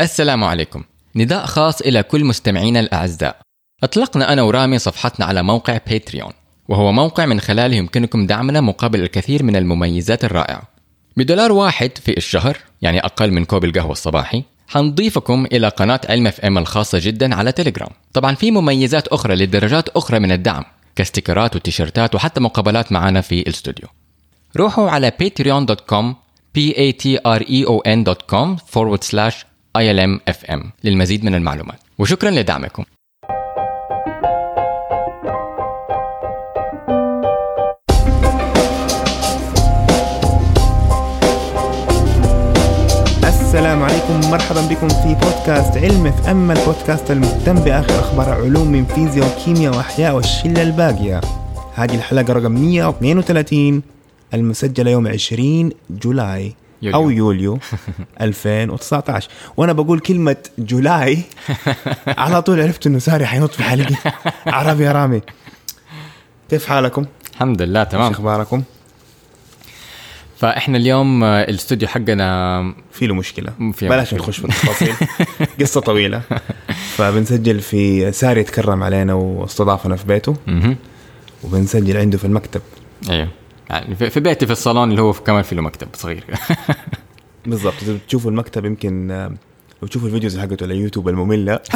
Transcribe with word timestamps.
السلام 0.00 0.44
عليكم. 0.44 0.84
نداء 1.16 1.46
خاص 1.46 1.80
إلى 1.80 2.02
كل 2.02 2.24
مستمعينا 2.24 2.80
الأعزاء. 2.80 3.36
أطلقنا 3.82 4.32
أنا 4.32 4.42
ورامي 4.42 4.78
صفحتنا 4.78 5.26
على 5.26 5.42
موقع 5.42 5.78
Patreon 5.86 6.32
وهو 6.68 6.92
موقع 6.92 7.26
من 7.26 7.40
خلاله 7.40 7.76
يمكنكم 7.76 8.26
دعمنا 8.26 8.60
مقابل 8.60 9.02
الكثير 9.02 9.42
من 9.42 9.56
المميزات 9.56 10.24
الرائعة. 10.24 10.62
بدولار 11.16 11.52
واحد 11.52 11.90
في 11.98 12.16
الشهر 12.16 12.56
يعني 12.82 13.00
أقل 13.00 13.30
من 13.30 13.44
كوب 13.44 13.64
القهوة 13.64 13.92
الصباحي 13.92 14.44
حنضيفكم 14.68 15.46
إلى 15.52 15.68
قناة 15.68 16.00
علم 16.08 16.26
FM 16.26 16.58
الخاصة 16.58 16.98
جدا 17.02 17.34
على 17.34 17.52
تليجرام 17.52 17.90
طبعا 18.12 18.34
في 18.34 18.50
مميزات 18.50 19.08
أخرى 19.08 19.34
لدرجات 19.34 19.88
أخرى 19.88 20.18
من 20.18 20.32
الدعم 20.32 20.64
كاستيكرات 20.96 21.56
وتيشيرتات 21.56 22.14
وحتى 22.14 22.40
مقابلات 22.40 22.92
معنا 22.92 23.20
في 23.20 23.40
الاستوديو 23.40 23.88
روحوا 24.56 24.90
على 24.90 25.12
patreon.com 25.22 26.14
p 26.58 26.72
a 26.74 26.92
t 27.02 27.18
r 27.26 27.42
e 27.42 27.64
o 27.66 27.80
n.com 27.86 28.56
forward 28.74 29.02
slash 29.02 29.48
ilmfm 29.78 30.66
للمزيد 30.84 31.24
من 31.24 31.34
المعلومات. 31.34 31.78
وشكرا 31.98 32.30
لدعمكم. 32.30 32.84
السلام 43.24 43.82
عليكم. 43.82 44.30
مرحبا 44.30 44.60
بكم 44.60 44.88
في 44.88 45.14
بودكاست 45.14 45.76
علم 45.76 46.06
اف 46.06 46.28
ام 46.28 46.50
البودكاست 46.50 47.10
المهتم 47.10 47.54
بآخر 47.54 48.00
أخبار 48.00 48.28
علوم 48.28 48.68
من 48.72 48.84
فيزياء 48.84 49.26
وكيمياء 49.26 49.76
وأحياء 49.76 50.14
والشلة 50.14 50.62
الباقية. 50.62 51.20
هذه 51.74 51.94
الحلقة 51.94 52.32
رقم 52.32 52.52
132 52.52 53.82
المسجله 54.34 54.90
يوم 54.90 55.08
20 55.08 55.70
جولاي. 55.90 56.54
يوليو. 56.82 57.00
أو 57.00 57.10
يوليو 57.10 57.58
2019 58.20 59.28
وأنا 59.56 59.72
بقول 59.72 60.00
كلمة 60.00 60.36
جولاي 60.58 61.22
على 62.06 62.42
طول 62.42 62.60
عرفت 62.60 62.86
إنه 62.86 62.98
ساري 62.98 63.26
حينط 63.26 63.50
في 63.50 63.62
حلقي 63.62 63.94
عربي 64.46 64.84
يا 64.84 64.92
رامي 64.92 65.20
كيف 66.50 66.66
حالكم؟ 66.66 67.04
الحمد 67.32 67.62
لله 67.62 67.84
تمام 67.84 68.12
أخباركم؟ 68.12 68.62
فإحنا 70.38 70.78
اليوم 70.78 71.24
آه، 71.24 71.42
الاستوديو 71.42 71.88
حقنا 71.88 72.74
في 72.92 73.06
له 73.06 73.14
مشكلة 73.14 73.52
في 73.72 73.88
بلاش. 73.88 74.14
نخش 74.14 74.38
في 74.40 74.44
التفاصيل 74.44 74.94
قصة 75.60 75.80
طويلة 75.80 76.20
فبنسجل 76.96 77.60
في 77.60 78.12
ساري 78.12 78.44
تكرم 78.44 78.82
علينا 78.82 79.14
واستضافنا 79.14 79.96
في 79.96 80.06
بيته. 80.06 80.36
وبنسجل 81.44 81.96
عنده 81.96 82.18
في 82.18 82.24
المكتب 82.24 82.60
أيوه 83.10 83.28
يعني 83.70 83.94
في 83.94 84.20
بيتي 84.20 84.46
في 84.46 84.52
الصالون 84.52 84.90
اللي 84.90 85.02
هو 85.02 85.12
في- 85.12 85.22
كمان 85.22 85.42
في 85.42 85.54
له 85.54 85.62
مكتب 85.62 85.88
صغير. 85.94 86.24
بالضبط. 87.46 87.74
إذا 87.82 87.94
بتشوفوا 87.94 88.30
المكتب 88.30 88.64
يمكن 88.64 89.10
آه، 89.10 89.32
لو 89.82 89.88
تشوفوا 89.88 90.08
الفيديوز 90.08 90.38
حقته 90.38 90.64
على 90.64 90.76
يوتيوب 90.76 91.08
المملة. 91.08 91.60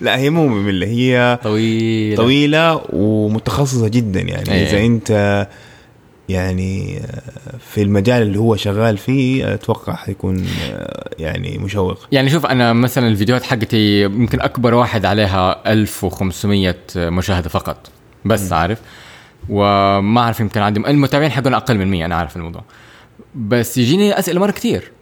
لا 0.00 0.16
هي 0.18 0.30
مو 0.30 0.48
مملة 0.48 0.86
هي 0.86 1.38
طويل 1.42 2.16
طويلة 2.16 2.82
ومتخصصة 2.92 3.88
جدا 3.88 4.20
يعني. 4.20 4.50
إيه. 4.50 4.66
إذا 4.70 4.86
أنت 4.86 5.48
يعني 6.28 6.98
آه، 6.98 7.22
في 7.70 7.82
المجال 7.82 8.22
اللي 8.22 8.38
هو 8.38 8.56
شغال 8.56 8.98
فيه 8.98 9.54
أتوقع 9.54 9.94
حيكون 9.94 10.46
آه، 10.72 11.10
يعني 11.18 11.58
مشوق. 11.58 11.98
يعني 12.12 12.30
شوف 12.30 12.46
أنا 12.46 12.72
مثلا 12.72 13.08
الفيديوهات 13.08 13.42
حقتي 13.42 14.02
يمكن 14.02 14.40
أكبر 14.40 14.74
واحد 14.74 15.04
عليها 15.04 15.72
1500 15.72 16.76
مشاهدة 16.96 17.48
فقط. 17.48 17.90
بس 18.24 18.52
عارف؟ 18.52 18.78
وما 19.48 20.20
أعرف 20.20 20.40
يمكن 20.40 20.60
عندي 20.60 20.80
المتابعين 20.80 21.30
حقنا 21.30 21.56
أقل 21.56 21.78
من 21.78 21.90
100 21.90 22.04
أنا 22.04 22.14
عارف 22.14 22.36
الموضوع. 22.36 22.62
بس 23.34 23.78
يجيني 23.78 24.18
أسئلة 24.18 24.40
مرة 24.40 24.50
كتير. 24.50 24.92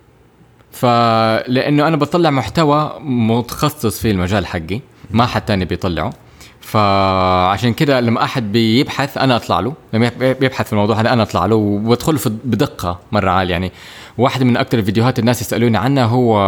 فلانه 0.73 1.89
أنا 1.89 1.97
بطلع 1.97 2.31
محتوى 2.31 2.95
متخصص 3.01 4.01
في 4.01 4.11
المجال 4.11 4.47
حقي 4.47 4.81
ما 5.11 5.27
حد 5.27 5.43
تاني 5.45 5.65
بيطلعه. 5.65 6.13
فعشان 6.61 7.73
كده 7.73 8.01
لما 8.01 8.25
أحد 8.25 8.53
بيبحث 8.53 9.19
أنا 9.19 9.37
أطلع 9.37 9.61
له 9.61 9.75
لما 9.93 10.07
يب- 10.07 10.39
بيبحث 10.41 10.67
في 10.67 10.73
الموضوع 10.73 11.01
هذا 11.01 11.13
أنا 11.13 11.23
أطلع 11.23 11.47
له 11.47 11.57
وبدخل 11.57 12.19
في 12.19 12.31
بدقة 12.45 12.99
مرة 13.13 13.31
عالية. 13.31 13.51
يعني 13.53 13.73
واحد 14.19 14.43
من 14.43 14.57
أكثر 14.57 14.79
الفيديوهات 14.79 15.19
الناس 15.19 15.41
يسألوني 15.41 15.77
عنها 15.79 16.05
هو 16.05 16.39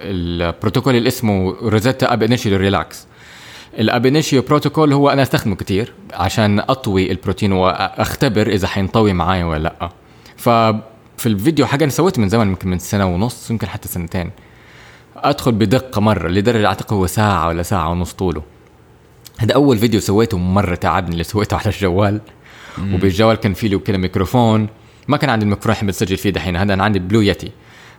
البروتوكول 0.00 0.96
اللي 0.96 1.08
اسمه 1.08 1.56
Rosetta 1.62 2.12
Ab 2.12 2.22
Relax 2.56 3.06
ال 3.78 3.85
ab 3.85 3.99
initio 3.99 4.42
protocol 4.42 4.92
هو 4.92 5.10
أنا 5.10 5.22
أستخدمه 5.22 5.54
كتير 5.56 5.92
عشان 6.12 6.60
أطوي 6.60 7.10
البروتين 7.10 7.52
وأختبر 7.52 8.46
إذا 8.46 8.66
حينطوي 8.68 9.12
معايا 9.12 9.44
ولا 9.44 9.62
لأ. 9.62 9.90
ففي 10.36 11.26
الفيديو 11.26 11.66
حقا 11.66 11.88
سويته 11.88 12.22
من 12.22 12.28
زمان 12.28 12.48
يمكن 12.48 12.68
من 12.68 12.78
سنة 12.78 13.06
ونص 13.06 13.50
يمكن 13.50 13.66
حتى 13.66 13.88
سنتين. 13.88 14.30
أدخل 15.16 15.52
بدقة 15.52 16.00
مرة 16.00 16.28
لدرجة 16.28 16.66
أعتقد 16.66 16.92
هو 16.92 17.06
ساعة 17.06 17.48
ولا 17.48 17.62
ساعة 17.62 17.90
ونص 17.90 18.12
طوله. 18.12 18.42
هذا 19.38 19.54
أول 19.54 19.78
فيديو 19.78 20.00
سويته 20.00 20.38
مرة 20.38 20.74
تعبني 20.74 21.12
اللي 21.12 21.24
سويته 21.24 21.56
على 21.58 21.66
الجوال. 21.66 22.20
وبالجوال 22.94 23.36
كان 23.36 23.54
في 23.54 23.68
له 23.68 23.78
كده 23.78 23.98
ميكروفون. 23.98 24.68
ما 25.08 25.16
كان 25.16 25.30
عندي 25.30 25.44
الميكروفون 25.44 25.80
اللي 25.80 25.92
بتسجل 25.92 26.16
فيه 26.16 26.30
دحين 26.30 26.56
هذا 26.56 26.74
أنا 26.74 26.84
عندي 26.84 26.98
Blue 26.98 27.20
Yeti 27.20 27.50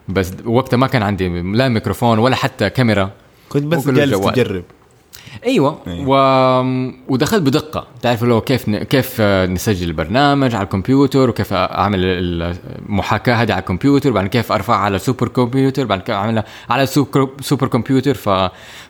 بس 0.07 0.31
وقتها 0.45 0.78
ما 0.78 0.88
كان 0.88 1.03
عندي 1.03 1.41
لا 1.41 1.67
ميكروفون 1.67 2.19
ولا 2.19 2.35
حتى 2.35 2.69
كاميرا. 2.69 3.11
كنت 3.50 3.63
بس 3.63 3.88
جالس. 3.88 4.19
تجرب. 4.19 4.63
أيوه 5.45 5.79
أيوة. 5.88 6.05
و... 6.07 6.94
ودخلت 7.07 7.41
بدقة. 7.41 7.88
تعرف 8.01 8.23
لو 8.23 8.41
كيف 8.41 8.69
ن... 8.69 8.83
كيف 8.83 9.21
نسجل 9.21 9.88
البرنامج 9.88 10.55
على 10.55 10.63
الكمبيوتر 10.63 11.29
وكيف 11.29 11.53
أعمل 11.53 11.99
المحاكاة 12.03 13.35
هذه 13.35 13.51
على 13.51 13.59
الكمبيوتر 13.59 14.11
بعدين 14.11 14.29
كيف 14.29 14.51
أرفعها 14.51 14.77
على 14.77 14.99
super 15.00 15.28
computer 15.28 15.85
بعدين 15.85 16.05
كيف 16.05 16.16
أعملها 16.16 16.45
على 16.69 16.85
super 16.85 17.29
super 17.41 17.67
computer. 17.67 18.13
ف... 18.13 18.29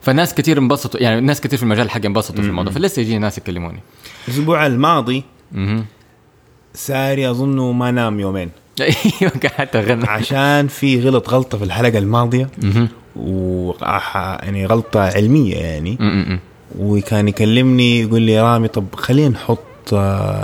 فناس 0.02 0.34
كثير 0.36 0.58
انبسطوا 0.58 1.00
يعني 1.00 1.22
ناس 1.22 1.42
كثير 1.42 1.58
في 1.58 1.64
المجال 1.64 1.90
حقي 1.90 2.08
انبسطوا 2.08 2.44
في 2.44 2.50
الموضوع. 2.50 2.74
فلسه 2.74 3.02
يجي 3.02 3.18
ناس 3.18 3.38
يكلموني. 3.38 3.80
الأسبوع 4.28 4.66
الماضي. 4.66 5.24
ساري 6.74 7.30
أظنه 7.30 7.72
ما 7.72 7.92
نام 7.92 8.20
يومين. 8.20 8.50
أيوه 8.82 9.32
قعدت 9.58 9.76
أغني. 9.76 10.08
عشان 10.08 10.68
في 10.68 11.02
غلط 11.02 11.30
غلطة 11.30 11.58
في 11.58 11.64
الحلقة 11.64 11.98
الماضية. 11.98 12.50
و 13.16 13.72
يعني 14.44 14.66
غلطة 14.66 15.00
علمية 15.00 15.56
يعني. 15.56 15.98
وكان 16.80 17.28
يكلمني 17.28 18.02
يقول 18.02 18.22
لي 18.22 18.42
رامي 18.42 18.68
طب 18.68 18.86
خلينا 18.96 19.30
نحط 19.30 19.94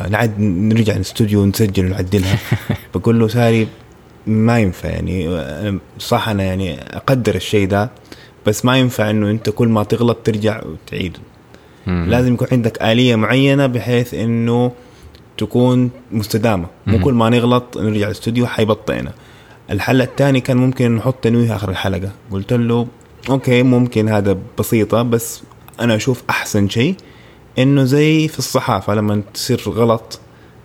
نعد 0.09 0.39
نرجع 0.39 0.95
الاستوديو 0.95 1.41
ونسجل 1.41 1.85
ونعدلها. 1.85 2.37
بقول 2.95 3.19
له 3.19 3.27
ساري 3.27 3.67
ما 4.27 4.59
ينفع 4.59 4.89
يعني. 4.89 5.39
صح 5.99 6.29
أنا 6.29 6.43
يعني 6.43 6.79
أقدر 6.81 7.35
الشيء 7.35 7.67
ده 7.67 7.89
بس 8.45 8.65
ما 8.65 8.77
ينفع 8.77 9.09
إنه 9.09 9.31
أنت 9.31 9.49
كل 9.49 9.67
ما 9.67 9.83
تغلط 9.83 10.17
ترجع 10.23 10.61
وتعيد. 10.65 11.17
لازم 11.87 12.33
يكون 12.33 12.47
عندك 12.51 12.81
آلية 12.81 13.15
معينة 13.15 13.67
بحيث 13.67 14.13
إنه 14.13 14.71
تكون 15.39 15.91
مستدامة. 16.11 16.67
مو. 16.87 16.99
كل 16.99 17.13
ما 17.13 17.29
نغلط 17.29 17.77
نرجع 17.77 18.05
الاستوديو 18.05 18.47
حيبطئنا. 18.47 19.11
الحل 19.71 20.01
الثاني 20.01 20.41
كان 20.41 20.57
ممكن 20.57 20.95
نحط 20.95 21.15
تنويه 21.21 21.55
آخر 21.55 21.69
الحلقة. 21.69 22.11
قلت 22.31 22.53
له 22.53 22.87
أوكي 23.29 23.63
ممكن 23.63 24.09
هذا 24.09 24.37
بسيطة 24.59 25.01
بس 25.01 25.41
أنا 25.79 25.95
أشوف 25.95 26.23
أحسن 26.29 26.69
شيء 26.69 26.95
إنه 27.59 27.83
زي 27.83 28.27
في 28.27 28.39
الصحافة 28.39 28.95
لما 28.95 29.21
تصير 29.33 29.61
غلط 29.67 30.19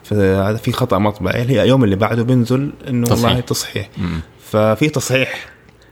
في 0.04 0.58
في 0.58 0.72
خطأ 0.72 0.98
مطبعي. 0.98 1.42
اليوم 1.42 1.84
اللي 1.84 1.96
بعده 1.96 2.22
بينزل 2.22 2.72
إنه. 2.88 3.06
والله 3.10 3.40
تصحيح. 3.40 3.90
ففي 4.50 4.88
تصحيح 4.88 5.46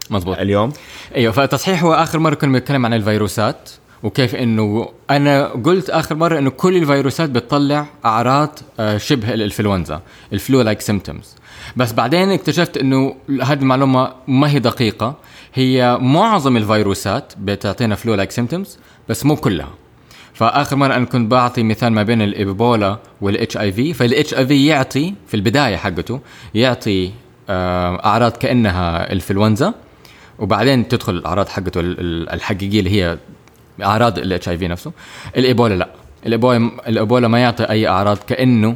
مزبوط 0.09 0.37
اليوم. 0.37 0.73
أيوه 1.15 1.33
فالتصحيح 1.33 1.83
هو 1.83 1.93
آخر 1.93 2.19
مرة 2.19 2.35
كنا 2.35 2.51
بنتكلم 2.51 2.85
عن 2.85 2.93
الفيروسات. 2.93 3.69
وكيف 4.03 4.35
إنه 4.35 4.89
أنا 5.09 5.47
قلت 5.47 5.89
آخر 5.89 6.15
مرة 6.15 6.39
إنه 6.39 6.49
كل 6.49 6.77
الفيروسات 6.77 7.29
بتطلع 7.29 7.85
أعراض 8.05 8.59
آه، 8.79 8.97
شبه 8.97 9.33
الإنفلونزا 9.33 10.01
ال 10.33 10.61
flu-like 10.61 10.81
symptoms 10.81 11.35
بس 11.75 11.91
بعدين 11.93 12.31
اكتشفت 12.31 12.77
إنه 12.77 13.15
هذه 13.43 13.59
المعلومة 13.59 14.13
ما 14.27 14.49
هي 14.49 14.59
دقيقة. 14.59 15.15
هي 15.53 15.97
معظم 16.01 16.57
الفيروسات 16.57 17.33
بتعطينا 17.37 17.95
flu-like 17.95 18.31
symptoms 18.31 18.77
بس 19.09 19.25
مو 19.25 19.35
كلها. 19.35 19.69
فآخر 20.33 20.75
مرة 20.75 20.95
أنا 20.95 21.05
كنت 21.05 21.31
بعطي 21.31 21.63
مثال 21.63 21.93
ما 21.93 22.03
بين 22.03 22.21
الإيبولا 22.21 22.99
والاتش 23.21 23.57
اي 23.57 23.71
في 23.71 23.93
فالاتش 23.93 24.33
اي 24.33 24.47
في 24.47 24.65
يعطي 24.65 25.13
في 25.27 25.33
البداية 25.33 25.75
حقته 25.75 26.19
يعطي 26.55 27.11
آه، 27.49 28.05
أعراض 28.05 28.31
كأنها 28.31 29.05
الإنفلونزا 29.07 29.73
وبعدين 30.39 30.87
تدخل 30.87 31.13
الأعراض 31.13 31.47
حقته 31.47 31.79
ال- 31.79 31.99
ال- 31.99 32.29
الحقيقية 32.29 32.79
اللي 32.79 32.89
هي 33.03 33.17
أعراض 33.81 34.17
ال 34.19 34.49
HIV 34.49 34.67
نفسه. 34.67 34.91
الإيبولا 35.37 35.73
لا. 35.73 35.89
الإيبولا 36.25 36.71
الإيبولا 36.87 37.27
ما 37.27 37.39
يعطي 37.39 37.63
أي 37.63 37.87
أعراض 37.87 38.17
كأنه 38.17 38.75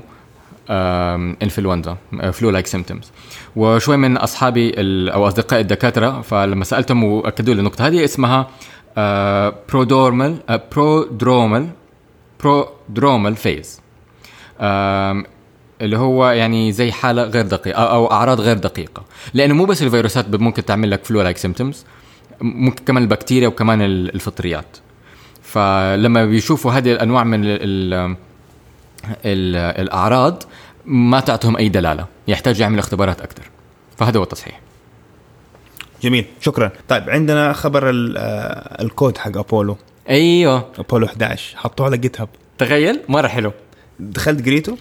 إنفلونزا 1.44 1.98
flu-like 2.34 2.68
symptoms 2.68 3.12
وشوي 3.56 3.98
من 3.98 4.18
أصحابي 4.18 4.74
أو 5.14 5.28
اصدقائي 5.28 5.62
الدكاترة 5.62 6.22
فلما 6.22 6.64
سألتهم 6.64 7.04
وأكدوا 7.04 7.54
لي 7.54 7.60
النقطة 7.60 7.88
هذه 7.88 8.04
اسمها 8.04 8.48
prodromal 9.70 10.38
prodromal 10.76 11.68
prodromal 12.44 13.36
phase 13.36 13.82
اللي 15.82 15.98
هو 15.98 16.30
يعني 16.30 16.72
زي 16.72 16.92
حالة 16.92 17.24
غير 17.24 17.46
دقيقة 17.46 17.84
أو 17.84 18.12
أعراض 18.12 18.42
غير 18.42 18.58
دقيقة. 18.58 19.04
لأنه 19.34 19.54
مو 19.54 19.66
بس 19.66 19.84
الفيروسات 19.84 20.36
ممكن 20.36 20.66
تعمل 20.66 20.92
لك 20.92 21.06
flu-like 21.06 21.38
symptoms 21.38 21.86
ممكن 22.42 22.84
كمان 22.86 23.04
البكتيريا 23.04 23.48
وكمان 23.48 23.82
ال- 23.82 24.16
الفطريات. 24.16 24.78
فلما 25.48 26.26
بيشوفوا 26.26 26.72
هذه 26.72 26.92
الأنواع 26.92 27.24
من 27.24 27.46
ال 27.46 27.50
ال 27.50 28.16
ال 29.26 29.56
الأعراض 29.56 30.44
ما 30.86 31.20
تعطيهم 31.20 31.58
أي 31.58 31.70
دلالة 31.70 32.06
يحتاج 32.28 32.60
يعمل 32.60 32.80
اختبارات 32.80 33.22
أكثر. 33.22 33.50
فهذا 33.98 34.20
هو 34.20 34.24
التصحيح. 34.24 34.62
جميل 36.02 36.26
شكرا. 36.42 36.72
طيب 36.88 37.10
عندنا 37.10 37.54
خبر 37.54 37.90
آه، 38.18 38.82
الكود 38.82 39.18
حق 39.18 39.38
أبولو. 39.38 39.78
أيوه. 40.10 40.68
أبولو 40.80 41.06
11 41.06 41.58
حطوه 41.58 41.86
على 41.86 41.98
GitHub. 41.98 42.30
تخيل 42.58 43.00
مرة 43.10 43.28
حلو. 43.28 43.52
دخلت 44.00 44.46
قريته؟ 44.46 44.78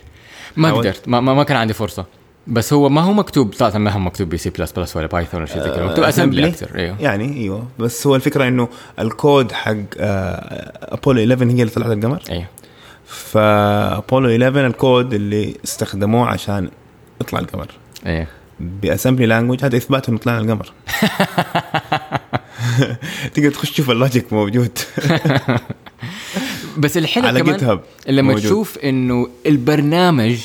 ما. 0.56 0.72
قدرت 0.72 1.08
ما 1.08 1.20
ما 1.20 1.44
كان 1.44 1.56
عندي 1.56 1.72
فرصة. 1.72 2.04
بس 2.46 2.72
هو 2.72 2.88
ما 2.88 3.00
هو 3.00 3.12
مكتوب 3.12 3.52
طبعا 3.52 3.78
ما 3.78 3.90
هو 3.90 3.98
مكتوب 3.98 4.28
بي 4.28 4.38
سي 4.38 4.50
بلس 4.50 4.72
بلس 4.72 4.96
ولا 4.96 5.06
Python 5.06 5.40
ولا 5.40 5.48
شيء 5.48 5.62
زي 5.62 5.70
كذا 5.70 5.86
مكتوب 5.86 6.04
اسمبلي 6.04 6.42
Assembly. 6.42 6.46
أكثر 6.46 6.78
إيوه. 6.78 6.96
يعني 7.00 7.36
إيوه. 7.36 7.68
بس 7.78 8.06
هو 8.06 8.16
الفكرة 8.16 8.48
إنه 8.48 8.68
الكود 8.98 9.52
حق 9.52 9.74
آه، 9.98 10.94
ابولو 10.94 11.20
11 11.20 11.44
هي 11.46 11.50
اللي 11.50 11.66
طلعت 11.66 11.90
القمر. 11.90 12.22
إيوه. 12.30 12.46
فابولو 13.06 14.28
11 14.30 14.66
الكود 14.66 15.14
اللي 15.14 15.54
استخدموه 15.64 16.28
عشان 16.28 16.70
يطلع 17.20 17.38
القمر. 17.38 17.68
أيوه 18.06 18.26
ب 18.60 18.67
Assembly 18.67 19.26
language 19.26 19.64
هذا 19.64 19.76
اثبات 19.76 20.08
انه 20.08 20.18
طلعنا 20.18 20.40
القمر. 20.40 20.72
تقدر 23.34 23.50
تخش 23.50 23.70
تشوف 23.70 23.90
ال 23.90 23.97
logic 23.97 24.32
موجود. 24.32 24.78
بس 26.78 26.96
الحلو 26.96 27.26
على 27.26 27.40
كمان 27.40 27.80
لما 28.08 28.22
موجود. 28.32 28.42
تشوف 28.42 28.78
إنه 28.78 29.28
البرنامج 29.46 30.38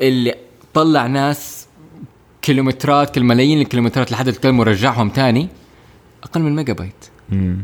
اللي 0.00 0.34
طلع 0.74 1.06
ناس 1.06 1.66
كيلومترات 2.42 3.18
ملايين 3.18 3.60
الكيلومترات 3.60 4.12
لحد 4.12 4.28
القمر 4.28 4.60
ورجعهم 4.60 5.08
تاني 5.08 5.48
أقل 6.24 6.40
من 6.42 6.54
ميجا 6.56 6.72
بايت 6.72 6.94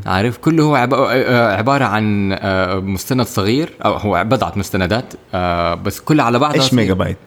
عارف 0.05 0.37
كله 0.37 0.63
هو 0.63 0.75
عب- 0.75 0.93
آه، 0.93 1.55
عبارة 1.57 1.85
عن 1.85 2.31
آه، 2.39 2.75
مستند 2.79 3.25
صغير 3.25 3.73
أو 3.85 3.93
هو 3.93 4.23
بضعة 4.23 4.53
مستندات 4.55 5.13
آه، 5.33 5.73
بس 5.73 5.99
كلها 5.99 6.25
على 6.25 6.39
بعضها 6.39 6.61
إيش. 6.61 6.73
ميجا 6.73 6.93
بايت؟ 6.93 7.17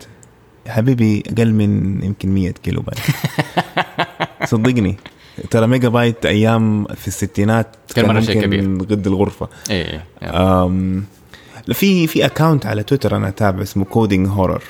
يا 0.67 0.73
حبيبي 0.73 1.23
أقل 1.27 1.53
من 1.53 2.03
يمكن 2.05 2.29
100 2.35 2.51
كيلو 2.51 2.83
بايت 2.83 2.99
صدقني 4.51 4.97
ترى 5.51 5.67
ميجا 5.67 5.89
بايت 5.89 6.27
أيام 6.27 6.85
في 6.85 7.09
الستينات 7.09 7.77
كان 7.95 8.07
مرة 8.09 8.21
شيء 8.21 8.37
ممكن 8.69 8.85
قد 8.95 9.07
الغرفة 9.07 9.49
إيه 9.71 10.05
إيه. 10.23 10.65
أم 10.65 11.05
في 11.73 12.07
في 12.07 12.27
account 12.27 12.67
على 12.67 12.83
تويتر 12.83 13.17
أنا 13.17 13.29
أتابع 13.29 13.63
اسمه 13.63 13.85
Coding 13.85 14.29
Horror. 14.29 14.63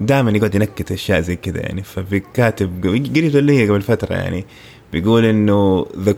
دائما 0.00 0.30
يقعد 0.30 0.54
ينكت 0.54 0.92
أشياء 0.92 1.20
زي 1.20 1.36
كذا 1.36 1.60
يعني. 1.60 1.82
فبكاتب 1.82 2.84
قريته 2.84 3.38
اللي 3.38 3.58
هي 3.58 3.68
قبل 3.68 3.82
فترة 3.82 4.14
يعني. 4.14 4.44
بيقول 4.92 5.24
إنه 5.24 5.86
ذا- 5.98 6.14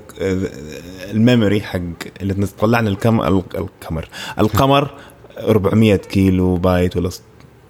ال 1.11 1.18
memory 1.18 1.61
حق 1.61 1.81
اللي 2.20 2.46
طلعنا 2.46 2.88
الكم 2.90 3.20
القمر. 3.20 4.08
القمر 4.38 4.90
400 5.38 5.96
كيلو 5.96 6.56
بايت 6.56 6.96
ولا 6.96 7.11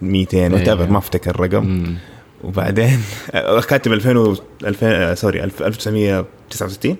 200 0.02 0.52
وات 0.52 0.68
أيوة. 0.68 0.86
ما 0.90 0.98
أفتكر 0.98 1.30
الرقم. 1.30 1.96
وبعدين 2.44 3.00
كاتب 3.68 3.92
2000 3.92 4.16
و 4.16 4.36
2000 4.64 5.14
sorry 5.14 5.44
1969 5.44 6.96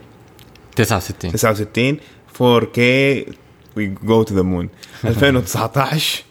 69 0.77 1.33
69 1.33 1.97
4K 2.39 2.81
we 3.79 4.09
go 4.09 4.25
to 4.25 4.33
the 4.33 4.43
moon. 4.45 4.67
2019 5.05 6.23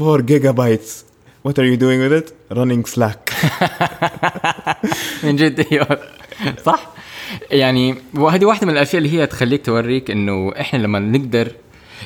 4 0.00 0.20
gigabytes 0.20 1.04
What 1.44 1.58
are 1.58 1.64
you 1.64 1.76
doing 1.76 2.00
with 2.00 2.12
it? 2.12 2.32
Running 2.50 2.84
Slack 2.84 3.32
من 5.24 5.36
جد 5.36 5.66
أيوه 5.72 5.98
صح 6.64 6.90
يعني 7.50 7.94
وهذه 8.14 8.44
واحدة 8.44 8.66
من 8.66 8.72
الأشياء 8.72 9.02
اللي 9.02 9.18
هي 9.18 9.26
تخليك 9.26 9.66
توريك 9.66 10.10
إنه 10.10 10.52
إحنا 10.60 10.78
لما 10.78 10.98
نقدر 10.98 11.52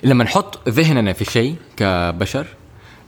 لما 0.02 0.24
نحط 0.24 0.68
ذهننا 0.68 1.12
في 1.12 1.24
شيء 1.24 1.54
كبشر 1.76 2.46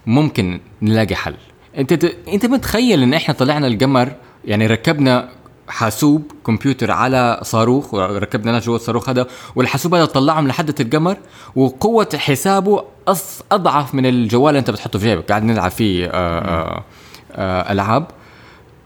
ممكن 0.07 0.61
نلاقي 0.83 1.15
حل 1.15 1.35
أنت. 1.79 2.05
أنت 2.29 2.47
متخيل 2.47 3.03
إن 3.03 3.15
إحنا 3.15 3.35
طلعنا 3.35 3.67
القمر 3.67 4.13
يعني 4.45 4.67
ركبنا 4.67 5.29
حاسوب 5.69 6.33
كمبيوتر 6.47 6.91
على 6.91 7.41
صاروخ 7.43 7.95
وركبنا 7.95 8.53
ناس 8.53 8.65
جوا 8.65 8.77
الصاروخ 8.77 9.09
هذا 9.09 9.27
والحاسوب 9.57 9.95
هذا 9.95 10.05
طلعهم 10.05 10.49
لحد 10.49 10.81
القمر 10.81 11.17
وقوة 11.57 12.09
حسابه 12.17 12.85
أص... 13.09 13.43
أضعف 13.53 13.95
من 13.95 14.07
الجوال 14.07 14.49
اللي 14.49 14.59
أنت 14.59 14.71
بتحطه 14.71 14.99
في 14.99 15.07
جيبك. 15.07 15.29
قاعد 15.29 15.43
نلعب 15.45 15.71
فيه 15.71 16.07
آه 16.07 16.11
آه 16.13 16.85
آه 17.33 17.73
ألعاب. 17.73 18.07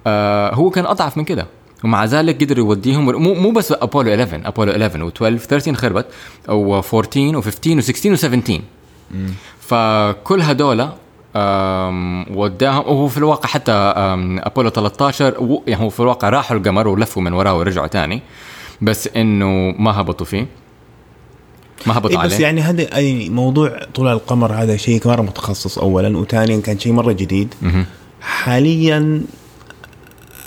آه 0.06 0.54
هو 0.54 0.70
كان 0.70 0.86
أضعف 0.86 1.16
من 1.16 1.24
كده. 1.24 1.46
ومع 1.84 2.04
ذلك 2.04 2.44
قدر 2.44 2.58
يوديهم 2.58 3.04
مو 3.04 3.34
مو 3.34 3.50
بس 3.50 3.72
أبولو 3.72 4.10
11 4.10 4.40
أبولو 4.44 4.72
11 4.72 5.10
و12 5.10 5.14
13 5.18 5.74
خربت 5.74 6.06
أو 6.48 6.74
14 6.76 7.42
و15 7.42 7.82
و16 7.82 8.20
و17 8.20 8.52
فكل 9.60 10.42
هدول 10.42 10.88
وداهم. 12.36 12.78
وهو 12.86 13.08
في 13.08 13.18
الواقع 13.18 13.48
حتى 13.48 13.72
أبولو 13.72 14.68
13 14.70 15.34
و- 15.42 15.62
يعني 15.66 15.82
هو 15.84 15.88
في 15.90 16.00
الواقع 16.00 16.28
راحوا 16.28 16.56
القمر 16.56 16.88
ولفوا 16.88 17.22
من 17.22 17.32
وراه 17.32 17.58
ورجعوا 17.58 17.86
تاني 17.86 18.22
بس 18.82 19.08
إنه 19.16 19.74
ما 19.78 20.00
هبطوا 20.00 20.26
فيه. 20.26 20.46
ما 21.86 21.98
هبطوا 21.98 22.10
إيه 22.10 22.18
عليه. 22.18 22.34
بس 22.34 22.40
يعني 22.40 22.60
هذا 22.60 22.96
أي 22.96 23.28
موضوع 23.28 23.80
طلوع 23.94 24.12
القمر 24.12 24.52
هذا 24.52 24.76
شيء 24.76 25.08
مره 25.08 25.22
متخصص 25.22 25.78
اولا 25.78 26.16
وثانيا 26.18 26.60
كان 26.60 26.78
شيء 26.78 26.92
مرة 26.92 27.12
جديد. 27.12 27.54
حاليا 28.20 29.22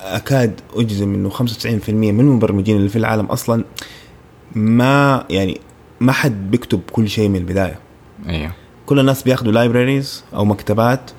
أكاد 0.03 0.59
أجزم 0.75 1.13
إنه 1.13 1.29
95% 1.29 1.89
من 1.89 2.19
المبرمجين 2.19 2.77
اللي 2.77 2.89
في 2.89 2.95
العالم 2.97 3.25
أصلا 3.25 3.63
ما 4.55 5.25
يعني 5.29 5.61
ما 5.99 6.11
حد 6.11 6.51
بيكتب 6.51 6.81
كل 6.91 7.09
شيء 7.09 7.29
من 7.29 7.35
البداية. 7.35 7.79
أيوه. 8.29 8.51
كل 8.85 8.99
الناس 8.99 9.23
بياخذوا 9.23 9.51
libraries 9.51 10.23
أو 10.35 10.45
مكتبات. 10.45 11.11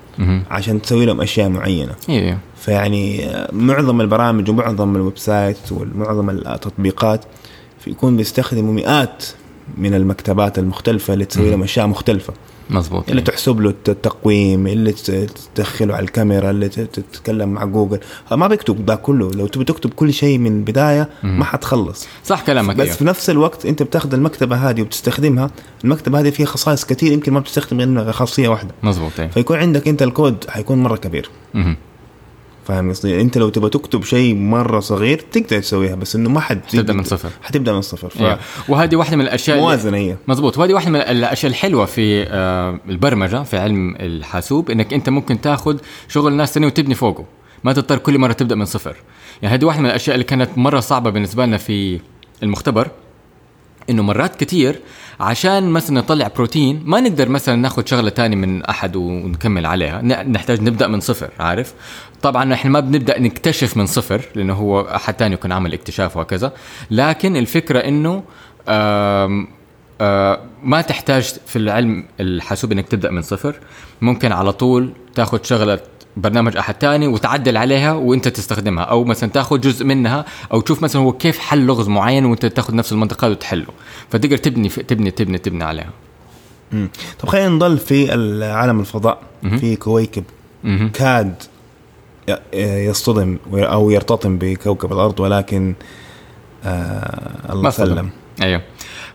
عشان 0.51 0.81
تسوي 0.81 1.05
لهم 1.05 1.21
أشياء 1.21 1.49
معينة. 1.49 1.93
أيوه 2.09 2.37
فيعني 2.55 3.29
معظم 3.51 4.01
البرامج 4.01 4.49
ومعظم 4.49 4.95
ال 4.95 5.17
website 5.17 5.57
ومعظم 5.71 6.29
التطبيقات 6.29 7.21
يكون 7.87 8.17
بيستخدموا 8.17 8.73
مئات 8.73 9.25
من 9.77 9.93
المكتبات 9.93 10.59
المختلفة 10.59 11.13
اللي 11.13 11.25
تسوي 11.25 11.49
لهم 11.51 11.63
أشياء 11.63 11.87
مختلفة. 11.87 12.33
مظبوط 12.69 13.09
اللي 13.09 13.21
تحسب 13.21 13.61
له 13.61 13.69
الت- 13.69 13.89
التقويم 13.89 14.67
اللي 14.67 14.91
تدخله 15.55 15.95
على 15.95 16.03
الكاميرا 16.03 16.49
اللي 16.51 16.69
تتكلم 16.69 17.49
مع 17.49 17.65
جوجل. 17.65 17.99
ما 18.31 18.47
بيكتب 18.47 18.85
ده 18.85 18.95
كله. 18.95 19.31
لو 19.31 19.47
تبي 19.47 19.63
تكتب 19.63 19.89
كل 19.89 20.13
شيء 20.13 20.37
من 20.37 20.57
البداية 20.59 21.09
ما 21.23 21.45
حتخلص. 21.45 22.07
صح 22.25 22.41
كلامك 22.45 22.75
بس 22.75 22.85
أيوة. 22.85 22.95
في 22.95 23.05
نفس 23.05 23.29
الوقت 23.29 23.65
أنت 23.65 23.83
بتاخذ 23.83 24.13
المكتبة 24.13 24.55
هذه 24.55 24.81
وبتستخدمها. 24.81 25.51
المكتبة 25.83 26.19
هذه 26.19 26.29
فيها 26.29 26.45
خصائص 26.45 26.85
كثير 26.85 27.11
يمكن 27.11 27.33
ما 27.33 27.39
بتستخدم 27.39 27.77
منها 27.77 28.11
خاصية 28.11 28.47
واحدة. 28.47 28.71
مظبوط 28.83 29.11
أيوه 29.19 29.31
فيكون 29.31 29.57
عندك 29.57 29.87
أنت 29.87 30.01
الكود 30.03 30.45
حيكون 30.49 30.83
مرة 30.83 30.95
كبير. 30.95 31.29
مهم. 31.53 31.77
فاهم 32.67 32.89
قصدي؟ 32.89 33.21
انت 33.21 33.37
لو 33.37 33.49
تبغى 33.49 33.69
تكتب 33.69 34.03
شيء 34.03 34.35
مرة 34.35 34.79
صغير 34.79 35.19
تقدر 35.19 35.59
تسويها 35.59 35.95
بس 35.95 36.15
إنه 36.15 36.29
ما 36.29 36.39
حد 36.39 36.61
تبدأ 36.61 36.93
من 36.93 37.03
صفر. 37.03 37.29
حتبدأ 37.41 37.73
من 37.73 37.81
صفر 37.81 38.11
أيوة. 38.19 38.39
وهذه 38.69 38.95
واحدة 38.95 39.17
من 39.17 39.23
الأشياء 39.23 39.57
فموازنه 39.57 39.97
هي. 39.97 40.15
مزبوط 40.27 40.57
وهذه 40.57 40.73
واحدة 40.73 40.89
من 40.89 40.99
الأشياء 40.99 41.51
الحلوة 41.51 41.85
في 41.85 42.23
آه، 42.29 42.79
البرمجة 42.89 43.43
في 43.43 43.57
علم 43.57 43.95
الحاسوب 43.99 44.71
إنك 44.71 44.93
أنت 44.93 45.09
ممكن 45.09 45.41
تاخذ 45.41 45.77
شغل 46.07 46.33
ناس 46.33 46.53
ثانية 46.53 46.67
وتبني 46.67 46.95
فوقه. 46.95 47.25
ما 47.63 47.73
تضطر 47.73 47.97
كل 47.97 48.17
مرة 48.17 48.33
تبدأ 48.33 48.55
من 48.55 48.65
صفر. 48.65 48.95
يعني 49.41 49.55
هذه 49.55 49.65
واحدة 49.65 49.81
من 49.81 49.89
الأشياء 49.89 50.15
اللي 50.15 50.25
كانت 50.25 50.49
مرة 50.57 50.79
صعبة 50.79 51.09
بالنسبة 51.09 51.45
لنا 51.45 51.57
في 51.57 51.99
المختبر 52.43 52.87
إنه 53.89 54.03
مرات 54.03 54.35
كتير 54.35 54.79
عشان 55.19 55.69
مثلا 55.69 55.99
نطلع 55.99 56.27
بروتين 56.27 56.83
ما 56.85 56.99
نقدر 56.99 57.29
مثلا 57.29 57.55
ناخذ 57.55 57.85
شغلة 57.85 58.09
تانية 58.09 58.35
من 58.35 58.65
أحد 58.65 58.95
ونكمل 58.95 59.65
عليها. 59.65 60.01
نحتاج 60.23 60.61
نبدأ 60.61 60.87
من 60.87 60.99
صفر 60.99 61.29
عارف؟ 61.39 61.73
طبعا 62.21 62.53
إحنا 62.53 62.71
ما 62.71 62.79
بنبدأ 62.79 63.19
نكتشف 63.19 63.77
من 63.77 63.85
صفر 63.85 64.21
لأنه 64.35 64.53
هو 64.53 64.81
أحد 64.81 65.13
تاني 65.13 65.33
يكون 65.33 65.51
عمل 65.51 65.73
اكتشاف 65.73 66.17
وهكذا. 66.17 66.53
لكن 66.91 67.35
الفكرة 67.37 67.79
إنه 67.79 68.23
ما 70.63 70.81
تحتاج 70.81 71.23
في 71.45 71.55
العلم 71.55 72.05
الحاسوب 72.19 72.71
إنك 72.71 72.87
تبدأ 72.87 73.11
من 73.11 73.21
صفر. 73.21 73.55
ممكن 74.01 74.31
على 74.31 74.53
طول 74.53 74.93
تاخذ 75.15 75.43
شغلة 75.43 75.79
برنامج 76.17 76.57
أحد 76.57 76.73
تاني 76.73 77.07
وتعدل 77.07 77.57
عليها 77.57 77.93
وأنت 77.93 78.27
تستخدمها. 78.27 78.83
أو 78.83 79.03
مثلا 79.03 79.29
تاخذ 79.29 79.59
جزء 79.59 79.85
منها 79.85 80.25
أو 80.53 80.61
تشوف 80.61 80.83
مثلا 80.83 81.01
هو 81.01 81.11
كيف 81.11 81.39
حل 81.39 81.65
لغز 81.65 81.87
معين 81.87 82.25
وأنت 82.25 82.45
تاخذ 82.45 82.75
نفس 82.75 82.91
المنطقة 82.91 83.29
وتحله. 83.29 83.67
فتقدر 84.09 84.37
تبني 84.37 84.69
تبني 84.69 85.11
تبني 85.11 85.37
تبني 85.37 85.63
عليها. 85.63 85.89
مم. 86.71 86.89
طب 87.19 87.29
خلينا 87.29 87.49
نضل 87.49 87.77
في 87.77 88.11
عالم 88.43 88.79
الفضاء 88.79 89.21
في 89.59 89.75
كويكب. 89.75 90.23
مهم. 90.63 90.89
كاد 90.89 91.43
يصطدم 92.53 93.37
أو 93.53 93.89
يرتطم 93.89 94.37
بكوكب 94.37 94.93
الأرض 94.93 95.19
ولكن 95.19 95.75
آه 96.63 97.53
الله. 97.53 97.69
سلم. 97.69 98.09
أيوه. 98.41 98.61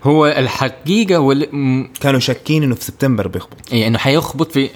هو 0.03 0.25
الحقيقة 0.27 1.19
وال... 1.19 1.87
كانوا 2.01 2.19
شاكين 2.19 2.63
إنه 2.63 2.75
في 2.75 2.83
سبتمبر 2.83 3.27
بيخبط. 3.27 3.57
اي 3.73 3.87
إنه 3.87 3.97
حيخبط 3.97 4.51
في 4.51 4.69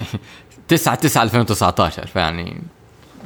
9 0.67 0.95
9 0.95 1.24
2019 1.24 2.07
فيعني 2.07 2.62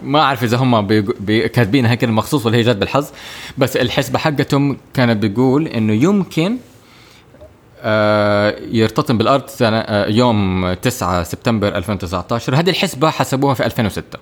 ما 0.04 0.20
أعرف 0.20 0.44
إذا 0.44 0.58
هم 0.58 0.88
كاتبينها 1.28 1.92
هيك 1.92 2.04
مخصوص 2.04 2.46
ولا 2.46 2.58
هي 2.58 2.62
جد 2.62 2.80
بالحظ 2.80 3.10
بس 3.58 3.78
الحسبة 3.78 4.20
حقتهم 4.20 4.78
كانت 4.94 5.18
بيقول 5.26 5.68
إنه 5.68 5.94
يمكن 5.94 6.58
آه، 7.84 8.56
يرتطم 8.72 9.18
بالأرض 9.18 9.48
سنة 9.48 9.78
آه، 9.78 10.08
يوم 10.10 10.74
9 10.74 11.24
سبتمبر 11.24 11.68
2019 11.78 12.56
هذه 12.56 12.70
الحسبة 12.70 13.10
حسبوها 13.10 13.54
في 13.54 13.66
2006 13.66 14.20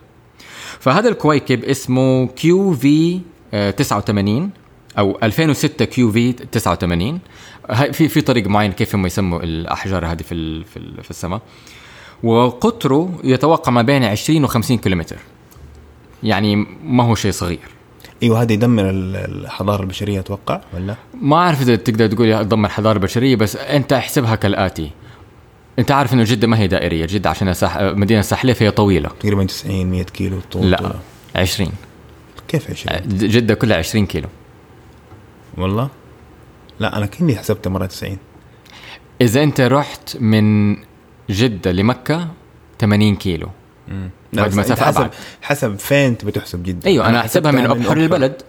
فهذا 0.79 1.09
الكويكب 1.09 1.63
اسمه 1.63 2.27
QV 2.27 3.19
89 3.77 4.49
أو 4.97 5.19
2006 5.23 5.85
QV 5.85 6.31
89 6.33 7.19
هاي- 7.69 7.93
في 7.93 8.07
في 8.07 8.21
طريق 8.21 8.47
معين 8.47 8.71
كيف 8.71 8.95
هم 8.95 9.05
يسموا 9.05 9.39
الأحجار 9.43 10.05
هذه 10.05 10.21
في 10.21 10.63
في 10.63 10.77
ال- 10.77 11.03
في 11.03 11.09
السماء. 11.09 11.41
وقطره 12.23 13.09
يتوقع 13.23 13.71
ما 13.71 13.81
بين 13.81 14.03
20 14.03 14.43
و 14.43 14.47
50 14.47 14.77
كيلومتر. 14.77 15.17
يعني 16.23 16.55
ما 16.83 17.03
هو 17.03 17.15
شيء 17.15 17.31
صغير. 17.31 17.59
إيوه 18.23 18.41
هذا 18.41 18.53
يدمر 18.53 18.89
ال- 18.89 19.15
الحضارة 19.15 19.81
البشرية 19.81 20.19
أتوقع 20.19 20.61
ولا؟ 20.73 20.95
ما 21.21 21.35
أعرف 21.37 21.61
إذا 21.61 21.75
تقدر 21.75 22.07
تقول 22.07 22.45
تدمر 22.45 22.69
حضارة 22.69 22.99
بشرية 22.99 23.35
بس 23.35 23.55
أنت 23.55 23.93
أحسبها 23.93 24.35
كالآتي. 24.35 24.91
أنت 25.79 25.91
عارف 25.91 26.13
إنه 26.13 26.23
جدة 26.23 26.47
ما 26.47 26.57
هي 26.59 26.67
دائرية. 26.67 27.05
جدة 27.05 27.29
عشان 27.29 27.53
ساح... 27.53 27.77
مدينة 27.81 28.21
ساحلية 28.21 28.53
فهي 28.53 28.71
طويلة. 28.71 29.09
تقريبا 29.19 29.43
90 29.43 29.85
100 29.85 30.03
كيلو 30.03 30.39
طول. 30.51 30.71
لا 30.71 30.77
طول. 30.77 30.91
20 31.35 31.71
كيف 32.47 32.69
20 32.71 33.07
جدة 33.07 33.53
كلها 33.53 33.77
20 33.77 34.05
كيلو. 34.05 34.27
والله؟ 35.57 35.89
لا 36.79 36.97
أنا 36.97 37.05
كني 37.05 37.35
حسبتها 37.35 37.69
مرة 37.69 37.85
90 37.85 38.17
إذا 39.21 39.43
أنت 39.43 39.61
رحت 39.61 40.17
من 40.19 40.75
جدة 41.29 41.71
لمكة 41.71 42.27
80 42.81 43.15
كيلو. 43.15 43.49
بعد 44.33 44.57
أنت 44.59 44.71
حسب. 44.79 45.09
حسب 45.41 45.79
فين 45.79 46.17
تبي 46.17 46.31
تحسب 46.31 46.63
جدا 46.63 46.87
أيوه 46.89 47.09
أنا 47.09 47.19
احسبها 47.19 47.51
من 47.51 47.65
أبحر 47.65 47.97
للبلد 47.97 48.41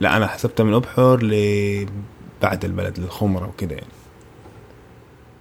لا 0.00 0.16
أنا 0.16 0.26
حسبتها 0.26 0.64
من 0.64 0.74
أبحر 0.74 1.22
ل 1.22 1.86
بعد 2.42 2.64
البلد 2.64 2.98
للخمرة 2.98 3.46
وكذا 3.48 3.72
يعني. 3.72 3.86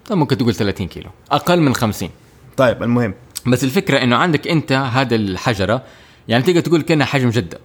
طيب 0.06 0.18
ممكن 0.18 0.38
تقول 0.38 0.54
30 0.54 0.88
كيلو. 0.88 1.10
أقل 1.32 1.62
من 1.62 1.76
50 1.76 2.10
طيب 2.58 2.84
المهم. 2.84 3.14
بس 3.48 3.64
الفكرة 3.64 3.98
إنه 4.04 4.16
عندك 4.16 4.48
أنت 4.48 4.72
هذا 4.72 5.16
الحجرة 5.16 5.84
يعني 6.28 6.44
تقدر 6.44 6.60
تقول 6.60 6.82
كأنها 6.82 7.06
حجم 7.06 7.30
جدة. 7.30 7.60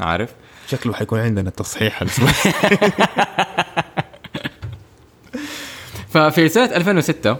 عارف؟ 0.00 0.34
شكله 0.68 0.92
حيكون 0.92 1.18
عندنا 1.20 1.50
تصحيح. 1.50 2.04
ففي 6.08 6.48
سنة 6.48 6.64
2006 6.64 7.30
أم، 7.30 7.36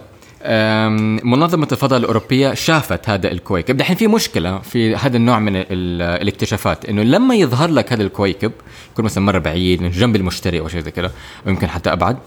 منظمة 1.23 1.67
الفضاء 1.71 1.99
الأوروبية 1.99 2.53
شافت 2.53 3.09
هذا 3.09 3.31
الكويكب. 3.31 3.77
دحين 3.77 3.95
في 3.95 4.07
مشكلة 4.07 4.59
في 4.59 4.95
هذا 4.95 5.17
النوع 5.17 5.39
من 5.39 5.55
ال- 5.55 5.65
الاكتشافات 6.01 6.85
إنه 6.85 7.01
لما 7.03 7.35
يظهر 7.35 7.69
لك 7.69 7.93
هذا 7.93 8.03
الكويكب 8.03 8.51
يكون 8.93 9.05
مثلا 9.05 9.23
مرة 9.23 9.39
بعيد 9.39 9.81
من 9.81 9.89
جنب 9.89 10.15
المشتري 10.15 10.59
أو 10.59 10.67
شيء 10.67 10.81
زي 10.81 10.91
كذا 10.91 11.11
أو 11.45 11.51
يمكن 11.51 11.67
حتى 11.67 11.91
أبعد 11.91 12.17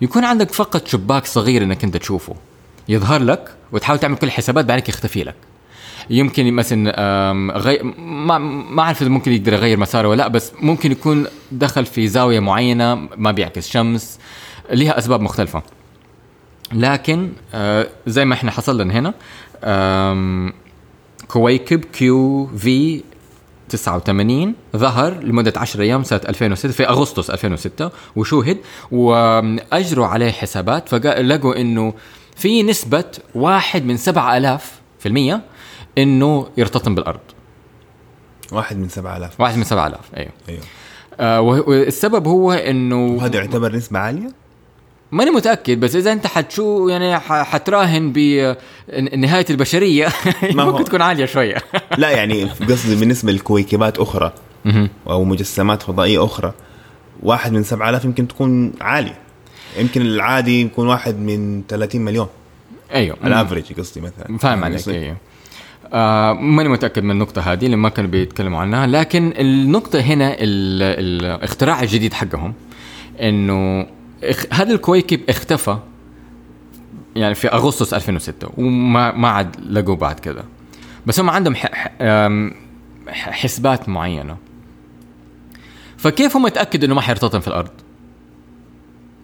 يكون 0.00 0.24
عندك 0.24 0.50
فقط 0.52 0.86
شباك 0.86 1.26
صغير 1.26 1.62
إنك 1.62 1.84
أنت 1.84 1.96
تشوفه. 1.96 2.34
يظهر 2.88 3.22
لك 3.22 3.48
وتحاول 3.72 3.98
تعمل 3.98 4.16
كل 4.16 4.26
الحسابات 4.26 4.64
بعدين 4.64 4.84
يختفي 4.88 5.24
لك. 5.24 5.34
يمكن 6.10 6.52
مثلا 6.52 7.58
غي... 7.58 7.78
ما 7.98 8.38
ما 8.38 8.82
أعرف 8.82 9.02
إذا 9.02 9.10
ممكن 9.10 9.32
يقدر 9.32 9.52
يغير 9.52 9.78
مساره 9.78 10.08
ولا 10.08 10.22
لأ 10.22 10.28
بس 10.28 10.52
ممكن 10.60 10.92
يكون 10.92 11.26
دخل 11.52 11.86
في 11.86 12.08
زاوية 12.08 12.40
معينة 12.40 12.94
ما 13.16 13.30
بيعكس 13.32 13.68
شمس 13.70 14.18
لها 14.72 14.98
أسباب 14.98 15.20
مختلفة. 15.20 15.62
لكن 16.72 17.32
آه 17.54 17.88
زي 18.06 18.24
ما 18.24 18.34
إحنا 18.34 18.50
حصل 18.50 18.80
لنا 18.80 18.94
هنا 18.94 19.14
كويكب 21.28 21.84
كيو 21.84 22.46
في 22.56 23.02
89 23.68 24.54
ظهر 24.76 25.14
لمدة 25.24 25.52
10 25.56 25.82
أيام 25.82 26.02
سنة 26.02 26.20
2006 26.28 26.72
في 26.72 26.88
أغسطس 26.88 27.30
2006 27.30 27.90
وشوهد 28.16 28.58
وأجروا 28.90 30.06
عليه 30.06 30.30
حسابات 30.30 30.88
فلقوا 30.88 31.60
إنه 31.60 31.94
في 32.36 32.62
نسبة 32.62 33.04
واحد 33.34 33.84
من 33.84 33.96
7000 33.96 34.80
في 34.98 35.06
المية 35.08 35.40
إنه 35.98 36.48
يرتطم 36.56 36.94
بالأرض. 36.94 37.20
واحد 38.52 38.76
من 38.78 38.88
7000 38.88 39.40
واحد 39.40 39.56
من 39.58 39.64
7000 39.64 40.00
أيوه. 40.16 40.30
أيوه. 40.48 40.60
آه 41.20 41.40
والسبب 41.40 42.26
هو 42.26 42.52
إنه 42.52 43.04
وهذا 43.06 43.36
يعتبر 43.36 43.76
نسبة 43.76 43.98
عالية؟ 43.98 44.28
ماني 45.12 45.30
متأكد 45.30 45.80
بس 45.80 45.96
إذا 45.96 46.12
أنت 46.12 46.26
حتشو 46.26 46.88
يعني 46.88 47.18
حتراهن 47.18 48.12
بنهايه 48.12 49.44
البشرية 49.50 50.08
ما 50.54 50.64
ممكن 50.64 50.84
تكون 50.84 51.02
عالية 51.02 51.26
شوية. 51.26 51.56
لا 51.98 52.10
يعني 52.10 52.44
قصدي 52.44 52.96
بالنسبة 52.96 53.32
لكويكبات 53.32 53.98
أخرى 53.98 54.32
أو 55.08 55.24
مجسمات 55.24 55.82
فضائية 55.82 56.24
أخرى 56.24 56.52
واحد 57.22 57.52
من 57.52 57.62
7000 57.62 58.04
يمكن 58.04 58.28
تكون 58.28 58.72
عالية. 58.80 59.18
يمكن 59.78 60.00
العادي 60.02 60.60
يكون 60.62 60.88
واحد 60.88 61.18
من 61.18 61.62
30 61.68 62.00
مليون. 62.00 62.26
أيوه. 62.94 63.16
الافريج 63.24 63.64
قصدي 63.78 64.00
مثلا. 64.00 64.38
فاهم 64.38 64.64
عليك 64.64 64.78
قصدي؟ 64.78 64.98
أيوه. 64.98 65.16
آه 65.92 66.32
ماني 66.32 66.68
متأكد 66.68 67.02
من 67.02 67.10
النقطة 67.10 67.52
هذه 67.52 67.66
لما 67.66 67.88
كانوا 67.88 68.10
بيتكلموا 68.10 68.58
عنها 68.60 68.86
لكن 68.86 69.32
النقطة 69.38 70.00
هنا 70.00 70.32
ال- 70.34 71.22
الاختراع 71.24 71.82
الجديد 71.82 72.12
حقهم 72.12 72.54
إنه 73.20 73.86
هذا 74.52 74.72
الكويكب 74.74 75.20
اختفى؟ 75.28 75.78
يعني 77.16 77.34
في 77.34 77.48
أغسطس 77.48 77.94
2006 77.94 78.50
وما 78.56 79.12
ما 79.12 79.28
عاد 79.28 79.56
لقوه 79.70 79.96
بعد 79.96 80.20
كذا. 80.20 80.44
بس 81.06 81.20
هم 81.20 81.30
عندهم 81.30 81.54
حسبات 83.08 83.88
معينة. 83.88 84.36
فكيف 85.96 86.36
هم 86.36 86.46
يتأكدوا 86.46 86.86
إنه 86.86 86.94
ما 86.94 87.00
حيرتطم 87.00 87.40
في 87.40 87.48
الأرض؟ 87.48 87.70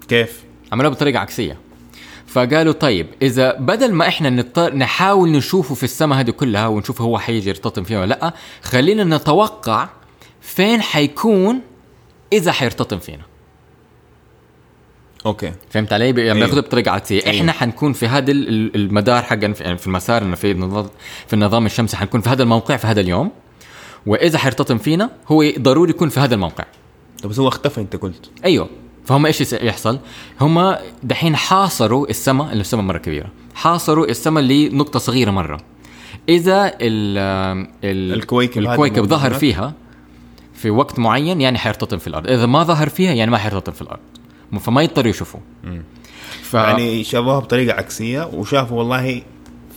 كيف؟ 0.08 0.44
عملوها 0.72 0.94
بطريقة 0.94 1.18
عكسية. 1.18 1.58
فقالوا 2.26 2.72
طيب 2.72 3.06
إذا 3.22 3.52
بدل 3.58 3.94
ما 3.94 4.08
إحنا 4.08 4.30
نضطر 4.30 4.74
نحاول 4.74 5.32
نشوفه 5.32 5.74
في 5.74 5.82
السماء 5.82 6.20
هذه 6.20 6.30
كلها 6.30 6.66
ونشوف 6.66 7.02
هو 7.02 7.18
حيجي 7.18 7.48
يرتطم 7.48 7.84
فيها 7.84 8.00
ولا 8.00 8.08
لأ 8.08 8.34
خلينا 8.62 9.16
نتوقع 9.16 9.88
فين 10.40 10.82
حيكون 10.82 11.60
إذا 12.32 12.52
حيرتطم 12.52 12.98
فينا. 12.98 13.22
أوكي 15.26 15.52
فهمت 15.70 15.92
علي؟ 15.92 16.04
يعني 16.04 16.22
أيوه. 16.22 16.34
بياخذها 16.34 16.60
بطريقة 16.60 16.90
عكسية، 16.90 17.26
أيوه. 17.26 17.40
إحنا 17.40 17.52
حنكون 17.52 17.92
في 17.92 18.06
هذا 18.06 18.30
ال- 18.30 18.48
ال- 18.48 18.74
المدار 18.74 19.22
في, 19.22 19.64
يعني 19.64 19.78
في 19.78 19.86
المسار 19.86 20.22
إنه 20.22 20.36
في 20.36 20.54
في 21.26 21.34
النظام 21.34 21.66
الشمسي 21.66 21.96
حنكون 21.96 22.20
في 22.20 22.28
هذا 22.28 22.42
الموقع 22.42 22.76
في 22.76 22.86
هذا 22.86 23.00
اليوم 23.00 23.30
وإذا 24.06 24.38
حيرتطم 24.38 24.78
فينا 24.78 25.10
هو 25.28 25.44
ضروري 25.58 25.90
يكون 25.90 26.08
في 26.08 26.20
هذا 26.20 26.34
الموقع. 26.34 26.64
طب 27.22 27.28
بس 27.28 27.38
هو 27.38 27.48
اختفى 27.48 27.80
أنت 27.80 27.96
قلت 27.96 28.30
أيوه 28.44 28.68
فهم 29.04 29.26
إيش 29.26 29.52
يحصل؟ 29.52 29.98
هم 30.40 30.76
دحين 31.02 31.36
حاصروا 31.36 32.08
السماء 32.08 32.52
اللي 32.52 32.60
السماء 32.60 32.84
مرة 32.84 32.98
كبيرة، 32.98 33.30
حاصروا 33.54 34.06
السماء 34.06 34.44
لنقطة 34.44 34.98
صغيرة 34.98 35.30
مرة. 35.30 35.60
إذا 36.28 36.66
ال 36.66 37.18
ال 37.84 38.14
الكويكب 38.14 38.62
الكويكب 38.62 39.04
ظهر؟ 39.04 39.34
فيها 39.34 39.74
في 40.54 40.70
وقت 40.70 40.98
معين 40.98 41.40
يعني 41.40 41.58
حيرتطم 41.58 41.98
في 41.98 42.06
الأرض، 42.06 42.30
إذا 42.30 42.46
ما 42.46 42.64
ظهر 42.64 42.88
فيها 42.88 43.12
يعني 43.12 43.30
ما 43.30 43.38
حيرتطم 43.38 43.72
في 43.72 43.82
الأرض. 43.82 44.00
فما 44.60 44.82
يضطروا 44.82 45.10
يشوفوه. 45.10 45.40
ف... 46.42 46.54
يعني 46.54 47.04
شافوها 47.04 47.38
بطريقة 47.38 47.76
عكسية 47.76 48.26
وشافوا 48.26 48.78
والله 48.78 49.22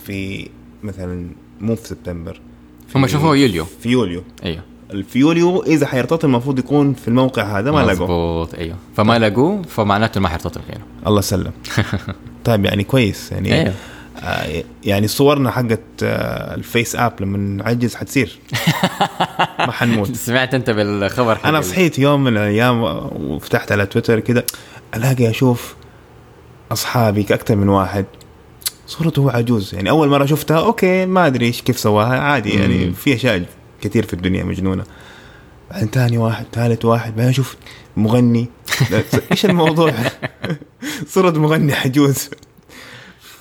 في 0.06 0.48
مثلا 0.82 1.30
مو 1.60 1.76
في 1.76 1.88
سبتمبر 1.88 2.40
في 2.88 2.98
هم 2.98 3.06
شافوها 3.06 3.34
يوليو. 3.34 3.64
في 3.64 3.88
يوليو. 3.88 4.22
أيوه. 4.44 4.62
في 5.08 5.18
يوليو 5.18 5.62
إذا 5.62 5.86
حيرتطم 5.86 6.28
المفروض 6.28 6.58
يكون 6.58 6.94
في 6.94 7.08
الموقع 7.08 7.58
هذا 7.58 7.70
ما 7.70 7.80
لقوه. 7.80 7.92
مظبوط 7.92 8.54
أيوه. 8.54 8.76
فما 8.96 9.18
لقوه 9.18 9.62
فمعناته 9.62 10.20
ما 10.20 10.28
حيرتطم 10.28 10.60
فينا 10.60 10.84
الله 11.06 11.20
سلم 11.20 11.52
طيب 12.44 12.64
يعني 12.64 12.84
كويس 12.84 13.32
يعني 13.32 13.54
أيوه. 13.54 13.74
آه 14.20 14.64
يعني 14.84 15.08
صورنا 15.08 15.50
حقت 15.50 15.80
آه 16.02 16.54
ال 16.54 16.96
FaceApp 16.96 17.12
لما 17.20 17.38
نعجز 17.38 17.94
حتصير. 17.94 18.38
ما 19.66 19.72
حنموت. 19.72 20.16
سمعت 20.16 20.54
انت 20.54 20.70
بالخبر 20.70 21.34
حق 21.34 21.46
أنا 21.46 21.60
صحيت 21.60 21.98
يوم 21.98 22.24
من 22.24 22.32
الأيام 22.32 22.82
وفتحت 22.82 23.72
على 23.72 23.86
تويتر 23.86 24.20
كده 24.20 24.44
ألاقي 24.94 25.30
أشوف 25.30 25.74
أصحابي 26.72 27.26
أكثر 27.30 27.56
من 27.56 27.68
واحد 27.68 28.04
صورته 28.86 29.20
هو 29.20 29.30
عجوز. 29.30 29.74
يعني 29.74 29.90
أول 29.90 30.08
مرة 30.08 30.26
شفتها 30.26 30.58
أوكي 30.58 31.06
ما 31.06 31.26
أدري 31.26 31.46
إيش 31.46 31.62
كيف 31.62 31.78
سواها 31.78 32.18
عادي 32.20 32.50
يعني. 32.50 32.92
في 32.92 33.14
أشياء 33.14 33.44
كثير 33.80 34.06
في 34.06 34.12
الدنيا 34.14 34.44
مجنونة. 34.44 34.84
بعدين 35.70 35.88
ثاني 35.88 36.18
واحد 36.18 36.44
ثالث 36.52 36.84
واحد 36.84 37.16
بعدين 37.16 37.30
أشوف 37.30 37.56
مغني. 37.96 38.48
إيش 39.32 39.44
الموضوع؟ 39.44 39.92
صورة 41.14 41.30
مغني 41.30 41.72
عجوز. 41.72 42.30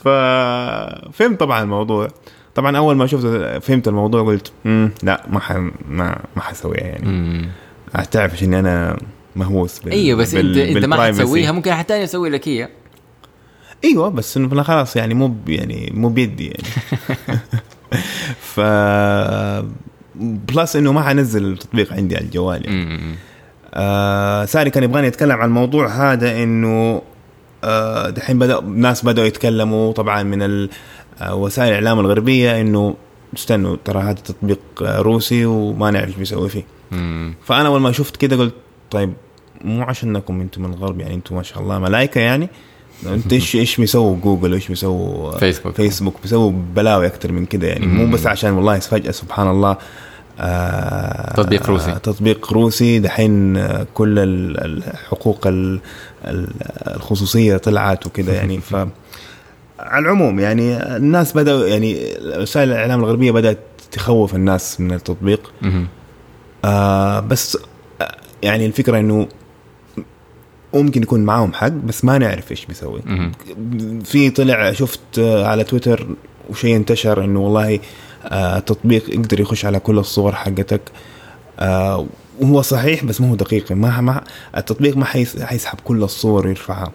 ففهمت 0.03 1.39
طبعا 1.39 1.63
الموضوع 1.63 2.07
طبعا 2.55 2.77
أول 2.77 2.95
ما 2.95 3.07
شفت 3.07 3.25
فهمت 3.63 3.87
الموضوع 3.87 4.23
قلت 4.23 4.51
مم 4.65 4.91
لا 5.03 5.23
ما 5.29 5.39
ح... 5.39 5.51
ما 5.89 6.19
ما 6.35 6.41
حسويها 6.41 6.83
يعني. 6.83 7.49
تعرف 8.11 8.43
إني 8.43 8.59
أنا 8.59 8.97
مهووس 9.35 9.79
بال... 9.79 9.91
إيوه 9.91 10.17
بس 10.19 10.35
انت 10.35 10.57
أنت 10.57 10.85
ما. 10.85 11.07
حتسويها 11.07 11.51
ممكن 11.51 11.73
حد 11.73 11.85
تاني 11.85 12.03
يسوي 12.03 12.29
لك 12.29 12.47
هي 12.47 12.69
إيوه 13.83 14.09
بس 14.09 14.37
إنه 14.37 14.63
خلاص 14.63 14.95
يعني 14.95 15.13
مو 15.13 15.27
ب- 15.27 15.49
يعني 15.49 15.91
مو 15.95 16.09
بيدي 16.09 16.45
يعني 16.47 16.63
ف 18.53 18.59
plus 20.15 20.75
إنه 20.75 20.91
ما 20.93 21.01
حنزل 21.03 21.45
التطبيق 21.51 21.93
عندي 21.93 22.15
على 22.15 22.25
الجوال 22.25 22.65
يعني. 22.65 23.15
آه 23.73 24.45
ساري 24.45 24.69
كان 24.69 24.83
يبغاني 24.83 25.07
اتكلم 25.07 25.31
عن 25.37 25.47
الموضوع 25.47 25.87
هذا 25.87 26.43
إنه 26.43 27.01
دحين 28.09 28.39
بدا 28.39 28.61
ناس 28.61 29.05
بدأوا 29.05 29.27
يتكلموا 29.27 29.93
طبعا 29.93 30.23
من 30.23 30.67
آه، 31.21 31.35
وسائل 31.35 31.69
الإعلام 31.69 31.99
الغربية 31.99 32.61
إنه 32.61 32.95
استنوا 33.35 33.77
ترى 33.85 33.99
هذا 34.01 34.13
تطبيق 34.13 34.59
آه، 34.81 34.99
روسي 34.99 35.45
وما 35.45 35.91
نعرف 35.91 36.07
إيش 36.07 36.15
بيسوي 36.15 36.49
فيه. 36.49 36.63
م- 36.91 37.33
فأنا 37.45 37.67
أول 37.67 37.81
ما 37.81 37.91
شفت 37.91 38.15
كده 38.17 38.35
قلت 38.35 38.53
طيب 38.91 39.13
مو 39.63 39.83
عشانكم 39.83 40.41
أنتم 40.41 40.61
من 40.63 40.73
الغرب 40.73 40.99
يعني 40.99 41.13
أنتم 41.13 41.35
ما 41.35 41.43
شاء 41.43 41.59
الله 41.63 41.79
ملائكة 41.79 42.21
يعني؟ 42.21 42.49
انت 43.05 43.33
إيش 43.33 43.55
إيش 43.55 43.77
بيسووا 43.77 44.17
جوجل؟ 44.17 44.51
وايش 44.53 44.67
بيسووا 44.67 45.31
فيسبوك. 45.37 45.75
فيسبوك؟ 45.75 46.15
بيسووا 46.21 46.51
بلاوي 46.75 47.07
أكثر 47.07 47.31
من 47.31 47.45
كده 47.45 47.67
يعني. 47.67 47.85
مو 47.85 48.11
بس 48.11 48.27
عشان 48.27 48.51
والله 48.53 48.79
فجأة 48.79 49.11
سبحان 49.11 49.49
الله 49.49 49.71
آه 49.71 49.77
تطبيق 51.35 51.69
روسي. 51.69 51.91
آه 51.91 51.97
تطبيق 51.97 52.53
روسي. 52.53 52.99
دحين 52.99 53.57
آه، 53.57 53.87
كل 53.93 54.19
ال- 54.19 54.63
الحقوق 54.87 55.47
ال- 55.47 55.79
ال- 56.25 56.49
الخصوصية 56.95 57.57
طلعت 57.57 58.05
وكده 58.07 58.33
يعني. 58.33 58.57
ف 58.61 58.75
على 59.79 60.03
العموم 60.05 60.39
يعني 60.39 60.77
الناس 60.95 61.33
بدأوا 61.37 61.67
يعني 61.67 61.97
وسائل 62.37 62.69
الإعلام 62.71 62.99
الغربية 62.99 63.31
بدأت 63.31 63.59
تخوف 63.91 64.35
الناس 64.35 64.81
من 64.81 64.93
التطبيق. 64.93 65.51
آه 66.65 67.19
بس 67.19 67.57
آه، 68.01 68.15
يعني 68.43 68.65
الفكرة 68.65 68.99
إنه 68.99 69.27
ممكن 70.73 71.03
يكون 71.03 71.23
معاهم 71.23 71.53
حق 71.53 71.67
بس 71.67 72.05
ما 72.05 72.17
نعرف 72.17 72.51
إيش 72.51 72.65
بيسوي. 72.65 73.01
في 74.03 74.29
طلع 74.29 74.71
شفت 74.71 74.99
آه، 75.19 75.45
على 75.47 75.63
تويتر 75.63 76.07
وشيء 76.49 76.75
انتشر 76.75 77.23
إنه 77.23 77.39
والله 77.39 77.73
آه 77.75 77.79
تطبيق 78.65 79.09
يقدر 79.09 79.39
يخش 79.39 79.65
على 79.65 79.79
كل 79.79 79.99
الصور 79.99 80.35
حقتك. 80.35 80.81
آه 81.59 82.05
وهو 82.41 82.61
صحيح 82.61 83.03
بس 83.05 83.21
ما 83.21 83.29
هو 83.31 83.35
دقيق 83.35 83.71
ما 83.71 84.01
ما 84.01 84.23
التطبيق 84.57 84.97
ما 84.97 85.05
حيس- 85.05 85.41
حيسحب 85.41 85.77
كل 85.83 86.03
الصور 86.03 86.47
ويرفعها 86.47 86.91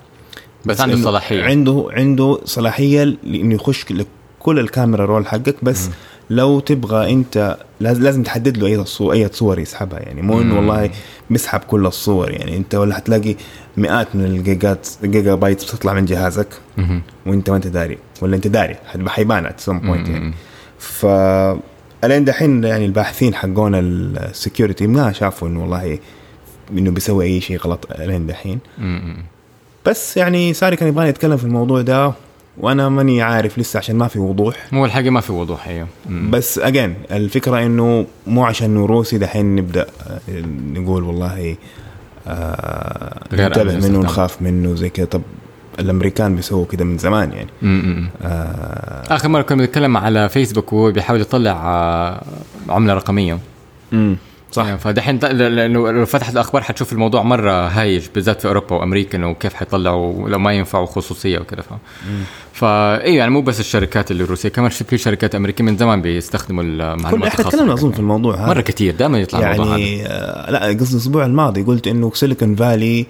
بس 0.66 0.80
عنده 0.80 0.95
إنه 0.95 1.04
صلاحية. 1.04 1.42
عنده 1.45 1.87
عنده 1.90 2.38
صلاحية 2.45 3.04
لإنه 3.04 3.54
يخش 3.54 3.85
لكل 3.92 4.59
ال 4.59 4.65
camera 4.65 5.05
roll 5.05 5.26
حقك. 5.26 5.56
بس 5.62 5.88
لو 6.30 6.61
تبغى 6.61 7.12
أنت 7.12 7.56
لاز- 7.80 8.00
لازم 8.00 8.23
تحدد 8.23 8.56
له 8.56 8.66
أي 8.66 8.85
صور 8.85 9.12
أي 9.12 9.28
صور 9.33 9.59
يسحبها. 9.59 9.99
يعني 10.00 10.23
مو 10.23 10.40
إنه. 10.40 10.56
والله 10.56 10.90
بيسحب 11.30 11.61
كل 11.61 11.87
الصور. 11.87 12.30
يعني 12.30 12.56
أنت 12.56 12.75
ولا 12.75 12.95
حتلاقي 12.95 13.37
مئات 13.76 14.09
من 14.16 14.25
الجيجات 14.25 14.88
ال 15.05 15.35
gigabytes 15.35 15.65
بتطلع 15.64 15.92
من 15.92 16.04
جهازك. 16.04 16.49
م- 16.78 17.00
وأنت 17.26 17.50
ما 17.50 17.56
أنت 17.56 17.66
داري. 17.66 17.99
ولا 18.23 18.37
أنت 18.37 18.47
داري. 18.47 18.76
حيبان 19.06 19.47
at 19.47 19.61
some 19.61 19.79
point. 19.79 20.09
يعني. 20.09 20.35
ف 20.78 21.06
الين 22.04 22.25
دحين 22.25 22.64
يعني 22.64 22.85
الباحثين 22.85 23.35
حقون 23.35 23.75
ال 23.75 23.87
security 23.87 24.87
ما 24.87 25.12
شافوا 25.12 25.49
إنه 25.49 25.62
والله 25.62 25.99
إنه 26.73 26.90
بيسوي 26.90 27.25
أي 27.25 27.40
شيء 27.40 27.59
غلط 27.59 27.87
الين 27.90 28.26
دحين. 28.26 28.59
بس 29.87 30.16
يعني 30.16 30.54
ساري 30.54 30.76
كان 30.76 30.88
يبغاني 30.88 31.09
يتكلم 31.09 31.37
في 31.37 31.45
الموضوع 31.45 31.80
ده 31.83 32.12
وأنا 32.59 32.88
ماني 32.88 33.23
عارف 33.23 33.59
لسه 33.59 33.78
عشان 33.78 33.97
ما 33.97 34.09
في 34.09 34.18
وضوح. 34.18 34.66
هو 34.75 34.85
الحقيقة 34.85 35.11
ما 35.11 35.21
في 35.21 35.33
وضوح 35.33 35.68
أيوه. 35.68 35.87
بس 36.11 36.59
again 36.59 36.95
الفكرة 37.11 37.66
إنه 37.66 38.06
مو 38.26 38.45
عشان 38.45 38.71
انه 38.71 38.87
روسي 38.87 39.18
دحين 39.18 39.56
نبدأ 39.56 39.87
نقول 40.75 41.02
والله 41.04 41.56
آه 42.28 43.26
غير 43.33 43.49
ننتبه 43.49 43.88
منه. 43.88 43.99
ونخاف 43.99 44.42
منه 44.42 44.75
زي 44.75 44.88
كده. 44.88 45.06
طب 45.06 45.23
الأمريكان 45.78 46.37
بيسووا 46.37 46.66
كده 46.66 46.85
من 46.85 46.99
زمان 46.99 47.33
يعني. 47.33 47.49
م- 47.62 47.66
م- 47.68 48.09
آه 48.23 49.14
آخر 49.14 49.28
مرة 49.28 49.42
كنا 49.42 49.59
بنتكلم 49.59 49.97
على 49.97 50.28
فيسبوك 50.28 50.73
وهو 50.73 50.90
بيحاول 50.92 51.21
يطلع 51.21 51.52
آه، 51.52 52.23
عملة 52.68 52.95
رقمية. 52.95 53.38
امم 53.92 54.16
صح. 54.52 54.64
يعني 54.66 54.78
فدحين 54.78 55.18
لأنه 55.18 55.90
لو 55.90 56.06
فتحت 56.06 56.33
الأخبار 56.33 56.62
حتشوف 56.62 56.92
الموضوع 56.92 57.23
مرة 57.23 57.68
هايج 57.68 58.06
بالذات 58.14 58.40
في 58.40 58.49
أوروبا 58.49 58.76
وأمريكا 58.76 59.18
إنه 59.18 59.35
كيف 59.35 59.54
حيطلعوا 59.54 60.28
لو 60.28 60.38
ما 60.38 60.52
ينفعوا 60.52 60.87
خصوصية 60.87 61.38
وكذا 61.38 61.60
ف 61.62 61.73
فا 62.52 63.02
أيوه 63.02 63.17
يعني 63.17 63.30
مو 63.30 63.41
بس 63.43 63.60
الشركات 63.60 64.10
اللي 64.10 64.23
الروسيه 64.25 64.49
كمان 64.49 64.71
في 64.71 64.99
شركات 64.99 65.34
أمريكية 65.34 65.65
من 65.65 65.76
زمان 65.76 66.02
بيستخدموا 66.02 66.62
كل 66.62 66.69
المعلومات 66.80 67.28
إحنا 67.28 67.41
الخاصة 67.41 67.50
تكلمنا 67.50 67.73
أظن 67.75 67.93
في 67.93 67.99
الموضوع 67.99 68.34
هذا. 68.36 68.47
مرة 68.47 68.60
كثير 68.60 68.95
دائما 68.95 69.19
يطلع 69.19 69.52
الموضوع 69.52 69.75
هذا. 69.75 69.82
يعني 69.82 70.06
آه 70.06 70.50
لا 70.50 70.58
قصدي 70.80 70.93
الأسبوع 70.95 71.26
الماضي 71.26 71.62
قلت 71.62 71.86
إنه 71.86 72.10
Silicon 72.15 72.54
Valley 72.56 73.06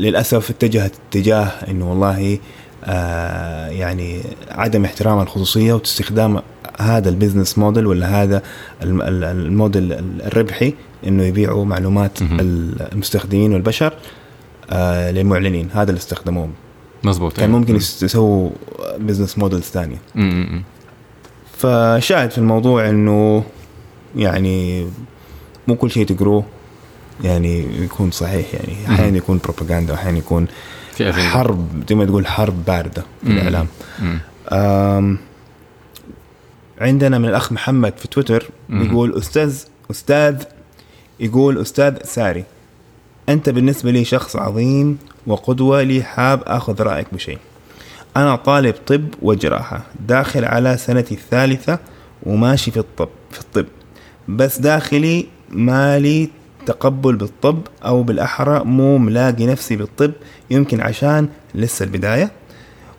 للأسف 0.00 0.50
اتجهت 0.50 0.92
اتجاه 1.08 1.44
إنه 1.44 1.90
والله 1.90 2.38
آه 2.84 3.68
يعني 3.68 4.20
عدم 4.50 4.84
احترام 4.84 5.20
الخصوصية 5.20 5.72
واستخدام 5.72 6.42
هذا 6.80 7.08
ال 7.08 7.14
business 7.14 7.58
model 7.58 7.86
ولا 7.86 8.22
هذا 8.22 8.42
الم- 8.82 9.02
ال- 9.02 9.24
الموديل 9.24 9.92
الربحي 10.26 10.74
إنه 11.06 11.22
يبيعوا 11.24 11.64
معلومات. 11.64 12.18
المستخدمين 12.22 13.52
والبشر 13.52 13.92
آه 14.70 15.10
للمعلنين 15.10 15.68
هذا 15.74 15.90
اللي 15.90 15.98
استخدموه 15.98 16.48
مزبوط 17.04 17.32
كان 17.36 17.48
أيوة. 17.48 17.58
ممكن 17.58 17.76
يس- 17.76 18.02
يسووا 18.02 18.50
business 18.98 19.38
models 19.38 19.62
ثانية. 19.62 19.96
فشاهد 21.56 22.30
في 22.30 22.38
الموضوع 22.38 22.88
إنه 22.88 23.44
يعني 24.16 24.86
مو 25.68 25.76
كل 25.76 25.90
شيء 25.90 26.06
تقروه 26.06 26.44
يعني 27.22 27.84
يكون 27.84 28.10
صحيح 28.10 28.46
يعني 28.54 28.94
أحيانا 28.94 29.16
يكون 29.16 29.40
بروباغندا 29.44 29.92
واحيانا 29.92 30.18
يكون. 30.18 30.46
حرب 31.28 31.84
زي 31.88 31.94
ما 31.94 32.04
تقول 32.04 32.26
حرب 32.26 32.64
باردة 32.64 33.04
في. 33.22 33.30
الإعلام 33.30 33.66
عندنا 36.80 37.18
من 37.18 37.28
الأخ 37.28 37.52
محمد 37.52 37.92
في 37.98 38.08
تويتر. 38.08 38.50
يقول 38.70 39.18
أستاذ 39.18 39.62
أستاذ 39.90 40.42
يقول 41.20 41.58
أستاذ 41.58 41.94
ساري 42.04 42.44
أنت 43.28 43.48
بالنسبة 43.48 43.90
لي 43.90 44.04
شخص 44.04 44.36
عظيم 44.36 44.98
وقدوة 45.26 45.82
لي 45.82 46.02
حاب 46.02 46.42
آخذ 46.46 46.82
رأيك 46.82 47.06
بشيء 47.14 47.38
أنا 48.16 48.36
طالب 48.36 48.74
طب 48.86 49.04
وجراحة 49.22 49.82
داخل 50.08 50.44
على 50.44 50.76
سنتي 50.76 51.14
الثالثة 51.14 51.78
وماشي 52.22 52.70
في 52.70 52.76
الطب 52.76 53.08
في 53.30 53.40
الطب 53.40 53.66
بس 54.28 54.58
داخلي 54.58 55.26
مالي 55.50 56.28
تقبل 56.66 57.16
بالطب 57.16 57.60
أو 57.84 58.02
بالأحرى 58.02 58.64
مو 58.64 58.98
ملاقي 58.98 59.46
نفسي 59.46 59.76
بالطب 59.76 60.12
يمكن 60.50 60.80
عشان 60.80 61.28
لسه 61.54 61.84
البداية. 61.84 62.30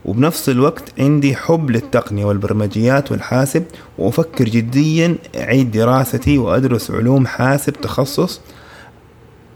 وبنفس 0.05 0.49
الوقت 0.49 0.83
عندي 0.99 1.35
حب 1.35 1.71
للتقنية 1.71 2.25
والبرمجيات 2.25 3.11
والحاسب 3.11 3.63
وأفكر 3.97 4.45
جديا 4.45 5.15
أعيد 5.35 5.71
دراستي 5.71 6.37
وأدرس 6.37 6.91
علوم 6.91 7.27
حاسب 7.27 7.73
تخصص. 7.73 8.41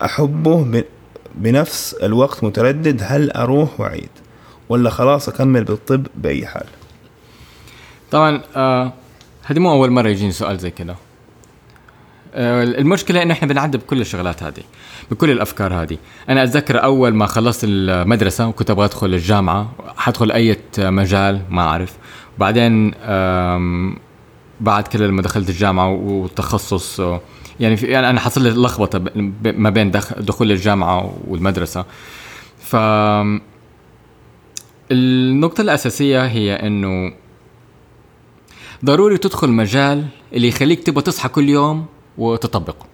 أحبه 0.05 0.83
بنفس 1.35 1.93
الوقت 1.93 2.43
متردد 2.43 3.01
هل 3.05 3.31
أروح 3.31 3.79
وأعيد 3.79 4.09
ولا 4.69 4.89
خلاص 4.89 5.29
أكمل 5.29 5.63
بالطب 5.63 6.07
بأي 6.15 6.45
حال. 6.47 6.65
طبعا 8.11 8.41
آه 8.55 8.93
هذه 9.43 9.59
مو 9.59 9.71
أول 9.71 9.91
مرة 9.91 10.07
يجيني 10.09 10.31
سؤال 10.31 10.57
زي 10.57 10.71
كده 10.71 10.95
المشكلة 12.35 13.21
إنه 13.21 13.33
إحنا 13.33 13.47
بنعدي 13.47 13.77
بكل 13.77 14.01
الشغلات 14.01 14.43
هذه 14.43 14.63
بكل 15.11 15.31
الأفكار 15.31 15.73
هذه. 15.73 15.97
أنا 16.29 16.43
أتذكر 16.43 16.83
أول 16.83 17.13
ما 17.13 17.25
خلصت 17.25 17.61
المدرسة 17.63 18.47
وكنت 18.47 18.69
أبغى 18.69 18.85
أدخل 18.85 19.07
الجامعة 19.13 19.71
حدخل 19.97 20.31
أي 20.31 20.57
مجال 20.77 21.41
ما 21.49 21.61
أعرف. 21.61 21.93
وبعدين 22.37 22.91
بعد 24.61 24.87
كده 24.87 25.07
لما 25.07 25.21
دخلت 25.21 25.49
الجامعة 25.49 25.89
والتخصص 25.89 26.99
آه، 26.99 27.21
يعني 27.59 27.77
في 27.77 27.85
يعني 27.87 28.09
أنا 28.09 28.19
حصل 28.19 28.43
لي 28.43 28.49
لخبطة 28.49 29.03
ما 29.45 29.69
بين 29.69 29.91
دخ- 29.91 30.19
دخول 30.19 30.51
الجامعة 30.51 31.13
والمدرسة. 31.27 31.85
ف 32.59 32.75
النقطة 34.91 35.61
الأساسية 35.61 36.25
هي 36.25 36.53
إنه 36.55 37.13
ضروري 38.85 39.17
تدخل 39.17 39.49
مجال 39.49 40.05
اللي 40.33 40.47
يخليك 40.47 40.83
تبغى 40.83 41.01
تصحى 41.01 41.29
كل 41.29 41.49
يوم 41.49 41.85
وتطبقه. 42.19 42.85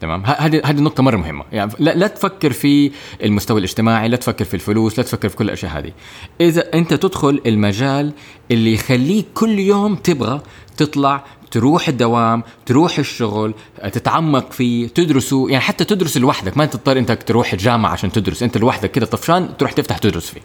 تمام؟ 0.00 0.22
هذه 0.26 0.60
هذه 0.64 0.80
نقطة 0.80 1.02
مرة 1.02 1.16
مهمة. 1.16 1.44
يعني 1.52 1.72
لا, 1.78 1.94
لا 1.94 2.06
تفكر 2.06 2.52
في 2.52 2.92
المستوى 3.24 3.58
الاجتماعي 3.58 4.08
لا 4.08 4.16
تفكر 4.16 4.44
في 4.44 4.54
الفلوس 4.54 4.98
لا 4.98 5.04
تفكر 5.04 5.28
في 5.28 5.36
كل 5.36 5.44
الأشياء 5.44 5.78
هذه. 5.78 5.92
إذا 6.40 6.74
أنت 6.74 6.94
تدخل 6.94 7.40
المجال 7.46 8.12
اللي 8.50 8.74
يخليك 8.74 9.26
كل 9.34 9.58
يوم 9.58 9.94
تبغى 9.94 10.40
تطلع 10.76 11.24
تروح 11.50 11.88
الدوام 11.88 12.42
تروح 12.66 12.98
الشغل 12.98 13.54
تتعمق 13.92 14.52
فيه 14.52 14.88
تدرسه. 14.88 15.50
يعني 15.50 15.64
حتى 15.64 15.84
تدرس 15.84 16.16
لوحدك. 16.16 16.56
ما 16.56 16.66
تضطر 16.66 16.98
أنت 16.98 17.12
تروح 17.12 17.52
الجامعة 17.52 17.90
عشان 17.90 18.12
تدرس. 18.12 18.42
أنت 18.42 18.58
لوحدك 18.58 18.90
كده 18.90 19.06
طفشان 19.06 19.56
تروح 19.58 19.72
تفتح 19.72 19.98
تدرس 19.98 20.30
فيه. 20.30 20.40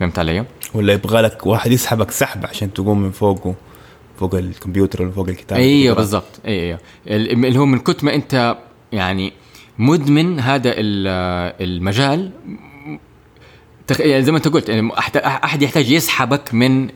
فهمت 0.00 0.18
علي؟ 0.18 0.44
ولا 0.74 0.92
يبغى 0.92 1.20
لك 1.20 1.46
واحد 1.46 1.72
يسحبك 1.72 2.10
سحب 2.10 2.46
عشان 2.46 2.72
تقوم 2.72 3.02
من 3.02 3.10
فوقه. 3.10 3.54
فوق 4.22 4.34
الكمبيوتر 4.34 5.02
ولا 5.02 5.10
فوق 5.10 5.28
الكتاب 5.28 5.58
أيوه 5.58 5.94
بالضبط 5.96 6.40
أيوه 6.46 6.78
ال- 7.06 7.44
اللي 7.46 7.58
هو 7.58 7.66
من 7.66 7.78
كتر 7.78 8.04
ما 8.06 8.14
أنت 8.14 8.56
يعني 8.92 9.32
مدمن 9.78 10.40
هذا 10.40 10.70
ال- 10.70 11.52
المجال. 11.60 12.30
يعني 14.00 14.22
زي 14.22 14.32
ما 14.32 14.38
أنت 14.38 14.48
قلت 14.48 14.68
يعني. 14.68 14.90
احد 15.26 15.62
يحتاج 15.62 15.90
يسحبك 15.90 16.54
من 16.54 16.84
ال... 16.84 16.90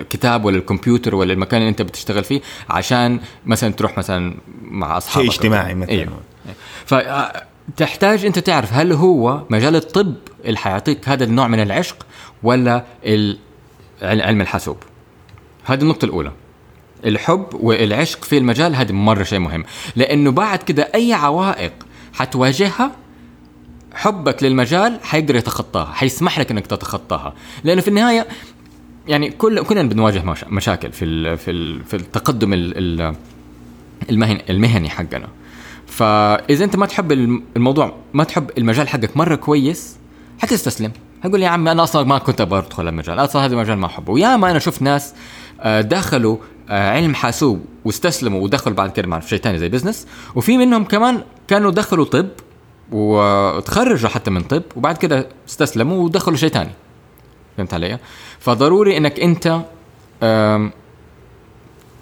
الكتاب 0.00 0.44
ولا 0.44 0.56
الكمبيوتر 0.56 1.14
ولا 1.14 1.32
المكان 1.32 1.60
اللي 1.60 1.70
أنت 1.70 1.82
بتشتغل 1.82 2.24
فيه 2.24 2.40
عشان 2.70 3.20
مثلا 3.46 3.72
تروح 3.72 3.98
مثلا 3.98 4.34
مع 4.62 4.96
أصحابك 4.96 5.30
شيء 5.30 5.34
اجتماعي 5.34 5.74
مثلا 5.74 5.90
أيوه 5.92 6.20
فتحتاج 6.86 8.24
أنت 8.24 8.38
تعرف 8.38 8.72
هل 8.72 8.92
هو 8.92 9.42
مجال 9.50 9.76
الطب 9.76 10.14
اللي 10.44 10.58
حيعطيك 10.58 11.08
هذا 11.08 11.24
النوع 11.24 11.48
من 11.48 11.60
العشق 11.60 12.06
ولا. 12.42 12.84
علم 14.02 14.40
الحاسوب 14.40 14.76
هذه 15.66 15.82
النقطة 15.82 16.04
الأولى. 16.04 16.32
الحب 17.04 17.46
والعشق 17.52 18.24
في 18.24 18.38
المجال 18.38 18.74
هذا 18.76 18.92
مرة 18.92 19.22
شيء 19.22 19.38
مهم. 19.38 19.64
لأنه 19.96 20.30
بعد 20.30 20.62
كده 20.62 20.88
أي 20.94 21.12
عوائق 21.12 21.72
حتواجهها 22.12 22.90
حبك 23.94 24.42
للمجال 24.42 24.98
حيقدر 25.02 25.36
يتخطاها 25.36 25.92
حيسمح 25.92 26.38
لك 26.38 26.50
إنك 26.50 26.66
تتخطاها. 26.66 27.34
لأنه 27.64 27.80
في 27.80 27.88
النهاية 27.88 28.26
يعني 29.08 29.30
كل 29.30 29.62
كلنا 29.62 29.82
بنواجه 29.82 30.24
مشاكل 30.48 30.92
في 30.92 31.36
في 31.36 31.78
في 31.84 31.96
التقدم 31.96 32.52
المهني 34.10 34.44
المهني 34.50 34.90
حقنا. 34.90 35.28
فإذا 35.86 36.64
أنت 36.64 36.76
ما 36.76 36.86
تحب 36.86 37.12
الموضوع 37.56 37.96
ما 38.14 38.24
تحب 38.24 38.50
المجال 38.58 38.88
حقك 38.88 39.16
مرة 39.16 39.34
كويس 39.34 39.96
حتستسلم. 40.38 40.92
حقول 41.24 41.42
يا 41.42 41.48
عمي 41.48 41.72
أنا 41.72 41.82
أصلا 41.82 42.04
ما 42.04 42.18
كنت 42.18 42.40
أبغى 42.40 42.58
أدخل 42.58 42.88
المجال. 42.88 43.18
أصلا 43.18 43.44
هذا 43.44 43.54
المجال 43.54 43.78
ما 43.78 43.86
أحبه. 43.86 44.12
ويا 44.12 44.36
ما 44.36 44.50
أنا 44.50 44.58
شفت 44.58 44.82
ناس 44.82 45.14
دخلوا 45.64 46.36
آه، 46.70 46.90
علم 46.90 47.14
حاسوب 47.14 47.64
واستسلموا 47.84 48.40
ودخلوا 48.40 48.76
بعد 48.76 48.92
كده 48.92 49.08
مع 49.08 49.20
شيء 49.20 49.38
ثاني 49.38 49.58
زي 49.58 49.68
بزنس 49.68 50.06
وفي 50.34 50.58
منهم 50.58 50.84
كمان 50.84 51.22
كانوا 51.48 51.70
دخلوا 51.70 52.04
طب 52.04 52.28
وتخرجوا 52.92 54.08
حتى 54.10 54.30
من 54.30 54.40
طب 54.40 54.62
وبعد 54.76 54.96
كده 54.96 55.28
استسلموا 55.48 56.04
ودخلوا 56.04 56.36
شيء 56.36 56.48
ثاني 56.48 56.70
فهمت 57.56 57.74
علي؟ 57.74 57.98
فضروري 58.38 58.96
إنك 58.96 59.20
أنت 59.20 59.60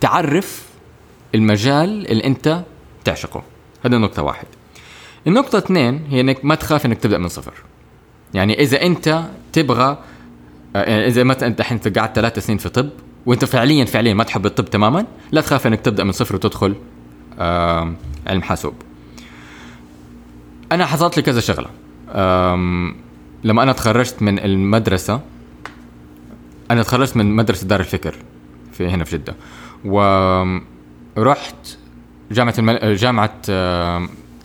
تعرف 0.01 0.63
المجال 1.35 2.11
اللي 2.11 2.25
أنت 2.25 2.65
تعشقه. 3.05 3.43
هذا 3.85 3.99
نقطة 3.99 4.23
واحد. 4.23 4.47
النقطة 5.27 5.59
اثنين 5.59 6.05
هي 6.11 6.21
إنك 6.21 6.45
ما 6.45 6.55
تخاف 6.55 6.87
إنك 6.87 6.99
تبدأ 6.99 7.19
من 7.19 7.29
صفر. 7.29 7.55
يعني 8.35 8.61
إذا 8.61 8.83
أنت 8.83 9.25
تبغى 9.53 9.99
يعني 10.75 11.07
إذا 11.07 11.25
مثلا 11.25 11.47
أنت 11.47 11.61
الحين 11.61 11.79
قعدت 11.79 12.17
ثلاث 12.17 12.39
سنين 12.39 12.59
في 12.59 12.69
طب 12.69 12.91
وانت 13.27 13.45
فعليا 13.45 13.85
فعليا 13.85 14.15
ما 14.15 14.25
تحب 14.25 14.47
الطب 14.47 14.65
تماما 14.65 15.07
لا 15.33 15.41
تخاف 15.41 15.67
إنك 15.67 15.81
تبدأ 15.81 16.05
من 16.05 16.13
صفر 16.13 16.35
وتدخل 16.35 16.75
علم 18.27 18.43
حاسوب. 18.43 18.75
أنا 20.73 20.87
حصلت 20.87 21.17
لي 21.17 21.23
كذا 21.23 21.41
شغلة. 21.41 21.69
لما 23.45 23.63
أنا 23.63 23.73
تخرجت 23.73 24.23
من 24.23 24.39
المدرسة 24.39 25.21
أنا 26.71 26.83
تخرجت 26.83 27.17
من 27.17 27.37
مدرسة 27.37 27.67
دار 27.67 27.81
الفكر 27.81 28.17
في 28.73 28.89
هنا 28.89 29.05
في 29.05 29.19
جدة. 29.19 29.35
ورحت 29.85 31.55
جامعة 32.31 32.55
المل... 32.59 32.97
جامعة 32.97 33.41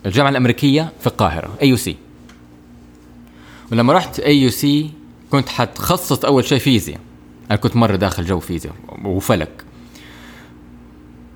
الجامعة 0.06 0.30
الأمريكية 0.30 0.94
في 1.00 1.08
القاهرة 1.08 1.50
اي 1.62 1.70
يو 1.70 1.76
سي 1.76 1.96
ولما 3.72 3.94
رحت 3.94 4.20
اي 4.20 4.42
يو 4.42 4.50
سي 4.50 4.92
كنت 5.32 5.50
حتخصص 5.50 6.26
أول 6.26 6.46
شيء 6.46 6.60
فيزياء. 6.60 7.00
أنا 7.52 7.60
كنت 7.60 7.76
مرة 7.76 7.96
داخل 7.96 8.26
جو 8.26 8.40
فيزياء 8.40 8.74
وفلك. 9.06 9.64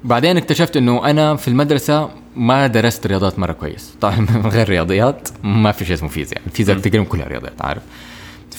بعدين 0.03 0.37
اكتشفت 0.37 0.77
إنه 0.77 1.09
أنا 1.09 1.35
في 1.35 1.47
المدرسة 1.47 2.09
ما 2.35 2.67
درست 2.67 3.07
رياضات 3.07 3.39
مرة 3.39 3.51
كويس. 3.53 3.95
طبعا 4.01 4.19
من 4.19 4.47
غير 4.55 4.69
رياضيات 4.69 5.29
ما 5.43 5.71
في 5.71 5.85
شيء 5.85 5.93
اسمه 5.95 6.09
فيزياء. 6.09 6.41
الفيزياء 6.47 6.77
تقريبا 6.77 7.03
كلها 7.05 7.27
رياضيات 7.27 7.61
عارف؟ 7.61 7.81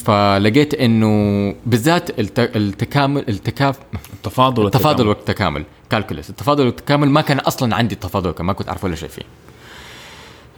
فلقيت 0.05 0.75
إنه 0.75 1.55
بالذات 1.67 2.11
التكامل 2.41 3.25
التكاف 3.29 3.79
التفاضل 4.15 4.67
التفاضل 4.67 5.07
والتكامل 5.09 5.65
كالكولس 5.91 6.31
التفاضل 6.31 6.67
والتكامل 6.67 7.11
ما 7.11 7.21
كان 7.21 7.39
أصلا 7.39 7.77
عندي 7.77 7.95
التفاضل 7.95 8.45
ما 8.45 8.53
كنت 8.53 8.69
أعرف 8.69 8.85
ولا 8.85 8.95
شيء 8.95 9.09
فيه. 9.09 9.23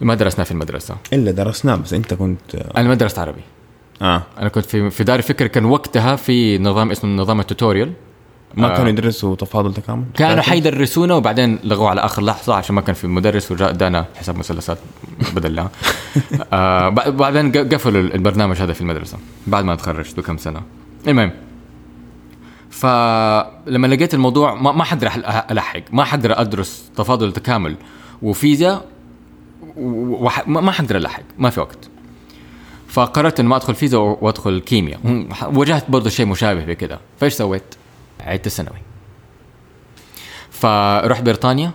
ما 0.01 0.15
درسناه 0.15 0.43
في 0.45 0.51
المدرسة. 0.51 0.95
إلا 1.13 1.31
درسناه 1.31 1.75
بس 1.75 1.93
أنت 1.93 2.13
كنت 2.13 2.55
أنا 2.55 2.87
ما 2.87 2.95
درست 2.95 3.19
عربي. 3.19 3.41
آه. 4.01 4.23
أنا 4.39 4.49
كنت 4.49 4.65
في 4.65 4.89
في 4.89 5.03
دار 5.03 5.19
الفكر 5.19 5.47
كان 5.47 5.65
وقتها 5.65 6.15
في 6.15 6.57
نظام 6.57 6.91
اسمه 6.91 7.09
نظام 7.09 7.39
التوتوريال. 7.39 7.93
ما 8.55 8.73
آه. 8.73 8.77
كانوا 8.77 8.89
يدرسوا 8.89 9.35
تفاضل 9.35 9.73
تكامل؟ 9.73 10.03
كانوا 10.13 10.43
حيدرسونا 10.43 11.15
وبعدين 11.15 11.59
لغوه 11.63 11.89
على 11.89 12.01
آخر 12.01 12.23
لحظة 12.23 12.55
عشان 12.55 12.75
ما 12.75 12.81
كان 12.81 12.95
في 12.95 13.07
مدرس 13.07 13.51
وجاء 13.51 13.69
ادانا 13.69 14.05
حساب 14.15 14.37
مثلثات 14.37 14.77
بدلها 15.35 15.69
آه 16.53 16.89
بعدين 16.89 17.51
قفلوا 17.51 18.01
البرنامج 18.01 18.57
هذا 18.57 18.73
في 18.73 18.81
المدرسة 18.81 19.17
بعد 19.47 19.63
ما 19.63 19.75
تخرجت 19.75 20.19
بكم 20.19 20.37
سنة. 20.37 20.61
المهم 21.07 21.31
فلما 22.69 23.87
لقيت 23.87 24.13
الموضوع 24.13 24.53
ما, 24.53 24.71
ما 24.71 24.83
حقدر 24.83 25.11
ألحق 25.51 25.81
ما 25.91 26.03
حقدر 26.03 26.41
أدرس 26.41 26.91
تفاضل 26.95 27.33
تكامل 27.33 27.75
وفيزياء 28.21 28.85
ما 30.47 30.71
حقدر 30.71 30.97
ألحق 30.97 31.23
ما 31.37 31.49
في 31.49 31.59
وقت. 31.59 31.86
فقررت 32.87 33.39
إنه 33.39 33.49
ما 33.49 33.55
أدخل 33.55 33.75
فيزياء 33.75 34.17
وأدخل 34.21 34.59
كيمياء. 34.59 34.99
واجهت 35.53 35.91
برضه 35.91 36.09
شيء 36.09 36.25
مشابه 36.25 36.65
بكذا 36.65 36.99
فإيش 37.19 37.33
سويت؟ 37.33 37.63
عدت 38.19 38.47
الثانوي. 38.47 38.77
فرحت 40.51 41.21
بريطانيا 41.21 41.71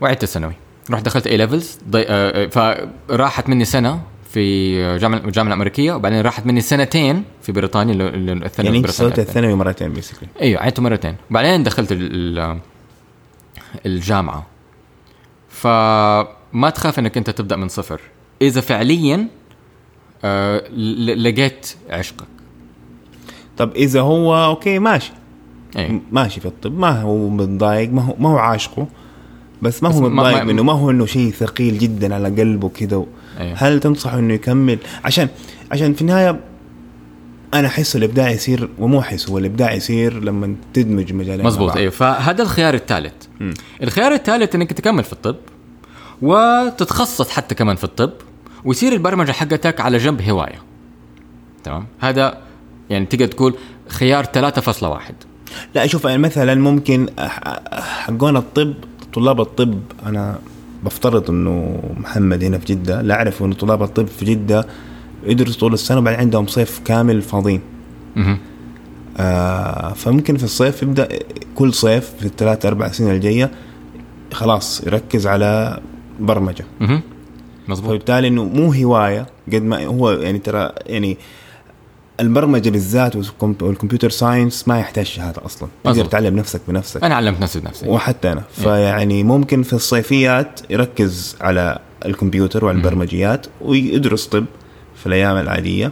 وعدت 0.00 0.22
الثانوي. 0.22 0.54
رحت 0.90 1.04
دخلت 1.04 1.26
A 1.26 1.36
levels 1.36 1.78
ضي... 1.90 2.02
آه، 2.02 2.48
آه، 2.56 2.76
فراحت 3.08 3.48
مني 3.48 3.64
سنة 3.64 4.00
في 4.32 4.98
جامعه 4.98 5.18
الجامعة 5.18 5.48
الامريكيه 5.48 5.92
وبعدين 5.92 6.20
راحت 6.20 6.46
مني 6.46 6.60
سنتين 6.60 7.24
في 7.42 7.52
بريطانيا 7.52 7.94
الثانوي 7.94 8.74
يعني 8.74 8.78
أنت 9.00 9.18
الثانوي 9.18 9.54
مرتين 9.54 9.92
basically 9.92 10.28
أيوه 10.40 10.62
عدته 10.62 10.82
مرتين. 10.82 11.16
وبعدين 11.30 11.62
دخلت 11.62 11.88
الجامعة. 13.86 14.46
فما 15.48 16.70
تخاف 16.74 16.98
إنك 16.98 17.16
أنت 17.16 17.30
تبدأ 17.30 17.56
من 17.56 17.68
صفر. 17.68 18.00
إذا 18.42 18.60
فعليا 18.60 19.28
لقيت 21.16 21.74
عشقك. 21.90 22.26
طب 23.58 23.72
إذا 23.76 24.00
هو 24.00 24.44
أوكي 24.44 24.78
ماشي. 24.78 25.12
أيه. 25.76 26.00
ماشي 26.12 26.40
في 26.40 26.46
الطب. 26.46 26.78
ما 26.78 27.02
هو 27.02 27.28
متضايق 27.28 27.90
ما 27.90 28.02
هو 28.02 28.14
ما 28.18 28.28
هو 28.28 28.36
عاشقه 28.36 28.86
بس 29.62 29.82
ما 29.82 29.88
هو 29.88 30.00
متضايق 30.00 30.42
منه. 30.42 30.62
ما 30.62 30.72
هو 30.72 30.90
إنه 30.90 31.06
شيء 31.06 31.30
ثقيل 31.30 31.78
جدا 31.78 32.14
على 32.14 32.28
قلبه 32.28 32.68
كده 32.68 33.06
أيه. 33.40 33.54
هل 33.56 33.80
تنصحه 33.80 34.18
إنه 34.18 34.34
يكمل؟ 34.34 34.78
عشان 35.04 35.28
عشان 35.72 35.94
في 35.94 36.02
النهاية 36.02 36.40
أنا 37.54 37.68
أحس 37.68 37.96
الإبداع 37.96 38.30
يصير 38.30 38.68
ومو 38.78 39.00
أحس 39.00 39.30
هو 39.30 39.38
الإبداع 39.38 39.72
يصير 39.72 40.24
لما 40.24 40.54
تدمج 40.74 41.12
مجالين 41.12 41.46
مزبوط 41.46 41.76
أيوه 41.76 41.90
فهذا 41.90 42.42
الخيار 42.42 42.74
الثالث. 42.74 43.12
الخيار 43.82 44.12
الثالث 44.12 44.54
إنك 44.54 44.72
تكمل 44.72 45.04
في 45.04 45.12
الطب 45.12 45.36
وتتخصص 46.22 47.30
حتى 47.30 47.54
كمان 47.54 47.76
في 47.76 47.84
الطب 47.84 48.12
ويصير 48.64 48.92
البرمجة 48.92 49.32
حقتك 49.32 49.80
على 49.80 49.98
جنب 49.98 50.22
هواية. 50.22 50.62
تمام؟ 51.64 51.86
هذا 52.00 52.38
يعني 52.90 53.06
تقدر 53.06 53.26
تقول 53.26 53.54
خيار 53.88 54.24
3.1 54.24 55.12
لا 55.74 55.86
شوف 55.86 56.04
يعني 56.04 56.18
مثلا 56.18 56.54
ممكن 56.54 57.08
حقون 57.72 58.36
الطب 58.36 58.74
طلاب 59.14 59.40
الطب 59.40 59.80
أنا 60.06 60.38
بفترض 60.84 61.30
إنه 61.30 61.80
محمد 61.96 62.44
هنا 62.44 62.58
في 62.58 62.66
جدة 62.66 63.02
لا 63.02 63.14
أعرف 63.14 63.42
إنه 63.42 63.54
طلاب 63.54 63.82
الطب 63.82 64.06
في 64.06 64.24
جدة 64.24 64.66
يدرسوا 65.26 65.60
طول 65.60 65.72
السنة 65.74 65.98
وبعدين 65.98 66.20
عندهم 66.20 66.46
صيف 66.46 66.80
كامل 66.84 67.22
فاضيين. 67.22 67.60
آه 69.16 69.92
فممكن 69.92 70.36
في 70.36 70.44
الصيف 70.44 70.82
يبدأ 70.82 71.08
كل 71.54 71.74
صيف 71.74 72.10
في 72.20 72.26
الثلاث 72.26 72.66
أربع 72.66 72.88
سنين 72.88 73.10
الجاية 73.10 73.50
خلاص 74.32 74.86
يركز 74.86 75.26
على 75.26 75.80
برمجة. 76.20 76.64
مظبوط. 77.68 77.88
فبالتالي 77.88 78.28
إنه 78.28 78.44
مو 78.44 78.72
هواية 78.72 79.26
قد 79.52 79.62
ما 79.62 79.84
هو 79.84 80.10
يعني 80.10 80.38
ترى 80.38 80.72
يعني 80.86 81.18
البرمجة 82.20 82.70
بالذات 82.70 83.16
والكمبيوتر 83.42 84.10
ساينس 84.10 84.68
ما 84.68 84.78
يحتاج 84.78 85.06
شهادة 85.06 85.46
أصلا. 85.46 85.68
تقدر 85.84 86.04
تعلم 86.04 86.36
نفسك 86.36 86.60
بنفسك. 86.68 87.04
أنا 87.04 87.14
علمت 87.14 87.40
نفسي 87.40 87.60
بنفسي. 87.60 87.88
وحتى 87.88 88.32
أنا. 88.32 88.42
إيه. 88.58 88.64
فيعني 88.64 89.22
ممكن 89.22 89.62
في 89.62 89.72
الصيفيات 89.72 90.60
يركز 90.70 91.36
على 91.40 91.78
الكمبيوتر 92.06 92.64
والبرمجيات 92.64 93.46
ويدرس 93.60 94.26
طب 94.26 94.44
في 94.96 95.06
الأيام 95.06 95.36
العادية. 95.36 95.90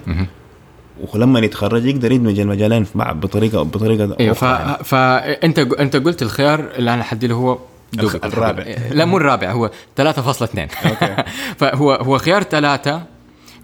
ولما 1.14 1.40
يتخرج 1.40 1.84
يقدر 1.84 2.12
يدمج 2.12 2.40
المجالين 2.40 2.84
في 2.84 2.98
بعض 2.98 3.20
بطريقه 3.20 3.62
بطريقة 3.62 4.16
أيوه 4.20 4.34
فانت 4.82 5.58
أنت 5.58 5.96
قلت 5.96 6.22
الخيار 6.22 6.68
اللي 6.78 6.94
أنا 6.94 7.02
حدي 7.02 7.26
له 7.26 7.34
هو 7.34 7.58
الرابع. 7.98 8.64
لا 8.90 9.04
مو 9.04 9.16
الرابع 9.16 9.52
هو 9.52 9.70
3.2 10.00 10.58
فهو 11.58 11.92
هو 11.92 12.18
خيار 12.18 12.42
ثلاثة 12.42 13.02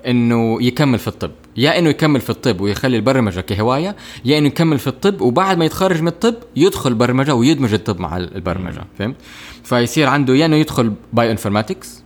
إنه 0.06 0.62
يكمل 0.62 0.98
في 0.98 1.08
الطب. 1.08 1.30
يا 1.56 1.78
إنه 1.78 1.88
يكمل 1.90 2.20
في 2.20 2.30
الطب 2.30 2.60
ويخلي 2.60 2.96
البرمجة 2.96 3.40
كهواية 3.40 3.96
يا 4.24 4.38
إنه 4.38 4.46
يكمل 4.46 4.78
في 4.78 4.86
الطب 4.86 5.20
وبعد 5.20 5.58
ما 5.58 5.64
يتخرج 5.64 6.02
من 6.02 6.08
الطب 6.08 6.34
يدخل 6.56 6.94
برمجة 6.94 7.34
ويدمج 7.34 7.74
الطب 7.74 8.00
مع 8.00 8.16
البرمجة. 8.16 8.84
فهمت؟ 8.98 9.16
فيصير 9.64 10.08
عنده 10.08 10.34
يا 10.34 10.46
إنه 10.46 10.56
يدخل 10.56 10.92
bioinformatics 11.12 12.02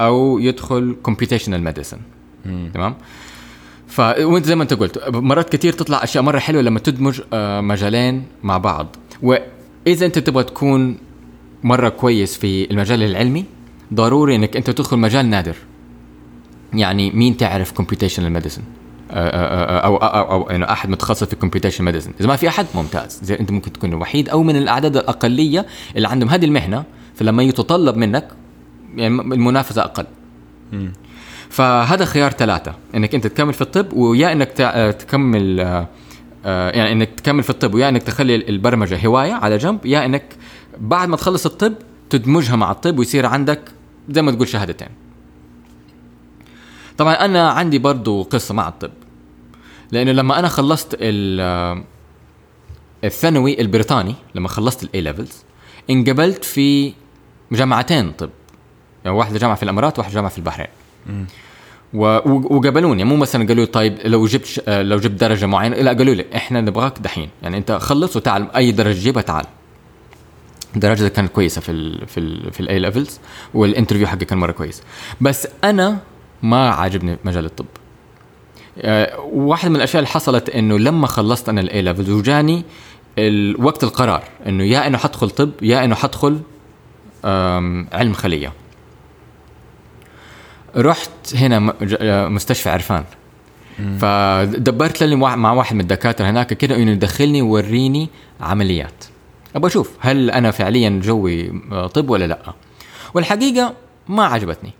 أو 0.00 0.38
يدخل 0.38 0.96
computational 1.02 1.62
medicine 1.62 1.98
تمام؟ 2.74 2.94
ف 3.86 4.00
وإنت 4.00 4.46
زي 4.46 4.54
ما 4.54 4.62
أنت 4.62 4.74
قلت 4.74 5.08
مرات 5.08 5.48
كثير 5.48 5.72
تطلع 5.72 6.04
أشياء 6.04 6.24
مرة 6.24 6.38
حلوة 6.38 6.62
لما 6.62 6.78
تدمج 6.78 7.20
آه، 7.32 7.60
مجالين 7.60 8.26
مع 8.42 8.58
بعض. 8.58 8.96
وإذا 9.22 10.06
أنت 10.06 10.18
تبغى 10.18 10.44
تكون 10.44 10.98
مرة 11.64 11.88
كويس 11.88 12.38
في 12.38 12.70
المجال 12.70 13.02
العلمي 13.02 13.44
ضروري 13.94 14.36
إنك 14.36 14.56
أنت 14.56 14.70
تدخل 14.70 14.96
مجال 14.96 15.26
نادر. 15.26 15.56
يعني 16.74 17.10
مين 17.10 17.36
تعرف 17.36 17.72
computational 17.72 18.32
medicine 18.32 18.62
أو 19.10 19.96
أو 19.96 19.96
أو, 19.96 20.42
أو 20.42 20.50
يعني 20.50 20.72
أحد 20.72 20.90
متخصص 20.90 21.24
في 21.24 21.36
computation 21.36 21.84
medicine 21.84 22.12
إذا 22.20 22.28
ما 22.28 22.36
في 22.36 22.48
أحد 22.48 22.66
ممتاز. 22.74 23.20
زي 23.22 23.34
أنت 23.34 23.50
ممكن 23.50 23.72
تكون 23.72 23.92
الوحيد 23.92 24.28
أو 24.28 24.42
من 24.42 24.56
الأعداد 24.56 24.96
الأقلية 24.96 25.66
اللي 25.96 26.08
عندهم 26.08 26.28
هذه 26.28 26.44
المهنة 26.44 26.84
فلما 27.14 27.42
يتطلب 27.42 27.96
منك 27.96 28.28
يعني 28.96 29.20
المنافسة 29.20 29.82
أقل. 29.82 30.06
فهذا 31.48 32.04
خيار 32.04 32.30
ثلاثة. 32.30 32.74
إنك 32.94 33.14
أنت 33.14 33.26
تكمل 33.26 33.52
في 33.52 33.62
الطب 33.62 33.92
ويا 33.92 34.32
إنك 34.32 34.48
تكمل 34.98 35.58
يعني 36.44 36.92
إنك 36.92 37.08
تكمل 37.10 37.42
في 37.42 37.50
الطب 37.50 37.74
ويا 37.74 37.88
إنك 37.88 38.02
تخلي 38.02 38.34
البرمجة 38.34 39.06
هواية 39.06 39.32
على 39.32 39.56
جنب 39.56 39.86
يا 39.86 40.04
إنك 40.04 40.24
بعد 40.78 41.08
ما 41.08 41.16
تخلص 41.16 41.46
الطب 41.46 41.74
تدمجها 42.10 42.56
مع 42.56 42.70
الطب 42.70 42.98
ويصير 42.98 43.26
عندك 43.26 43.60
زي 44.08 44.22
ما 44.22 44.32
تقول 44.32 44.48
شهادتين. 44.48 44.88
طبعا 46.98 47.14
أنا 47.14 47.50
عندي 47.50 47.78
برضو 47.78 48.22
قصة 48.22 48.54
مع 48.54 48.68
الطب 48.68 48.90
لأنه 49.92 50.12
لما 50.12 50.38
أنا 50.38 50.48
خلصت 50.48 50.96
الثانوي 53.04 53.60
البريطاني 53.60 54.14
لما 54.34 54.48
خلصت 54.48 54.82
ال 54.82 55.00
A 55.00 55.05
levels 55.05 55.32
انقبلت 55.90 56.44
في 56.44 56.92
جامعتين 57.52 58.12
طب 58.12 58.30
يعني 59.04 59.16
واحدة 59.16 59.38
جامعة 59.38 59.56
في 59.56 59.62
الإمارات 59.62 59.98
وواحدة 59.98 60.14
جامعة 60.14 60.30
في 60.30 60.38
البحرين. 60.38 60.66
وقبلوني 61.94 63.04
مو 63.04 63.16
مثلا 63.16 63.46
قالوا 63.48 63.64
لي 63.64 63.70
طيب 63.70 63.98
لو 64.04 64.26
جبت 64.26 64.62
لو 64.68 64.98
جبت 64.98 65.20
درجة 65.20 65.46
معينة 65.46 65.76
لا 65.76 65.92
قالوا 65.92 66.14
لي 66.14 66.26
إحنا 66.36 66.60
نبغاك 66.60 66.98
دحين 66.98 67.28
يعني 67.42 67.56
أنت 67.56 67.72
خلص 67.72 68.16
وتعال 68.16 68.56
أي 68.56 68.72
درجة 68.72 68.94
تجيبها 68.94 69.22
تعال. 69.22 69.44
الدرجه 70.74 71.08
كانت 71.08 71.32
كويسة 71.32 71.60
في 71.60 71.72
ال 71.72 72.06
في 72.06 72.20
ال 72.20 72.52
في 72.52 72.60
ال 72.60 72.78
A 72.78 72.84
levels 72.84 73.20
وال 73.54 73.64
interview 73.64 74.06
حقي 74.06 74.24
كان 74.24 74.38
مرة 74.38 74.52
كويس. 74.52 74.82
بس 75.20 75.48
أنا 75.64 75.98
ما 76.42 76.70
عاجبني 76.70 77.16
مجال 77.24 77.44
الطب. 77.44 77.66
آه، 78.78 79.18
واحد 79.32 79.68
من 79.70 79.76
الأشياء 79.76 80.02
اللي 80.02 80.10
حصلت 80.12 80.50
إنه 80.50 80.78
لما 80.78 81.06
خلصت 81.06 81.48
أنا 81.48 81.60
ال 81.60 81.82
A 81.82 81.86
levels 81.86 82.10
وجاني 82.10 82.64
وقت 83.58 83.84
القرار 83.84 84.24
إنه 84.46 84.64
يا 84.64 84.86
إنه 84.86 84.98
حدخل 84.98 85.30
طب 85.30 85.50
يا 85.62 85.84
إنه 85.84 85.94
حدخل 85.94 86.40
علم 87.92 88.12
خلية. 88.12 88.52
رحت 90.76 91.34
هنا 91.34 91.74
آه، 92.00 92.28
مستشفى 92.28 92.70
عرفان. 92.70 93.04
فدبرت 94.00 95.02
لي 95.02 95.16
مع 95.16 95.52
واحد 95.52 95.74
من 95.74 95.80
الدكاترة 95.80 96.30
هناك 96.30 96.52
كده 96.52 96.76
إنه 96.76 96.90
يدخلني 96.90 97.42
ويوريني 97.42 98.08
عمليات. 98.40 99.04
أبغى 99.54 99.68
أشوف 99.70 99.90
هل 100.00 100.30
أنا 100.30 100.50
فعليا 100.50 101.00
جوي 101.04 101.62
آه، 101.72 101.86
طب 101.86 102.10
ولا 102.10 102.24
لأ. 102.24 102.54
والحقيقة 103.14 103.74
ما 104.08 104.24
عجبتني. 104.24 104.70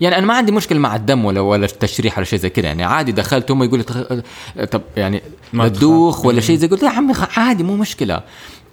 يعني 0.00 0.18
أنا 0.18 0.26
ما 0.26 0.34
عندي 0.34 0.52
مشكلة 0.52 0.78
مع 0.78 0.96
الدم 0.96 1.24
ولا 1.24 1.40
ولا 1.40 1.64
التشريح 1.64 2.18
ولا 2.18 2.24
شيء 2.24 2.38
زي 2.38 2.50
كذا 2.50 2.66
يعني 2.66 2.84
عادي 2.84 3.12
دخلت 3.12 3.50
هم 3.50 3.62
يقول 3.62 3.78
لي 3.78 4.66
طب 4.66 4.82
يعني 4.96 5.22
تدوخ 5.52 6.24
ولا 6.26 6.40
شيء 6.40 6.56
زي 6.56 6.66
قلت 6.66 6.82
يا 6.82 6.88
عمي 6.88 7.14
عادي 7.36 7.62
مو 7.62 7.76
مشكلة. 7.76 8.20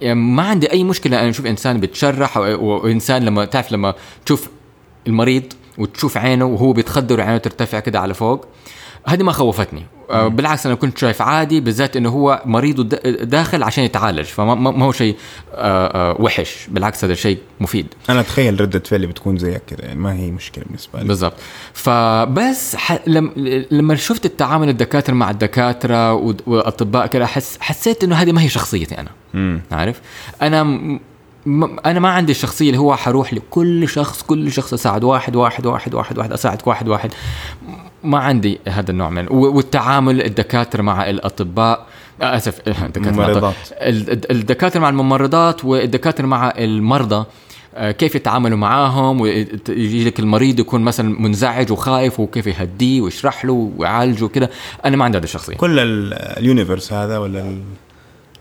يعني 0.02 0.20
ما 0.20 0.44
عندي 0.44 0.72
أي 0.72 0.84
مشكلة 0.84 1.20
أنا 1.22 1.30
أشوف 1.30 1.46
إنسان 1.46 1.80
بيتشرح 1.80 2.38
وإنسان 2.38 3.24
لما 3.24 3.46
تعرف 3.46 3.72
لما 3.72 3.94
تشوف 4.26 4.50
المريض 5.08 5.44
وتشوف 5.78 6.18
عينه 6.18 6.46
وهو 6.46 6.74
بيتخدر 6.74 7.20
وعينه 7.20 7.38
ترتفع 7.38 7.80
كده 7.80 8.00
على 8.00 8.14
فوق. 8.14 8.46
هذه 9.08 9.24
ما 9.24 9.32
خوفتني. 9.32 9.86
آه، 10.12 10.28
بالعكس 10.28 10.66
أنا 10.66 10.76
كنت 10.76 10.98
شايف 10.98 11.22
عادي 11.22 11.60
بالذات 11.60 11.98
إنه 11.98 12.10
هو 12.10 12.42
مريض 12.46 12.90
داخل 13.30 13.64
عشان 13.64 13.84
يتعالج 13.84 14.26
فما 14.26 14.86
هو 14.86 14.92
شيء 14.92 15.16
آه، 15.54 16.12
آه، 16.12 16.22
وحش. 16.22 16.68
بالعكس 16.70 17.06
هذا 17.06 17.14
شيء 17.14 17.38
مفيد. 17.60 17.88
أنا 18.10 18.20
أتخيل 18.20 18.62
ردة 18.62 18.80
فعلي 18.80 19.08
بتكون 19.08 19.38
زيك 19.38 19.62
كذا 19.68 19.86
يعني 19.86 20.00
ما 20.00 20.14
هي 20.14 20.32
مشكلة 20.32 20.64
بالنسبة 20.66 21.00
لي. 21.00 21.08
بالضبط. 21.08 21.34
فبس 21.74 22.76
ح... 22.76 23.08
لما 23.72 23.96
شفت 23.96 24.26
التعامل 24.26 24.70
الدكاترة 24.70 25.14
مع 25.14 25.30
الدكاترة 25.30 26.14
والأطباء 26.14 27.08
كذا 27.08 27.26
حس... 27.26 27.58
حسيت 27.60 28.04
إنه 28.04 28.16
هذه 28.16 28.32
ما 28.32 28.42
هي 28.42 28.50
شخصيتي 28.50 29.00
أنا. 29.00 29.10
مم. 29.34 29.62
عارف؟ 29.72 30.02
أنا 30.42 30.62
أنا 31.86 32.00
ما 32.00 32.10
عندي 32.10 32.32
الشخصية 32.32 32.68
اللي 32.68 32.80
هو 32.80 32.96
حروح 32.96 33.34
لكل 33.34 33.90
شخص 33.90 34.24
كل 34.24 34.52
شخص 34.52 34.74
أساعد 34.74 35.04
واحد 35.04 35.36
واحد 35.36 35.66
واحد 35.66 35.94
واحد 35.94 36.18
واحد 36.18 36.32
اساعد 36.32 36.62
واحد 36.66 36.88
واحد. 36.88 37.14
ما 38.04 38.20
عندي 38.20 38.60
هذا 38.68 38.92
النوع 38.92 39.10
من 39.10 39.28
والتعامل 39.30 40.22
الدكاترة 40.22 40.82
مع 40.82 41.10
الأطباء 41.10 41.88
آه، 42.22 42.38
آسف 42.38 42.62
الممرضات 42.98 43.56
الدكاترة 44.32 44.80
مع 44.80 44.90
الممرضات 44.90 45.66
والدكاترة 45.66 46.26
مع 46.26 46.54
المرضى 46.58 47.26
آه، 47.76 47.92
كيف 47.92 48.16
يتعاملوا 48.16 48.58
معاهم 48.58 49.22
ويجي 49.22 50.06
لك 50.06 50.20
المريض 50.20 50.60
يكون 50.60 50.82
مثلا 50.82 51.22
منزعج 51.22 51.72
وخايف 51.72 52.20
وكيف 52.20 52.48
يهديه 52.48 53.02
ويشرح 53.02 53.46
له 53.46 53.72
ويعالجه 53.78 54.26
وكذا. 54.26 54.50
أنا 54.86 54.98
ما 54.98 55.06
عندي 55.06 55.18
هذه 55.18 55.24
الشخصية. 55.24 55.56
كل 55.56 55.80
اليونيفرس 56.14 56.94
هذا 56.94 57.18
ولا 57.18 57.58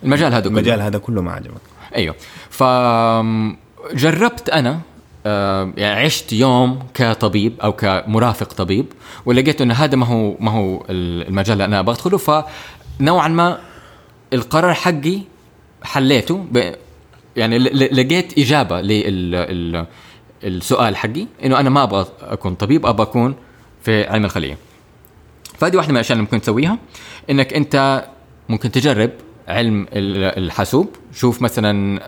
المجال 0.05 0.33
هذا 0.33 0.41
كله. 0.41 0.51
المجال 0.51 0.81
هذا 0.81 0.99
كله 0.99 1.23
ما 1.23 1.33
عجبك. 1.33 1.61
أيوه. 1.97 2.15
فجربت 2.51 4.51
أنا 4.51 4.71
آه، 4.71 4.81
يعني 5.25 6.05
عشت 6.05 6.33
يوم 6.33 6.79
كطبيب 6.95 7.61
أو 7.61 7.73
كمرافق 7.73 8.53
طبيب 8.53 8.87
ولقيت 9.27 9.61
إنه 9.61 9.75
هذا 9.75 9.97
ما 9.97 10.07
هو 10.07 10.37
ما 10.41 10.51
هو 10.51 10.85
المجال 10.91 11.53
اللي 11.53 11.65
أنا 11.65 11.81
أبغى 11.81 11.95
أدخله. 11.95 12.45
فنوعا 12.99 13.29
ما 13.29 13.61
القرار 14.33 14.75
حقي 14.75 15.21
حليته 15.83 16.47
يعني 17.37 17.59
لقيت 17.59 18.39
إجابة 18.39 18.81
للسؤال 20.43 20.97
حقي 20.97 21.27
إنه 21.45 21.61
أنا 21.61 21.71
ما 21.71 21.83
أبغى 21.83 22.07
أكون 22.23 22.55
طبيب 22.55 22.87
أبغى 22.87 23.03
أكون 23.03 23.35
في 23.83 24.05
علم 24.05 24.25
الخلية. 24.25 24.57
فهذه 25.59 25.77
واحدة 25.77 25.91
من 25.91 25.97
الأشياء 25.97 26.13
اللي 26.13 26.23
ممكن 26.23 26.41
تسويها 26.41 26.79
إنك 27.31 27.55
أنت 27.55 28.05
ممكن 28.49 28.71
تجرب 28.71 29.11
علم 29.49 29.87
الحاسوب. 29.93 30.97
شوف 31.15 31.43
مثلا 31.43 32.03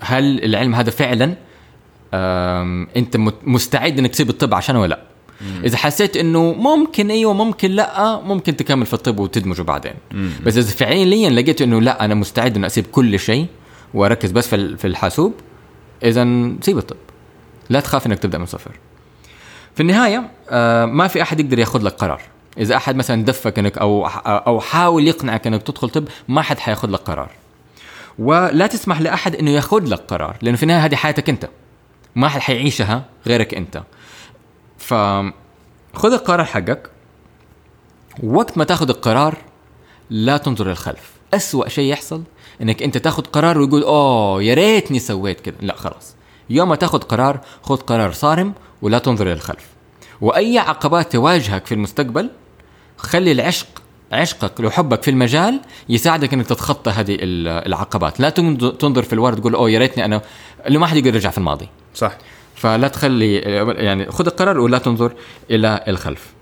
هل 0.00 0.44
العلم 0.44 0.74
هذا 0.74 0.90
فعلا 0.90 1.34
انت 2.96 3.16
مستعد 3.42 3.98
انك 3.98 4.10
تسيب 4.10 4.30
الطب 4.30 4.54
عشانه 4.54 4.80
ولا 4.80 4.88
لا. 4.88 5.02
إذا 5.64 5.76
حسيت 5.76 6.16
إنه 6.16 6.52
ممكن 6.52 7.10
أيوه 7.10 7.32
ممكن 7.32 7.70
لا 7.70 8.20
ممكن 8.20 8.56
تكمل 8.56 8.86
في 8.86 8.94
الطب 8.94 9.18
وتدمجه 9.18 9.62
بعدين. 9.62 9.94
مم. 10.12 10.30
بس 10.46 10.56
إذا 10.56 10.70
فعليا 10.70 11.30
لقيت 11.30 11.62
إنه 11.62 11.80
لا 11.80 12.04
أنا 12.04 12.14
مستعد 12.14 12.56
إني 12.56 12.66
أسيب 12.66 12.86
كل 12.86 13.18
شيء 13.18 13.46
وأركز 13.94 14.30
بس 14.30 14.48
في 14.54 14.84
الحاسوب 14.84 15.34
اذا 16.02 16.52
سيب 16.60 16.78
الطب. 16.78 16.96
لا 17.70 17.80
تخاف 17.80 18.06
إنك 18.06 18.18
تبدأ 18.18 18.38
من 18.38 18.46
صفر. 18.46 18.70
في 19.74 19.80
النهاية 19.80 20.30
آه 20.50 20.84
ما 20.84 21.08
في 21.08 21.22
أحد 21.22 21.40
يقدر 21.40 21.58
يأخذ 21.58 21.82
لك 21.82 21.92
قرار. 21.92 22.20
إذا 22.58 22.76
أحد 22.76 22.96
مثلا 22.96 23.24
دفك 23.24 23.58
إنك 23.58 23.78
أو 23.78 24.06
أو 24.26 24.60
حاول 24.60 25.08
يقنعك 25.08 25.46
إنك 25.46 25.62
تدخل 25.62 25.88
طب 25.88 26.04
ما 26.28 26.42
حد 26.42 26.58
حيأخذ 26.58 26.90
لك 26.90 27.00
قرار. 27.00 27.30
ولا 28.18 28.66
تسمح 28.66 29.00
لأحد 29.00 29.36
إنه 29.36 29.50
يأخذ 29.50 29.84
لك 29.84 30.00
قرار 30.08 30.36
لأنه 30.42 30.56
في 30.56 30.62
النهاية 30.62 30.84
هذه 30.84 30.94
حياتك 30.94 31.28
أنت. 31.28 31.48
ما 32.16 32.28
حد 32.28 32.40
حيعيشها 32.40 33.04
غيرك 33.26 33.54
أنت. 33.54 33.82
فخذ 34.78 35.32
القرار 36.12 36.44
حقك. 36.44 36.90
وقت 38.22 38.58
ما 38.58 38.64
تاخذ 38.64 38.88
القرار 38.88 39.36
لا 40.10 40.36
تنظر 40.36 40.68
للخلف. 40.68 41.10
أسوأ 41.34 41.68
شيء 41.68 41.92
يحصل 41.92 42.22
إنك 42.62 42.82
أنت 42.82 42.98
تاخذ 42.98 43.22
قرار 43.22 43.58
ويقول 43.58 43.82
أوه 43.82 44.42
يا 44.42 44.54
ريتني 44.54 44.98
سويت 44.98 45.40
كذا 45.40 45.54
لا 45.60 45.76
خلاص. 45.76 46.14
يوم 46.50 46.68
ما 46.68 46.76
تاخذ 46.76 46.98
قرار 46.98 47.40
خذ 47.62 47.76
قرار 47.76 48.12
صارم 48.12 48.52
ولا 48.82 48.98
تنظر 48.98 49.28
للخلف. 49.28 49.66
وأي 50.20 50.58
عقبات 50.58 51.12
تواجهك 51.12 51.66
في 51.66 51.74
المستقبل 51.74 52.30
خلي 52.96 53.32
العشق 53.32 53.66
عشقك 54.12 54.60
وحبك 54.60 55.02
في 55.02 55.10
المجال 55.10 55.60
يساعدك 55.88 56.32
إنك 56.32 56.46
تتخطى 56.46 56.90
هذه 56.90 57.16
العقبات. 57.20 58.20
لا 58.20 58.30
تنظر 58.30 59.02
في 59.02 59.12
الورد 59.12 59.40
تقول 59.40 59.54
أوه 59.54 59.70
يا 59.70 59.78
ريتني 59.78 60.04
أنا 60.04 60.22
اللي 60.66 60.78
ما 60.78 60.86
حد 60.86 60.96
يقدر 60.96 61.14
يرجع 61.14 61.30
في 61.30 61.38
الماضي. 61.38 61.68
صح. 61.94 62.12
فلا 62.54 62.88
تخلي 62.88 63.36
يعني 63.36 64.10
خذ 64.10 64.26
القرار 64.26 64.58
ولا 64.58 64.78
تنظر 64.78 65.12
إلى 65.50 65.84
الخلف. 65.88 66.34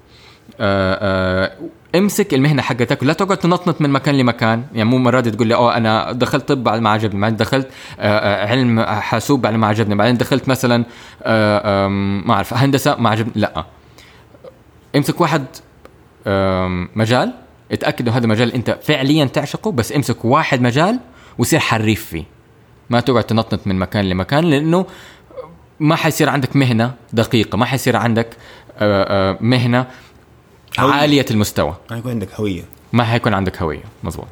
آآ 0.61 0.99
آآ 1.01 1.59
امسك 1.95 2.35
المهنة 2.35 2.63
حقتك 2.63 3.03
ولا 3.03 3.13
تقعد 3.13 3.37
تنطنط 3.37 3.81
من 3.81 3.91
مكان 3.91 4.19
لمكان. 4.19 4.65
يعني 4.75 4.89
مو 4.89 4.99
مرات 4.99 5.29
تقول 5.29 5.47
لي 5.47 5.55
أوه 5.55 5.77
أنا 5.77 6.13
دخلت 6.13 6.49
طب 6.49 6.65
بعد 6.65 6.81
ما 6.81 6.91
عجبني 6.91 7.21
بعدين 7.21 7.37
دخلت 7.37 7.69
علم 7.99 8.81
حاسوب 8.83 9.43
بعد 9.43 9.55
ما 9.55 9.67
عجبني 9.67 9.95
بعدين 9.95 10.17
دخلت 10.17 10.49
مثلا 10.49 10.85
ما 12.27 12.35
أعرف 12.35 12.55
هندسة 12.55 12.97
ما 12.97 13.11
عجبني. 13.11 13.33
لا. 13.35 13.65
امسك 14.97 15.21
واحد 15.21 15.45
مجال 16.97 17.33
اتأكد 17.73 18.09
إنه 18.09 18.17
هذا 18.17 18.27
مجال 18.27 18.53
أنت 18.53 18.79
فعليا 18.83 19.25
تعشقه 19.25 19.73
بس 19.73 19.93
امسك 19.93 20.25
واحد 20.25 20.63
مجال 20.63 21.01
وصير 21.39 21.61
حريف 21.61 22.05
فيه. 22.05 22.25
ما 22.91 23.01
تقعد 23.01 23.25
تنطنط 23.25 23.67
من 23.67 23.79
مكان 23.79 24.05
لمكان 24.05 24.45
لأنه 24.45 24.87
ما 25.83 25.97
حيصير 25.97 26.29
عندك 26.29 26.57
مهنة 26.57 26.95
دقيقة 27.13 27.57
ما 27.59 27.65
حيصير 27.65 27.97
عندك 27.97 28.37
مهنة 29.41 29.87
هوية. 30.79 30.93
عالية 30.93 31.27
المستوى. 31.31 31.77
ما 31.91 31.97
يكون 31.97 32.11
عندك 32.13 32.35
هوية. 32.35 32.63
ما 32.93 33.05
حيكون 33.05 33.35
عندك 33.35 33.63
هوية 33.63 33.83
مزبوط 34.05 34.27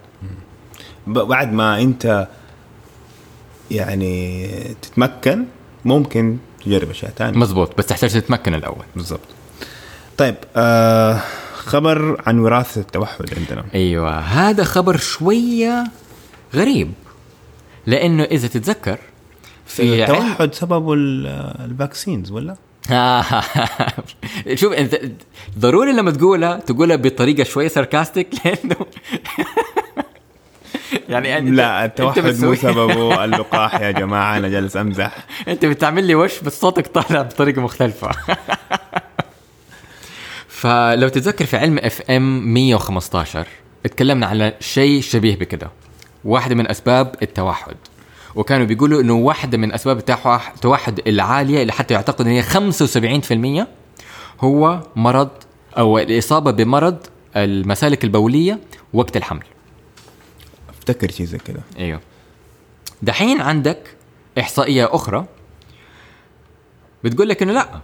بعد 1.06 1.52
ما 1.52 1.80
انت 1.80 2.28
يعني 3.70 4.48
تتمكن 4.82 5.44
ممكن 5.84 6.38
تجرب 6.64 6.90
أشياء 6.90 7.12
ثانية. 7.16 7.38
مزبوط 7.38 7.78
بس 7.78 7.86
تحتاج 7.86 8.12
تتمكن 8.12 8.54
الأول. 8.54 8.84
بالضبط. 8.96 9.28
طيب 10.18 10.36
آه 10.56 11.20
خبر 11.54 12.22
عن 12.26 12.38
وراثة 12.38 12.80
التوحد 12.80 13.34
عندنا. 13.38 13.64
أيوه 13.74 14.18
هذا 14.18 14.64
خبر 14.64 14.96
شوية 14.96 15.84
غريب 16.54 16.92
لأنه 17.86 18.24
إذا 18.24 18.48
تتذكر 18.48 18.98
في 19.70 20.04
علم 20.04 20.14
التوحد 20.16 20.54
سببه 20.54 20.94
ال- 20.94 21.26
الفاكسينز 21.64 22.30
ولا؟ 22.30 22.56
شوف 24.54 24.72
إنت 24.72 25.00
ضروري 25.58 25.92
لما 25.92 26.10
تقولها 26.10 26.56
تقولها 26.56 26.96
بطريقة 26.96 27.44
شوية 27.44 27.68
ساركاستيك 27.68 28.28
لأنه 28.44 28.76
يعني 31.08 31.38
أنت- 31.40 31.54
لا 31.54 31.84
التوحد 31.84 32.44
مو 32.44 32.54
سببه. 32.54 33.24
اللقاح 33.24 33.80
يا 33.80 33.90
جماعة 33.90 34.36
أنا 34.36 34.48
جالس 34.48 34.76
أمزح. 34.76 35.16
أنت 35.48 35.64
بتعمل 35.64 36.04
لي 36.04 36.14
وش 36.14 36.40
بس 36.40 36.60
صوتك 36.60 36.86
طالع 36.86 37.22
بطريقة 37.22 37.62
مختلفة. 37.62 38.10
فلو 40.48 41.08
تتذكر 41.08 41.44
في 41.46 41.56
علم 41.56 41.78
FM 41.78 42.54
115 42.54 43.46
اتكلمنا 43.86 44.26
على 44.26 44.54
شيء 44.60 45.00
شبيه 45.00 45.36
بكده. 45.36 45.70
واحدة 46.24 46.54
من 46.54 46.70
أسباب 46.70 47.14
التوحد. 47.22 47.76
وكانوا 48.34 48.66
بيقولوا 48.66 49.00
إنه 49.00 49.12
واحدة 49.14 49.58
من 49.58 49.72
أسباب 49.72 49.98
التوح- 49.98 50.50
التوحد 50.54 51.00
العالية 51.08 51.62
اللي 51.62 51.72
حتى 51.72 51.94
يعتقد 51.94 52.26
إن 52.26 52.32
هي 52.32 52.42
75% 52.42 53.68
هو 54.40 54.80
مرض 54.96 55.28
أو 55.78 55.98
الإصابة 55.98 56.50
بمرض 56.50 56.96
المسالك 57.36 58.04
البولية 58.04 58.58
وقت 58.92 59.16
الحمل. 59.16 59.42
أفتكر 60.68 61.10
شيء 61.10 61.26
زي 61.26 61.38
كده. 61.38 61.60
أيوه. 61.78 62.00
دحين 63.02 63.40
عندك 63.40 63.96
إحصائية 64.38 64.88
أخرى 64.94 65.26
بتقول 67.04 67.28
لك 67.28 67.42
إنه 67.42 67.52
لا 67.52 67.80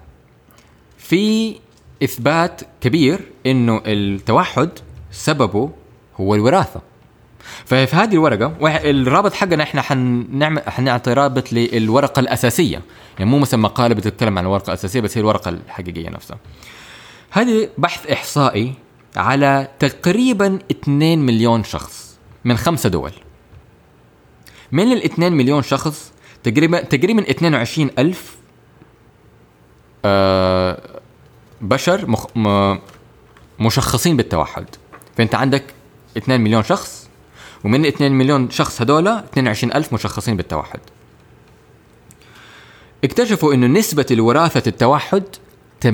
في 0.99 1.55
إثبات 2.03 2.61
كبير 2.81 3.21
إنه 3.47 3.83
التوحد 3.87 4.71
سببه 5.11 5.71
هو 6.21 6.35
الوراثة. 6.35 6.81
ففي 7.65 7.97
هذه 7.97 8.13
الورقة 8.13 8.57
الرابط 8.91 9.35
حقنا 9.35 9.63
إحنا 9.63 9.83
حنعمل 9.83 10.63
حنعطي 10.67 11.13
رابط 11.13 11.53
للورقة 11.53 12.21
الأساسية. 12.21 12.83
يعني 13.19 13.31
مو 13.31 13.39
مثلا 13.39 13.61
مقاله 13.61 13.95
بتتكلم 13.95 14.39
عن 14.39 14.45
الورقة 14.45 14.67
الأساسية 14.67 15.01
بس 15.01 15.19
هي 15.19 15.21
الورقة 15.21 15.49
الحقيقية 15.49 16.11
نفسها. 16.11 16.39
هذه 17.31 17.69
بحث 17.79 18.07
إحصائي 18.07 18.75
على 19.17 19.69
تقريبا 19.79 20.59
2 20.71 21.19
مليون 21.19 21.65
شخص 21.65 22.19
من 22.45 22.57
خمسة 22.57 22.89
دول. 22.89 23.13
من 24.73 24.93
ال 24.93 25.05
2 25.05 25.33
مليون 25.33 25.63
شخص 25.63 26.13
تقريبا 26.43 26.81
تقريبا 26.81 27.31
22 27.31 27.91
ألف 27.99 28.37
آه 30.05 31.01
بشر 31.61 32.11
مخ 32.11 32.27
م 32.37 32.77
مشخصين 33.61 34.17
بالتوحد. 34.17 34.67
فأنت 35.17 35.35
عندك 35.35 35.65
2 36.17 36.41
مليون 36.41 36.63
شخص 36.63 36.96
ومن 37.65 37.85
ال 37.85 37.89
2 37.89 38.13
مليون 38.13 38.51
شخص 38.51 38.83
هذول 38.83 39.09
22 39.09 39.73
ألف 39.73 39.93
مشخصين 39.93 40.37
بالتوحد. 40.37 40.81
اكتشفوا 43.05 43.55
إنه 43.55 43.67
نسبة 43.67 44.07
الوراثة 44.11 44.63
التوحد 44.67 45.23
80% 45.87 45.89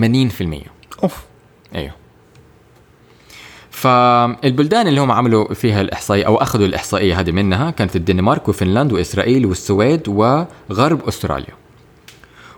أوف. 1.02 1.22
أيوه. 1.74 1.92
فالبلدان 3.70 4.88
اللي 4.88 5.00
هم 5.00 5.12
عملوا 5.12 5.54
فيها 5.54 5.80
الإحصائية 5.80 6.26
أو 6.26 6.36
أخذوا 6.36 6.66
الإحصائية 6.66 7.20
هذه 7.20 7.30
منها 7.30 7.70
كانت 7.70 7.96
الدنمارك 7.96 8.48
وفنلند 8.48 8.92
وإسرائيل 8.92 9.46
والسويد 9.46 10.08
وغرب 10.08 11.08
أستراليا. 11.08 11.54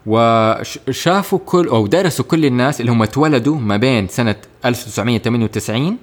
وشافوا 0.07 1.39
كل 1.47 1.69
أو 1.69 1.87
درسوا 1.87 2.25
كل 2.25 2.45
الناس 2.45 2.81
اللي 2.81 2.93
هم 2.93 3.03
اتولدوا 3.03 3.57
ما 3.57 3.77
بين 3.77 4.09
سنة 4.09 4.37
1998 4.65 5.97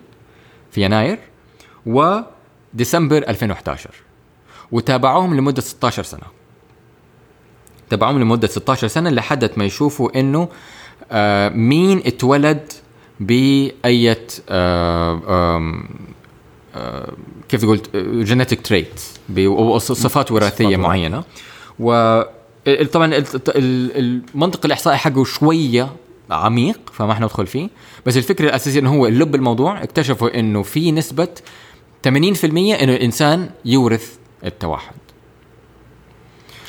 في 0.72 0.82
يناير 0.82 1.20
وديسمبر 2.74 3.18
2011 3.18 3.90
وتابعوهم 4.72 5.36
لمدة 5.36 5.62
16 5.62 6.04
سنة. 6.04 6.24
تابعوهم 7.90 8.20
لمدة 8.20 8.48
16 8.48 8.88
سنة 8.88 9.10
لحد 9.10 9.52
ما 9.58 9.66
يشوفوا 9.66 10.20
إنه 10.20 10.50
آه 11.12 11.50
مين 11.50 12.02
اتولد 12.06 12.72
بأية 13.20 14.28
آه 14.50 15.22
آه 16.76 17.14
كيف 17.50 17.62
تقول 17.62 17.82
جينيتك 18.26 18.62
تريت 18.68 19.02
بصفات 19.30 20.32
وراثية 20.32 20.66
وراثية. 20.66 20.78
معينة. 20.78 21.24
و 21.80 22.22
طبعا 22.94 23.06
ال- 23.16 23.26
ال- 23.48 24.22
المنطق 24.36 24.66
الإحصائي 24.66 24.98
حقه 24.98 25.24
شوية 25.24 25.90
عميق 26.32 26.80
فما 26.94 27.12
إحنا 27.12 27.26
ندخل 27.26 27.48
فيه. 27.48 27.70
بس 28.06 28.18
الفكرة 28.18 28.46
الأساسية 28.46 28.80
إنه 28.80 28.94
هو 28.96 29.08
اللب 29.08 29.36
الموضوع. 29.36 29.84
اكتشفوا 29.84 30.40
إنه 30.40 30.64
في 30.64 30.92
نسبة 30.92 31.28
80% 32.08 32.10
إنه 32.46 32.96
الإنسان 32.96 33.50
يورث 33.66 34.18
التوحد. 34.46 34.96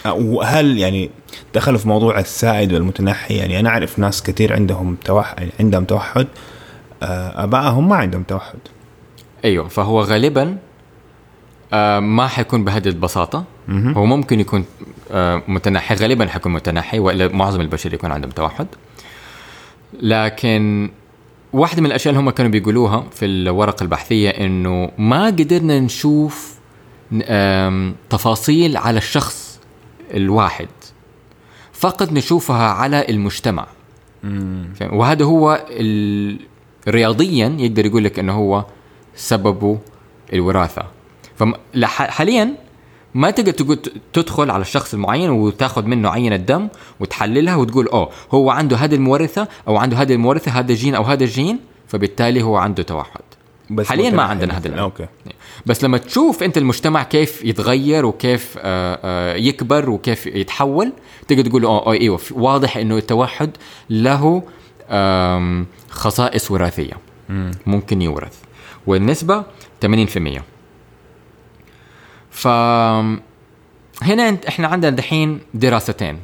آه، 0.06 0.12
وهل 0.12 0.78
يعني 0.78 1.10
دخلوا 1.54 1.78
في 1.78 1.88
موضوع 1.88 2.18
السائد 2.18 2.72
والمتنحي؟ 2.72 3.34
يعني 3.36 3.60
أنا 3.60 3.68
أعرف 3.68 3.98
ناس 3.98 4.22
كثير 4.22 4.52
عندهم 4.52 4.96
توحد 5.04 5.50
عندهم 5.60 5.84
توحد 5.84 6.26
آه، 7.02 7.44
أبائهم 7.44 7.88
ما 7.88 7.96
عندهم 7.96 8.22
توحد. 8.22 8.58
أيوه 9.44 9.68
فهو 9.68 10.00
غالبا 10.00 10.58
آه 11.72 12.00
ما 12.00 12.26
حيكون 12.26 12.64
بهذه 12.64 12.88
البساطة. 12.88 13.44
هو 13.70 14.04
ممكن 14.06 14.40
يكون 14.40 14.64
متنحي 15.48 15.94
غالبا 15.94 16.26
حيكون 16.26 16.52
متنحي 16.52 16.98
وإلا 16.98 17.28
معظم 17.28 17.60
البشر 17.60 17.94
يكون 17.94 18.12
عندهم 18.12 18.30
توحد. 18.30 18.66
لكن 20.00 20.90
واحدة 21.52 21.80
من 21.80 21.86
الأشياء 21.86 22.14
اللي 22.14 22.24
هم 22.24 22.30
كانوا 22.30 22.50
بيقولوها 22.50 23.04
في 23.12 23.24
الورقة 23.26 23.82
البحثية 23.82 24.30
إنه 24.30 24.90
ما 24.98 25.26
قدرنا 25.26 25.80
نشوف 25.80 26.58
تفاصيل 28.10 28.76
على 28.76 28.98
الشخص 28.98 29.60
الواحد 30.14 30.68
فقط 31.72 32.12
نشوفها 32.12 32.66
على 32.66 33.06
المجتمع؟ 33.08 33.66
وهذا 34.92 35.24
هو. 35.24 35.66
رياضيا 36.88 37.56
يقدر 37.58 37.86
يقول 37.86 38.04
لك 38.04 38.18
إنه 38.18 38.32
هو 38.32 38.64
سببه 39.14 39.78
الوراثة 40.32 40.82
فحاليا 41.36 42.54
ما 43.14 43.30
تقدر 43.30 43.52
تقول 43.52 43.78
تدخل 44.12 44.50
على 44.50 44.60
الشخص 44.60 44.94
المعين 44.94 45.30
وتاخذ 45.30 45.86
منه 45.86 46.08
عينة 46.08 46.36
دم 46.36 46.68
وتحللها 47.00 47.56
وتقول 47.56 47.86
أوه 47.86 48.08
هو 48.30 48.50
عنده 48.50 48.76
هذه 48.76 48.94
المورثة 48.94 49.48
أو 49.68 49.76
عنده 49.76 49.96
هذه 49.96 50.12
المورثة 50.12 50.50
هذا 50.50 50.72
الجين 50.72 50.94
أو 50.94 51.02
هذا 51.02 51.24
الجين 51.24 51.58
فبالتالي 51.88 52.42
هو 52.42 52.56
عنده 52.56 52.82
توحد. 52.82 53.20
بس 53.70 53.88
حاليا 53.88 54.10
ما 54.10 54.22
عندنا 54.22 54.58
هذا. 54.58 54.80
أوكي. 54.80 55.06
بس 55.66 55.84
لما 55.84 55.98
تشوف 55.98 56.42
أنت 56.42 56.58
المجتمع 56.58 57.02
كيف 57.02 57.44
يتغير 57.44 58.06
وكيف 58.06 58.54
آه، 58.58 58.98
آه، 59.04 59.36
يكبر 59.36 59.90
وكيف 59.90 60.26
يتحول 60.26 60.92
تقدر 61.28 61.44
تقول 61.44 61.64
آه 61.64 61.92
إيوه 61.92 62.20
واضح 62.30 62.76
إنه 62.76 62.96
التوحد 62.96 63.50
له 63.90 64.42
خصائص 65.90 66.50
وراثية 66.50 66.94
ممكن 67.66 68.02
يورث. 68.02 68.38
والنسبة 68.86 69.44
80% 69.80 70.51
ف 72.32 72.46
هنا 74.02 74.28
انت- 74.28 74.46
إحنا 74.46 74.68
عندنا 74.68 74.96
دحين 74.96 75.40
دراستين. 75.54 76.18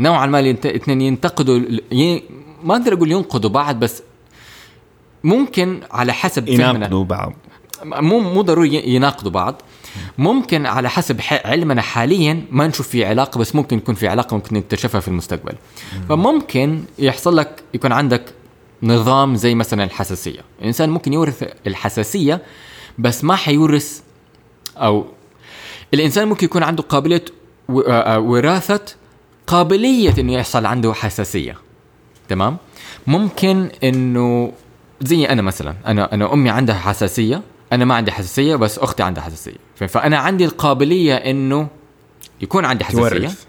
نوعا 0.00 0.26
ما 0.26 0.40
الاثنين 0.40 1.00
ينتقدوا 1.00 1.60
ي... 1.92 2.22
ما 2.64 2.76
أقدر 2.76 2.92
أقول 2.92 3.12
ينقدوا 3.12 3.50
بعض 3.50 3.78
بس 3.80 4.02
ممكن 5.24 5.80
على 5.90 6.12
حسب 6.12 6.48
يناقضوا 6.48 7.04
بعض. 7.04 7.32
مو 7.84 8.18
مو 8.20 8.42
ضروري 8.42 8.94
يناقضوا 8.94 9.30
بعض. 9.30 9.62
ممكن 10.18 10.66
على 10.66 10.90
حسب 10.90 11.20
علمنا 11.44 11.82
حاليا 11.82 12.44
ما 12.50 12.66
نشوف 12.66 12.88
في 12.88 13.04
علاقة 13.04 13.38
بس 13.38 13.54
ممكن 13.54 13.76
يكون 13.78 13.94
في 13.94 14.08
علاقة 14.08 14.34
ممكن 14.34 14.56
نكتشفها 14.56 15.00
في 15.00 15.08
المستقبل. 15.08 15.54
فممكن 16.08 16.82
يحصل 16.98 17.36
لك 17.36 17.62
يكون 17.74 17.92
عندك 17.92 18.24
نظام 18.82 19.36
زي 19.36 19.54
مثلا 19.54 19.84
الحساسية. 19.84 20.40
الإنسان 20.60 20.90
ممكن 20.90 21.12
يورث 21.12 21.44
الحساسية 21.66 22.42
بس 22.98 23.24
ما 23.24 23.36
حيورث 23.36 24.00
أو 24.76 25.06
الإنسان 25.94 26.28
ممكن 26.28 26.44
يكون 26.44 26.62
عنده 26.62 26.82
قابلية 26.82 27.24
آه، 27.70 27.82
آه، 27.90 28.18
وراثة 28.18 28.80
قابلية 29.46 30.14
إنه 30.18 30.32
يحصل 30.32 30.66
عنده 30.66 30.92
حساسية. 30.92 31.56
تمام؟ 32.28 32.56
ممكن 33.06 33.68
إنه 33.84 34.52
زي 35.00 35.24
أنا 35.24 35.42
مثلا 35.42 35.74
أنا 35.86 36.14
أنا 36.14 36.32
أمي 36.32 36.50
عندها 36.50 36.74
حساسية 36.74 37.42
أنا 37.72 37.84
ما 37.84 37.94
عندي 37.94 38.12
حساسية 38.12 38.56
بس 38.56 38.78
أختي 38.78 39.02
عندها 39.02 39.22
حساسية. 39.24 39.56
فأنا 39.76 40.18
عندي 40.18 40.44
القابلية 40.44 41.14
إنه 41.14 41.68
يكون 42.40 42.64
عندي 42.64 42.84
حساسية. 42.84 43.08
تورث. 43.08 43.44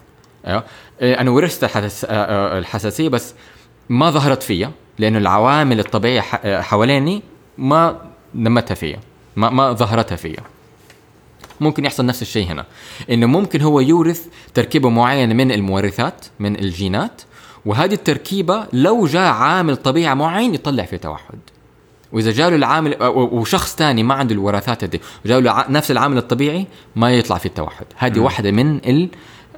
أيوه 0.48 0.64
إيه، 1.02 1.20
أنا 1.22 1.32
ورثت 1.32 1.64
الحساس- 1.64 2.06
آه، 2.06 2.10
آه، 2.10 2.60
الحساسية 2.60 3.10
بس 3.10 3.34
ما 3.90 4.12
ظهرت 4.12 4.44
فيا 4.44 4.72
لأنه 5.00 5.18
العوامل 5.18 5.80
الطبيعية 5.80 6.22
حواليني 6.62 7.22
ما 7.58 8.02
نمتها 8.36 8.76
فيا 8.76 9.00
ما 9.36 9.50
ما 9.50 9.74
ظهرتها 9.74 10.16
فيا. 10.16 10.40
ممكن 11.62 11.86
يحصل 11.86 12.06
نفس 12.06 12.22
الشيء 12.22 12.52
هنا. 12.52 12.66
إنه 13.10 13.26
ممكن 13.26 13.62
هو 13.62 13.80
يورث 13.80 14.26
تركيبة 14.54 14.90
معينة 14.90 15.34
من 15.34 15.52
المورثات 15.52 16.26
من 16.40 16.60
الجينات 16.60 17.22
وهذه 17.66 17.94
التركيبة 17.94 18.68
لو 18.74 19.06
جاء 19.06 19.32
عامل 19.32 19.76
طبيعة 19.76 20.14
معين 20.14 20.54
يطلع 20.54 20.84
فيه 20.84 20.98
توحد. 20.98 21.40
وإذا 22.12 22.32
جاله 22.32 22.56
العامل 22.56 22.96
وشخص 23.14 23.76
ثاني 23.76 24.04
ما 24.04 24.14
عنده 24.14 24.36
الوراثات 24.36 24.86
دي 24.86 25.02
جاله 25.26 25.66
نفس 25.70 25.92
العامل 25.92 26.18
الطبيعي 26.18 26.68
ما 26.96 27.12
يطلع 27.12 27.38
فيه 27.38 27.50
التوحد. 27.50 27.86
هذه 27.96 28.20
واحدة 28.20 28.52
من 28.52 28.80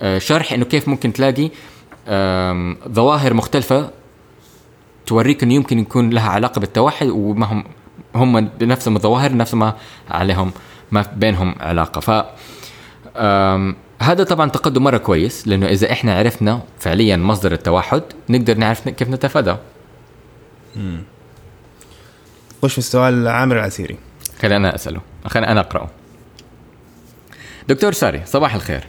الشرح 0.02 0.54
إنه 0.54 0.66
كيف 0.66 0.88
ممكن 0.88 1.14
تلاقي 1.14 1.49
ظواهر 2.89 3.34
مختلفة 3.34 3.89
توريك 5.06 5.43
إنه 5.43 5.54
يمكن 5.54 5.80
يكون 5.80 6.10
لها 6.10 6.30
علاقة 6.30 6.60
بالتوحد 6.60 7.08
وما 7.08 7.45
هم 7.45 7.64
هم 8.16 8.41
بنفسهم 8.60 8.95
الظواهر 8.95 9.38
نفس 9.38 9.54
ما 9.54 9.74
عليهم. 10.10 10.52
ما 10.92 11.06
بينهم 11.16 11.56
علاقة. 11.60 12.02
ف 12.02 12.10
هذا 14.02 14.24
طبعا 14.24 14.50
تقدم 14.50 14.84
مرة 14.84 14.98
كويس 14.98 15.48
لأنه 15.48 15.68
إذا 15.68 15.92
إحنا 15.92 16.18
عرفنا 16.18 16.62
فعليا 16.80 17.18
مصدر 17.18 17.52
التوحد 17.52 18.04
نقدر 18.30 18.58
نعرف 18.58 18.89
كيف 18.89 19.10
نتفاداه. 19.10 19.60
خش 22.64 22.72
في 22.72 22.78
السؤال 22.78 23.28
عامر 23.28 23.56
العسيري؟ 23.56 23.98
خلينا 24.39 24.58
أنا 24.58 24.76
أسأله. 24.76 25.02
خلينا 25.26 25.52
أنا 25.52 25.60
أقرأه. 25.60 25.89
دكتور 27.68 27.94
ساري 27.94 28.22
صباح 28.26 28.56
الخير. 28.56 28.88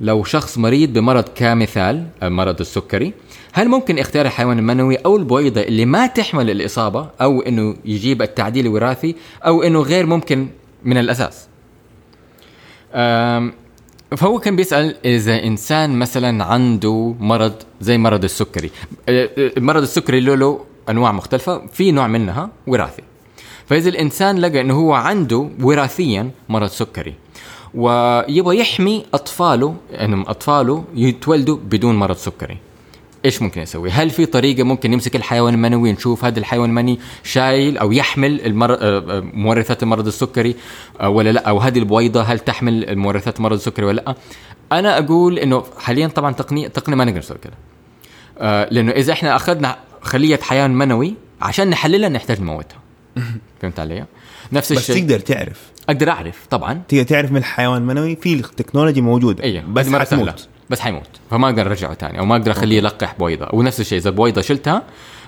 لو 0.00 0.24
شخص 0.24 0.58
مريض 0.58 0.92
بمرض 0.92 1.24
كمثال 1.34 2.06
مرض 2.22 2.60
السكري 2.60 3.12
هل 3.52 3.68
ممكن 3.68 3.98
اختيار 3.98 4.26
الحيوان 4.26 4.58
المنوي 4.58 4.96
أو 4.96 5.16
البويضة 5.16 5.60
اللي 5.60 5.84
ما 5.84 6.06
تحمل 6.06 6.50
الإصابة 6.50 7.10
أو 7.20 7.40
إنه 7.40 7.76
يجيب 7.84 8.22
التعديل 8.22 8.66
الوراثي 8.66 9.16
أو 9.46 9.62
إنه 9.62 9.80
غير 9.80 10.06
ممكن 10.06 10.48
من 10.84 10.98
الأساس. 10.98 11.48
فهو 14.16 14.38
كان 14.38 14.56
بيسأل 14.56 14.96
إذا 15.04 15.44
إنسان 15.44 15.98
مثلا 15.98 16.44
عنده 16.44 17.14
مرض 17.20 17.54
زي 17.80 17.98
مرض 17.98 18.24
السكري. 18.24 18.70
أه، 19.08 19.28
أه، 19.38 19.52
مرض 19.60 19.82
السكري 19.82 20.20
له 20.20 20.60
أنواع 20.88 21.12
مختلفة 21.12 21.66
في 21.66 21.92
نوع 21.92 22.06
منها 22.06 22.50
وراثي. 22.66 23.02
فإذا 23.66 23.88
الإنسان 23.88 24.38
لقى 24.38 24.60
أنه 24.60 24.74
هو 24.74 24.92
عنده 24.92 25.48
وراثيا 25.60 26.30
مرض 26.48 26.68
سكري 26.68 27.14
ويبغى 27.74 28.58
يحمي 28.58 29.06
أطفاله 29.14 29.76
أنهم 29.92 30.24
أطفاله 30.28 30.84
يتولدوا 30.94 31.56
بدون 31.56 31.96
مرض 31.96 32.16
سكري. 32.16 32.58
إيش 33.24 33.42
ممكن 33.42 33.60
يسوي؟ 33.60 33.90
هل 33.90 34.10
في 34.10 34.26
طريقة 34.26 34.62
ممكن 34.62 34.90
نمسك 34.90 35.16
الحيوان 35.16 35.54
المنوي 35.54 35.92
نشوف 35.92 36.24
هذا 36.24 36.38
الحيوان 36.38 36.70
المنوي 36.70 36.98
شايل 37.22 37.78
أو 37.78 37.92
يحمل 37.92 38.40
المر... 38.40 38.72
آه، 38.72 38.78
آه، 38.80 39.20
مورثات 39.20 39.82
المرض 39.82 40.06
السكري 40.06 40.56
آه، 41.00 41.08
ولا 41.08 41.32
لا؟ 41.32 41.48
أو 41.48 41.58
هذه 41.58 41.78
البويضة 41.78 42.22
هل 42.22 42.38
تحمل 42.38 42.98
مورثات 42.98 43.36
المرض 43.36 43.56
السكري 43.56 43.86
ولا 43.86 44.00
لا؟ 44.00 44.14
أنا 44.72 44.98
أقول 44.98 45.38
إنه 45.38 45.64
حاليا 45.78 46.06
طبعا 46.06 46.32
تقنيه 46.32 46.68
تقنيه 46.68 46.96
ما 46.96 47.04
نقدر 47.04 47.18
نسوي 47.18 47.38
كده. 47.42 47.54
آه، 48.38 48.68
لأنه 48.70 48.92
إذا 48.92 49.12
إحنا 49.12 49.36
أخذنا 49.36 49.76
خلية 50.02 50.38
حيوان 50.42 50.70
منوي 50.70 51.14
عشان 51.42 51.70
نحللها 51.70 52.08
نحتاج 52.08 52.40
نموتها. 52.40 52.78
فهمت 53.60 53.80
علي؟ 53.80 54.06
نفس 54.52 54.72
بس 54.72 54.78
الشيء 54.78 55.02
تقدر 55.02 55.18
تعرف 55.20 55.60
أقدر 55.88 56.10
أعرف 56.10 56.46
طبعا 56.50 56.82
تقدر 56.88 57.02
تعرف 57.02 57.30
من 57.30 57.36
الحيوان 57.36 57.82
المنوي 57.82 58.16
في 58.16 58.34
التكنولوجيا 58.34 59.02
موجودة 59.02 59.44
أيوه 59.44 59.62
بس 59.62 59.86
بس 59.86 59.86
سهله 59.86 60.04
حتموت 60.04 60.48
بس 60.70 60.80
حيموت. 60.80 61.08
فما 61.30 61.46
أقدر 61.46 61.66
أرجعه 61.66 61.94
ثاني 61.94 62.18
أو 62.18 62.24
ما 62.24 62.36
أقدر 62.36 62.50
أخليه 62.50 62.76
يلقح 62.76 63.14
بويضة. 63.18 63.48
ونفس 63.52 63.80
الشيء 63.80 63.98
إذا 63.98 64.10
بويضة 64.10 64.40
شلتها 64.40 64.82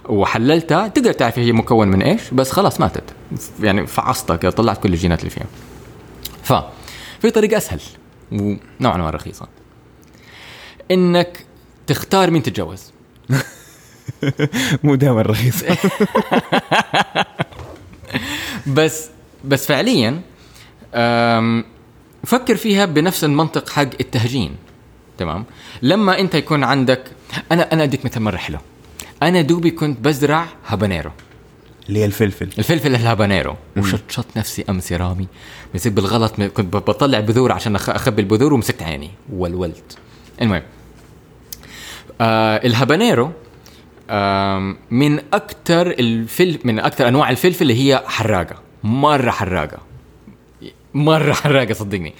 وحللتها 0.08 0.88
تقدر 0.88 1.12
تعرف 1.12 1.38
هي 1.38 1.52
مكون 1.52 1.88
من 1.88 2.02
إيش 2.02 2.20
بس 2.32 2.50
خلاص 2.50 2.80
ماتت. 2.80 3.04
يعني 3.60 3.86
فعصتها 3.86 4.36
كده 4.36 4.50
طلعت 4.50 4.82
كل 4.82 4.92
الجينات 4.92 5.20
اللي 5.20 5.30
فيها. 5.30 5.46
ف 6.42 6.52
في 7.20 7.30
طريقه 7.30 7.56
أسهل 7.56 7.80
ونوعا 8.32 8.96
ما 8.96 9.10
رخيصة. 9.10 9.46
إنك 10.90 11.46
تختار 11.86 12.30
مين 12.30 12.42
تتجوز. 12.42 12.92
مو 14.84 14.94
دائما 14.94 15.22
رخيص 15.22 15.64
بس 18.76 19.10
بس 19.44 19.66
فعليا 19.66 20.20
فكر 22.24 22.56
فيها 22.56 22.84
بنفس 22.84 23.24
المنطق 23.24 23.68
حق 23.68 23.88
التهجين. 24.00 24.56
تمام؟ 25.18 25.44
لما 25.82 26.20
أنت 26.20 26.34
يكون 26.34 26.64
عندك 26.64 27.02
أنا 27.52 27.72
أنا 27.72 27.82
أديك 27.82 28.04
مثل 28.04 28.20
مرة 28.20 28.36
حلو. 28.36 28.58
أنا 29.22 29.40
دوبي 29.40 29.70
كنت 29.70 30.00
بزرع 30.00 30.46
هابانيرو. 30.66 31.10
اللي 31.88 32.00
هي 32.00 32.04
الفلفل. 32.04 32.48
الفلفل 32.58 32.94
الهابانيرو. 32.94 33.56
وشطشط 33.76 34.26
نفسي 34.36 34.64
أمس 34.68 34.92
يا 34.92 34.96
رامي. 34.96 35.26
مسك 35.74 35.92
بالغلط 35.92 36.40
كنت 36.40 36.76
بطلع 36.76 37.20
بذور 37.20 37.52
عشان 37.52 37.76
أخبي 37.76 38.22
البذور 38.22 38.52
ومسكت 38.52 38.82
عيني. 38.82 39.10
ولولت. 39.32 39.98
المهم. 40.42 40.62
آه 42.20 42.56
الهابانيرو 42.56 43.30
آم، 44.10 44.76
من 44.90 45.18
أكثر 45.32 45.90
الفل 45.90 46.58
من 46.64 46.78
أكثر 46.78 47.08
أنواع 47.08 47.30
الفلفل 47.30 47.62
اللي 47.62 47.74
هي 47.74 48.02
حراقة. 48.06 48.56
مرة 48.84 49.30
حراقة. 49.30 49.78
مرة 50.94 51.32
حراقة 51.32 51.74
صدقني. 51.74 52.14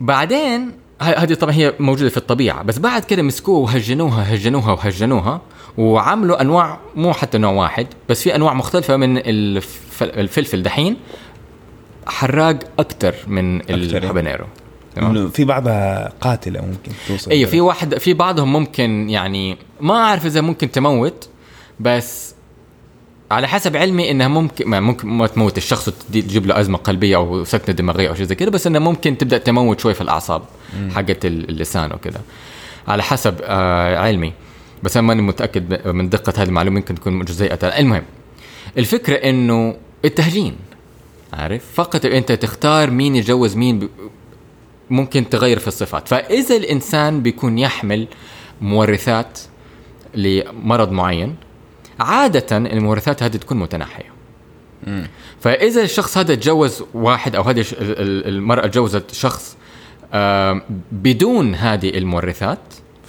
بعدين 0.00 0.72
هذه 1.00 1.34
طبعا 1.34 1.52
هي 1.54 1.74
موجودة 1.80 2.10
في 2.10 2.16
الطبيعة 2.16 2.62
بس 2.62 2.78
بعد 2.78 3.04
كده 3.04 3.22
مسكوها 3.22 3.60
وهجنوها 3.72 4.34
هجنوها 4.34 4.72
وهجنوها 4.72 5.40
وعملوا 5.78 6.40
أنواع 6.40 6.78
مو 6.96 7.12
حتى 7.12 7.38
نوع 7.38 7.52
واحد 7.52 7.86
بس 8.08 8.22
في 8.22 8.34
أنواع 8.34 8.54
مختلفة 8.54 8.96
من 8.96 9.16
الف- 9.18 10.02
الفلفل. 10.02 10.62
دحين 10.62 10.96
حراق 12.06 12.58
أكثر 12.78 13.14
من 13.26 13.60
إيه. 13.60 13.74
الهابانيرو 13.74 14.44
إنه 14.98 15.28
في 15.28 15.44
بعضها 15.44 16.12
قاتلة 16.20 16.60
ممكن 16.60 16.92
توصل 17.08 17.30
أيوه 17.30 17.50
في 17.50 17.60
واحد 17.60 17.98
في 17.98 18.14
بعضهم 18.14 18.52
ممكن 18.52 19.10
يعني 19.10 19.56
ما 19.80 19.94
أعرف 19.94 20.26
إذا 20.26 20.40
ممكن 20.40 20.70
تموت 20.70 21.28
بس 21.80 22.34
على 23.30 23.48
حسب 23.48 23.76
علمي 23.76 24.10
إنها 24.10 24.28
ممكن 24.28 24.68
ما 24.68 24.80
ممكن 24.80 25.08
ما 25.08 25.26
تموت. 25.26 25.56
الشخص 25.58 25.90
تجيب 26.12 26.46
له 26.46 26.60
أزمة 26.60 26.78
قلبية 26.78 27.16
أو 27.16 27.44
سكته 27.44 27.72
دماغية 27.72 28.08
أو 28.08 28.14
شيء 28.14 28.26
زي 28.26 28.34
كده 28.34 28.50
بس 28.50 28.66
انها 28.66 28.80
ممكن 28.80 29.18
تبدأ 29.18 29.38
تموت 29.38 29.80
شوي 29.80 29.94
في 29.94 30.00
الأعصاب 30.00 30.42
حقت 30.94 31.24
ال- 31.24 31.48
اللسان 31.48 31.92
وكده 31.92 32.20
على 32.88 33.02
حسب 33.02 33.34
آه 33.42 33.98
علمي. 33.98 34.32
بس 34.82 34.96
أنا 34.96 35.06
ماني 35.06 35.22
متأكد 35.22 35.86
من 35.86 36.08
دقة 36.08 36.32
هذه 36.42 36.48
المعلومة 36.48 36.76
يمكن 36.78 36.94
تكون 36.94 37.24
جزيئة. 37.24 37.58
المهم 37.78 38.02
الفكرة 38.78 39.14
إنه 39.14 39.76
التهجين 40.04 40.56
عارف؟ 41.32 41.62
فقط 41.74 42.04
أنت 42.06 42.32
تختار 42.32 42.90
مين 42.90 43.16
يتجوز 43.16 43.56
مين 43.56 43.78
ب- 43.78 43.88
ممكن 44.90 45.28
تغير 45.28 45.58
في 45.58 45.68
الصفات. 45.68 46.08
فإذا 46.08 46.56
الإنسان 46.56 47.22
بيكون 47.22 47.58
يحمل 47.58 48.06
مورثات 48.60 49.38
لمرض 50.14 50.92
معين 50.92 51.34
عادة 52.00 52.56
المورثات 52.56 53.22
هذه 53.22 53.36
تكون 53.36 53.58
متناحية. 53.58 54.18
فإذا 55.40 55.82
الشخص 55.82 56.18
هذا 56.18 56.34
تجوز 56.34 56.84
واحد 56.94 57.36
أو 57.36 57.42
هذه 57.42 57.64
المرأة 57.80 58.66
تجوزت 58.66 59.14
شخص 59.14 59.56
بدون 60.92 61.54
هذه 61.54 61.88
المورثات 61.88 62.58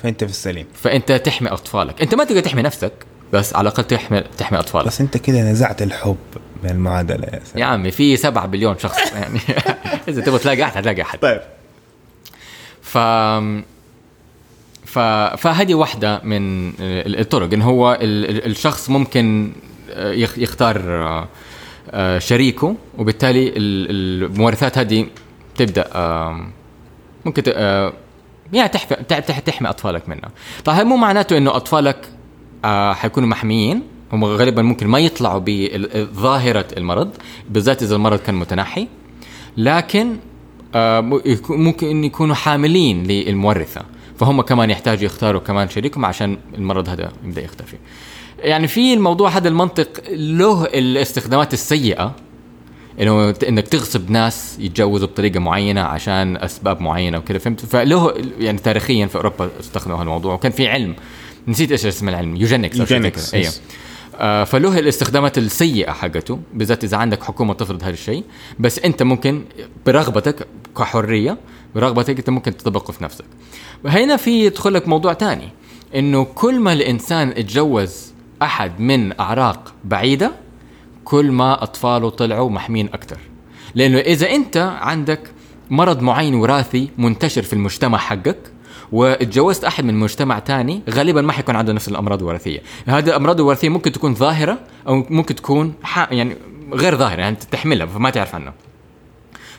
فأنت 0.04 0.24
في 0.24 0.30
السليم. 0.30 0.66
فأنت 0.74 1.12
تحمي 1.12 1.50
أطفالك. 1.50 2.02
أنت 2.02 2.16
ما 2.16 2.24
تقدر 2.24 2.40
تحمي 2.40 2.62
نفسك 2.62 2.94
بس 3.34 3.56
على 3.56 3.70
الأقل 3.70 3.84
تحمي 3.84 4.24
تحمي 4.38 4.60
أطفالك. 4.60 4.88
بس 4.88 5.02
أنت 5.02 5.18
كده 5.18 5.42
نزعت 5.42 5.82
الحب 5.82 6.18
من 6.64 6.70
المعادلة 6.70 7.28
يا 7.28 7.36
يا 7.36 7.42
سلام 7.44 7.68
عمي 7.68 7.92
في 7.92 8.18
7 8.18 8.46
بليون 8.46 8.78
شخص 8.78 9.14
يعني. 9.14 9.40
إذا 10.08 10.22
تبغى 10.22 10.40
تلاقي 10.40 10.64
أحد 10.64 10.78
هتلاقي 10.78 11.02
أحد. 11.02 11.20
طيب. 11.20 11.42
ف 12.82 12.98
فهذه 15.38 15.76
واحدة 15.76 16.22
من 16.24 16.72
الطرق. 16.80 17.54
إن 17.54 17.62
هو 17.62 17.98
ال- 18.02 18.30
ال- 18.30 18.46
الشخص 18.46 18.90
ممكن 18.90 19.52
آه، 19.92 20.12
يخ- 20.12 20.38
يختار 20.38 20.82
آه، 21.92 22.20
شريكه 22.20 22.76
وبالتالي 22.98 23.48
ال- 23.48 24.24
المورثات 24.24 24.78
هذه 24.78 25.06
تبدأ 25.56 25.90
آه، 25.96 26.48
ممكن 27.26 27.44
يعني 28.54 28.70
تحمي 29.46 29.70
أطفالك 29.70 30.10
منها. 30.10 30.30
طيب 30.66 30.76
هذا 30.76 30.84
مو 30.84 30.96
معناته 30.98 31.38
إنه 31.38 31.56
أطفالك 31.56 32.10
حيكونوا 32.94 33.30
محميين؟ 33.30 33.82
هم 34.14 34.26
غالبا 34.26 34.62
ممكن 34.62 34.88
ما 34.88 35.00
يطلعوا 35.00 35.42
بظاهرة 35.46 36.66
المرض 36.78 37.10
بالذات 37.50 37.84
إذا 37.84 37.96
المرض 37.96 38.20
كان 38.20 38.36
متنحي. 38.36 38.88
لكن 39.58 40.16
ممكن 41.50 42.04
يكونوا 42.04 42.36
حاملين 42.36 43.04
للمورثة. 43.04 43.82
فهم 44.20 44.42
كمان 44.42 44.70
يحتاجوا 44.70 45.06
يختاروا 45.06 45.42
كمان 45.42 45.70
شريكهم 45.70 46.06
عشان 46.06 46.38
المرض 46.58 46.90
هذا 46.90 47.12
يبدأ 47.24 47.42
يختفي 47.42 47.76
يعني 48.40 48.68
في 48.68 48.94
الموضوع 48.94 49.30
هذا 49.30 49.48
المنطق 49.48 49.88
له 50.10 50.66
الاستخدامات 50.66 51.54
السيئة 51.54 52.16
إنه 53.02 53.36
إنك 53.48 53.68
تغصب 53.68 54.12
ناس 54.12 54.58
يتجوزوا 54.60 55.08
بطريقة 55.08 55.40
معينة 55.40 55.82
عشان 55.82 56.38
أسباب 56.38 56.82
معينة 56.82 57.18
وكذا 57.18 57.38
فهمت؟ 57.38 57.66
فله 57.66 58.14
يعني 58.40 58.58
تاريخيا 58.58 59.08
في 59.08 59.16
أوروبا 59.16 59.50
استخدموا 59.60 60.02
هالموضوع 60.02 60.34
وكان 60.34 60.52
في 60.52 60.68
علم. 60.68 60.96
نسيت 61.48 61.72
إيش 61.72 61.86
اسم 61.86 62.10
العلم 62.10 62.36
يوجينكس 62.36 62.78
كذا. 62.82 63.40
أيوه. 63.40 63.54
فله 64.20 64.80
الاستخدامات 64.80 65.38
السيئة 65.38 65.92
حقته 65.92 66.40
بالذات 66.54 66.84
إذا 66.84 66.98
عندك 66.98 67.24
حكومة 67.24 67.54
تفرض 67.54 67.84
هذا 67.84 67.94
الشيء. 67.94 68.24
بس 68.60 68.80
أنت 68.80 69.04
ممكن 69.04 69.44
برغبتك 69.86 70.48
كحرية 70.78 71.38
برغبتك 71.76 72.18
أنت 72.18 72.30
ممكن 72.30 72.58
تطبقه 72.58 72.92
في 72.92 73.04
نفسك. 73.04 73.26
هنا 73.86 74.18
في 74.18 74.46
يدخل 74.46 74.74
لك 74.74 74.88
موضوع 74.88 75.14
تاني 75.14 75.50
إنه 75.96 76.24
كل 76.24 76.60
ما 76.60 76.74
الإنسان 76.74 77.30
اتجوز 77.30 78.14
أحد 78.42 78.80
من 78.80 79.20
أعراق 79.20 79.74
بعيدة 79.86 80.32
كل 81.04 81.32
ما 81.32 81.64
أطفاله 81.64 82.10
طلعوا 82.10 82.50
محمين 82.50 82.90
أكثر. 82.94 83.18
لأنه 83.76 83.98
إذا 83.98 84.32
أنت 84.32 84.58
عندك 84.82 85.32
مرض 85.70 86.02
معين 86.02 86.36
وراثي 86.36 86.90
منتشر 86.98 87.42
في 87.42 87.54
المجتمع 87.54 87.98
حقك 87.98 88.38
واتجوزت 88.92 89.64
أحد 89.64 89.86
من 89.86 89.94
مجتمع 89.94 90.40
تاني 90.40 90.82
غالبا 90.90 91.22
ما 91.22 91.32
حيكون 91.32 91.56
عنده 91.56 91.74
نفس 91.74 91.88
الأمراض 91.88 92.20
الوراثية. 92.20 92.62
هذه 92.86 93.08
الأمراض 93.08 93.40
الوراثية 93.40 93.70
ممكن 93.70 93.92
تكون 93.92 94.16
ظاهرة 94.16 94.58
أو 94.88 95.06
ممكن 95.10 95.36
تكون 95.36 95.74
يعني 96.12 96.36
غير 96.74 96.96
ظاهرة 96.98 97.22
يعني 97.22 97.36
تحملها 97.52 97.86
فما 97.86 98.10
تعرف 98.10 98.36
عنها. 98.36 98.54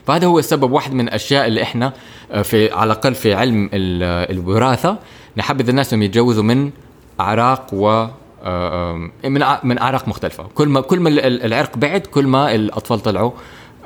فهذا 0.07 0.27
هو 0.27 0.39
السبب 0.39 0.71
واحد 0.71 0.93
من 0.93 1.07
الأشياء 1.07 1.47
اللي 1.47 1.63
إحنا 1.63 1.93
آه، 2.31 2.41
في 2.41 2.71
على 2.71 2.91
الأقل 2.91 3.15
في 3.15 3.33
علم 3.33 3.69
الوراثة 3.73 4.97
نحبذ 5.37 5.69
الناس 5.69 5.93
انهم 5.93 6.03
يتجوزوا 6.03 6.43
من 6.43 6.71
أعراق 7.19 7.67
و 7.73 8.07
آه، 8.43 9.09
من 9.23 9.43
من 9.63 9.77
أعراق 9.79 10.07
مختلفة. 10.07 10.43
كل 10.55 10.67
ما 10.67 10.81
كل 10.81 10.99
ما 10.99 11.09
العرق 11.27 11.77
بعد 11.77 12.01
كل 12.01 12.27
ما 12.27 12.55
الأطفال 12.55 12.99
طلعوا 12.99 13.31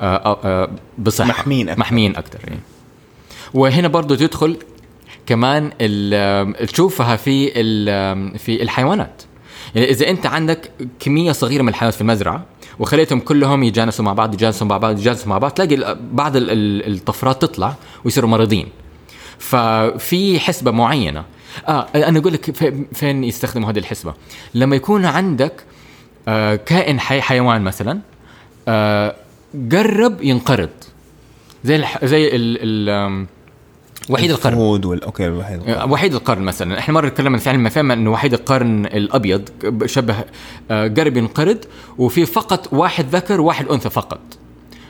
آه، 0.01 0.69
بصحة. 0.97 1.27
محمين 1.27 1.69
أكثر. 1.69 1.79
محمين 1.79 2.15
أكثر 2.15 2.39
يعني. 2.43 2.59
وهنا 3.53 3.87
برضه 3.87 4.15
تدخل 4.15 4.57
كمان 5.25 5.71
تشوفها 6.67 7.15
في 7.15 7.49
في 8.37 8.63
الحيوانات. 8.63 9.21
يعني 9.75 9.89
إذا 9.89 10.09
أنت 10.09 10.25
عندك 10.25 10.71
كمية 10.99 11.31
صغيرة 11.31 11.61
من 11.61 11.69
الحيوانات 11.69 11.95
في 11.95 12.01
المزرعة 12.01 12.45
وخليتهم 12.79 13.19
كلهم 13.19 13.63
يتجانسوا 13.63 14.05
مع 14.05 14.13
بعض 14.13 14.33
يتجانسوا 14.33 14.67
مع 14.67 14.77
بعض 14.77 14.93
يتجانسوا 14.97 15.27
مع 15.29 15.37
بعض 15.37 15.51
تلاقي 15.51 15.97
بعض 16.11 16.31
الطفرات 16.35 17.41
تطلع 17.41 17.75
ويصيروا 18.05 18.29
مريضين. 18.29 18.67
ففي 19.39 20.39
حسبة 20.39 20.71
معينة. 20.71 21.23
آه 21.67 21.87
أنا 21.95 22.19
أقول 22.19 22.33
لك 22.33 22.55
فين 22.93 23.23
يستخدموا 23.23 23.69
هذه 23.69 23.79
الحسبة. 23.79 24.13
لما 24.53 24.75
يكون 24.75 25.05
عندك 25.05 25.63
آه 26.27 26.55
كائن 26.55 26.99
حي 26.99 27.21
حيوان 27.21 27.61
مثلا 27.61 27.99
آه 28.67 29.15
قرب 29.71 30.21
ينقرض. 30.21 30.69
زي 31.63 31.75
الح... 31.75 32.05
زي 32.05 32.29
ال... 32.33 33.27
وحيد 34.09 34.31
القرن. 34.31 34.57
أوكي 35.03 35.29
وحيد 35.29 35.59
القرن. 35.59 35.73
آه، 35.73 35.91
وحيد 35.91 36.13
القرن 36.13 36.41
مثلا. 36.41 36.79
إحنا 36.79 36.93
مرة 36.93 37.09
تكلمنا 37.09 37.37
في 37.37 37.49
علم 37.49 37.65
الفهم 37.65 37.91
إنه 37.91 38.11
وحيد 38.11 38.33
القرن 38.33 38.85
الأبيض 38.85 39.49
شبه 39.85 40.15
آه، 40.71 40.87
قرب 40.87 41.17
ينقرض 41.17 41.57
وفي 41.97 42.25
فقط 42.25 42.73
واحد 42.73 43.15
ذكر 43.15 43.41
وواحد 43.41 43.67
أنثى 43.67 43.89
فقط. 43.89 44.19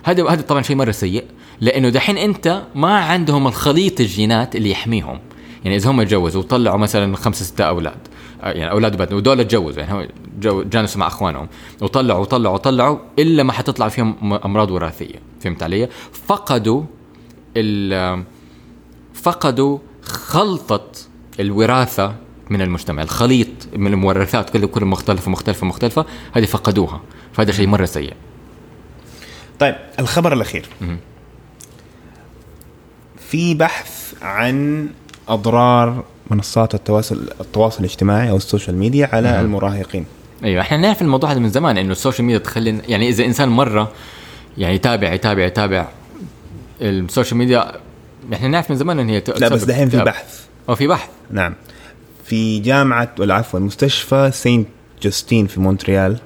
هذا 0.03 0.29
هذا 0.29 0.41
طبعا 0.41 0.61
شيء 0.61 0.75
مرة 0.75 0.91
سيء 0.91 1.23
لأنه 1.61 1.89
دحين 1.89 2.17
أنت 2.17 2.63
ما 2.75 2.99
عندهم 2.99 3.47
الخليط 3.47 3.99
الجينات 3.99 4.55
اللي 4.55 4.71
يحميهم. 4.71 5.19
يعني 5.63 5.77
إذا 5.77 5.91
هم 5.91 6.03
تجوزوا 6.03 6.41
وطلعوا 6.41 6.77
مثلا 6.77 7.15
خمسة 7.15 7.45
ستة 7.45 7.63
أولاد 7.63 7.97
آه، 8.43 8.51
يعني 8.51 8.71
أولاد 8.71 8.93
وبنات 8.93 9.13
ودول 9.13 9.43
تجوزوا 9.43 9.83
يعني 9.83 10.09
جانسوا 10.41 10.99
مع 10.99 11.07
أخوانهم 11.07 11.47
وطلعوا 11.81 12.19
وطلعوا 12.19 12.53
وطلعوا 12.53 12.97
إلا 13.19 13.43
ما 13.43 13.53
حتطلع 13.53 13.87
فيهم 13.89 14.33
أمراض 14.33 14.71
وراثية. 14.71 15.19
فهمت 15.39 15.63
علي؟ 15.63 15.89
فقدوا 16.27 16.83
ال 17.57 18.23
فقدوا 19.25 19.79
خلطة 20.03 20.85
الوراثة 21.39 22.15
من 22.49 22.61
المجتمع 22.61 23.03
الخليط 23.03 23.47
من 23.75 23.93
المورثات 23.93 24.49
كل 24.49 24.65
كل 24.67 24.85
مختلفة 24.85 25.31
مختلفة 25.31 25.67
مختلفة 25.67 26.05
هذه 26.33 26.45
فقدوها 26.45 27.01
فهذا 27.33 27.51
شيء 27.51 27.67
مرة 27.67 27.85
سيء. 27.85 28.13
طيب 29.59 29.75
الخبر 29.99 30.33
الأخير. 30.33 30.65
في 33.17 33.53
بحث 33.53 34.13
عن 34.21 34.87
أضرار 35.27 36.03
منصات 36.31 36.75
التواصل 36.75 37.29
التواصل 37.41 37.79
الاجتماعي 37.79 38.29
أو 38.29 38.37
ال 38.37 38.43
social 38.43 38.77
media 38.77 39.09
على 39.13 39.31
مم. 39.33 39.45
المراهقين. 39.45 40.05
أيوه 40.43 40.61
إحنا 40.61 40.77
نعرف 40.77 41.01
الموضوع 41.01 41.31
هذا 41.31 41.39
من 41.39 41.49
زمان 41.49 41.77
إنه 41.77 41.91
ال 41.91 41.96
social 41.96 42.25
media 42.25 42.39
تخلي 42.39 42.81
يعني 42.87 43.09
إذا 43.09 43.25
إنسان 43.25 43.49
مرة 43.49 43.91
يعني 44.57 44.75
يتابع 44.75 45.13
يتابع 45.13 45.45
يتابع 45.45 45.87
ال 46.81 46.89
social 46.89 47.37
media 47.37 47.84
إحنا 48.33 48.47
نعرف 48.47 48.71
من 48.71 48.77
زمان 48.77 48.99
إن 48.99 49.09
هي 49.09 49.23
لا 49.37 49.47
بس 49.49 49.63
دحين 49.63 49.89
في 49.89 49.97
بحث. 50.03 50.41
أو 50.69 50.75
في 50.75 50.87
بحث. 50.87 51.09
نعم. 51.31 51.53
في 52.25 52.59
جامعة 52.59 53.15
ولا 53.19 53.33
عفوا 53.35 53.59
مستشفى 53.59 54.31
سينت 54.33 54.67
جوستين 55.01 55.47
في 55.47 55.59
مونتريال. 55.59 56.17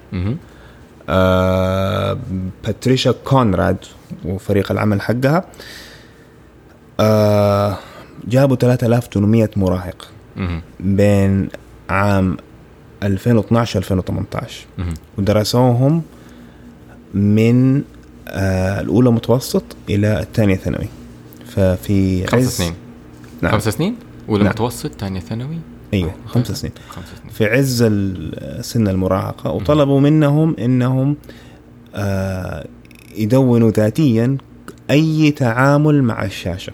آه 1.10 2.18
باتريشا 2.64 3.12
كونراد 3.12 3.78
وفريق 4.26 4.72
العمل 4.72 5.02
حقها. 5.02 5.46
آه 7.00 7.78
جابوا 8.28 8.56
3800 8.56 9.50
مراهق 9.56 10.12
بين 10.80 11.50
عام 11.90 12.38
2012 13.04 13.80
2018 13.80 14.66
ودرسوهم 15.18 16.02
من 17.14 17.84
آه 18.28 18.82
الأولى 18.82 19.12
متوسط 19.12 19.64
إلى 19.90 20.20
الثانية 20.20 20.56
ثانوي. 20.56 20.88
ففي 21.50 22.28
خمس 22.28 22.58
سنين. 22.58 22.74
نعم. 23.42 23.52
خمس 23.52 23.68
سنين؟ 23.70 23.96
اولى 24.30 24.44
نعم. 24.44 24.54
متوسط 24.54 24.92
ثانية 25.00 25.20
ثانوي؟ 25.20 25.58
أيوه 25.94 26.12
خمس 26.26 26.52
سنين. 26.52 26.74
خمس 26.90 27.06
سنين. 27.06 27.34
في 27.34 27.46
عز 27.46 27.84
سن 28.62 28.88
المراهقة 28.88 29.52
وطلبوا 29.52 30.00
منهم 30.00 30.56
إنهم 30.60 31.16
آه 31.96 32.68
يدونوا 33.18 33.72
ذاتيا 33.72 34.38
أي 34.92 35.32
تعامل 35.32 36.04
مع 36.04 36.24
الشاشة. 36.26 36.74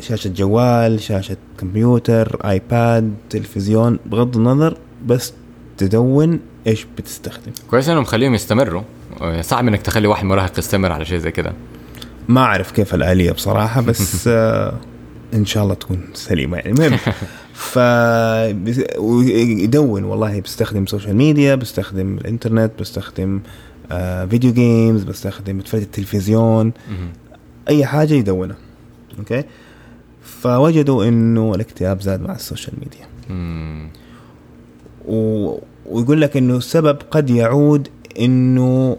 شاشة 0.00 0.28
جوال 0.28 1.00
شاشة 1.00 1.36
كمبيوتر 1.58 2.40
آيباد 2.50 3.14
تلفزيون 3.30 3.98
بغض 4.06 4.36
النظر 4.36 4.76
بس 5.06 5.32
تدون 5.76 6.40
إيش 6.66 6.86
بتستخدم. 6.98 7.52
كويس 7.70 7.88
إنهم 7.88 8.02
مخليهم 8.02 8.34
يستمروا. 8.34 8.82
صعب 9.40 9.68
إنك 9.68 9.82
تخلي 9.82 10.06
واحد 10.06 10.24
مراهق 10.24 10.58
يستمر 10.58 10.92
على 10.92 11.04
شيء 11.04 11.18
زي 11.18 11.30
كده. 11.30 11.52
ما 12.30 12.40
أعرف 12.40 12.70
كيف 12.70 12.94
الآلية 12.94 13.32
بصراحة 13.32 13.80
بس 13.80 14.28
آه 14.28 14.74
إن 15.34 15.44
شاء 15.44 15.62
الله 15.62 15.74
تكون 15.74 16.00
سليمة 16.14 16.56
يعني. 16.56 16.70
المهم 16.70 16.98
ف 17.54 17.76
يدون 19.62 20.04
والله 20.04 20.40
بستخدم 20.40 20.86
سوشيال 20.86 21.16
ميديا 21.16 21.54
بستخدم 21.54 22.18
الإنترنت 22.18 22.72
بستخدم 22.80 23.40
آه 23.92 24.26
video 24.26 24.52
games 24.52 25.02
بستخدم 25.02 25.58
بتفرج 25.58 25.80
التلفزيون 25.80 26.72
أي 27.68 27.86
حاجة 27.86 28.14
يدونها 28.14 28.56
أوكي؟ 29.18 29.44
فوجدوا 30.22 31.04
إنه 31.04 31.54
الاكتئاب 31.54 32.00
زاد 32.00 32.20
مع 32.20 32.34
ال 32.34 32.40
social 32.40 32.74
media 32.78 33.06
و... 35.08 35.48
ويقول 35.86 36.20
لك 36.20 36.36
إنه 36.36 36.56
السبب 36.56 36.98
قد 37.10 37.30
يعود 37.30 37.88
إنه 38.20 38.96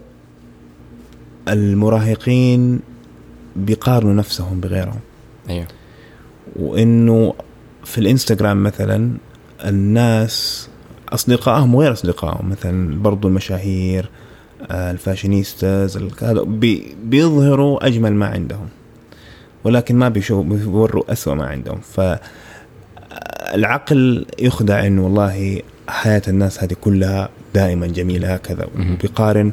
المراهقين 1.48 2.80
بيقارنوا 3.56 4.14
نفسهم 4.14 4.60
بغيرهم. 4.60 5.00
أيوه. 5.50 5.66
وإنه 6.56 7.34
في 7.84 7.98
الإنستغرام 7.98 8.62
مثلا 8.62 9.10
الناس 9.64 10.68
أصدقائهم 11.08 11.74
وغير 11.74 11.92
أصدقائهم 11.92 12.50
مثلا 12.50 13.02
برضو 13.02 13.28
المشاهير 13.28 14.08
آه، 14.70 14.90
الفاشينيستاز 14.90 15.98
هذا 16.22 16.42
بيظهروا 17.04 17.86
أجمل 17.86 18.12
ما 18.12 18.26
عندهم 18.26 18.68
ولكن 19.64 19.96
ما 19.96 20.08
بيوروا 20.08 21.12
اسوء 21.12 21.34
ما 21.34 21.46
عندهم. 21.46 21.80
فالعقل 23.52 24.26
يخدع 24.38 24.86
انه 24.86 25.04
والله 25.04 25.62
حياة 25.88 26.22
الناس 26.28 26.62
هذه 26.62 26.76
كلها 26.80 27.28
دائما 27.54 27.86
جميلة 27.86 28.34
هكذا 28.34 28.66
وبيقارن 28.74 29.52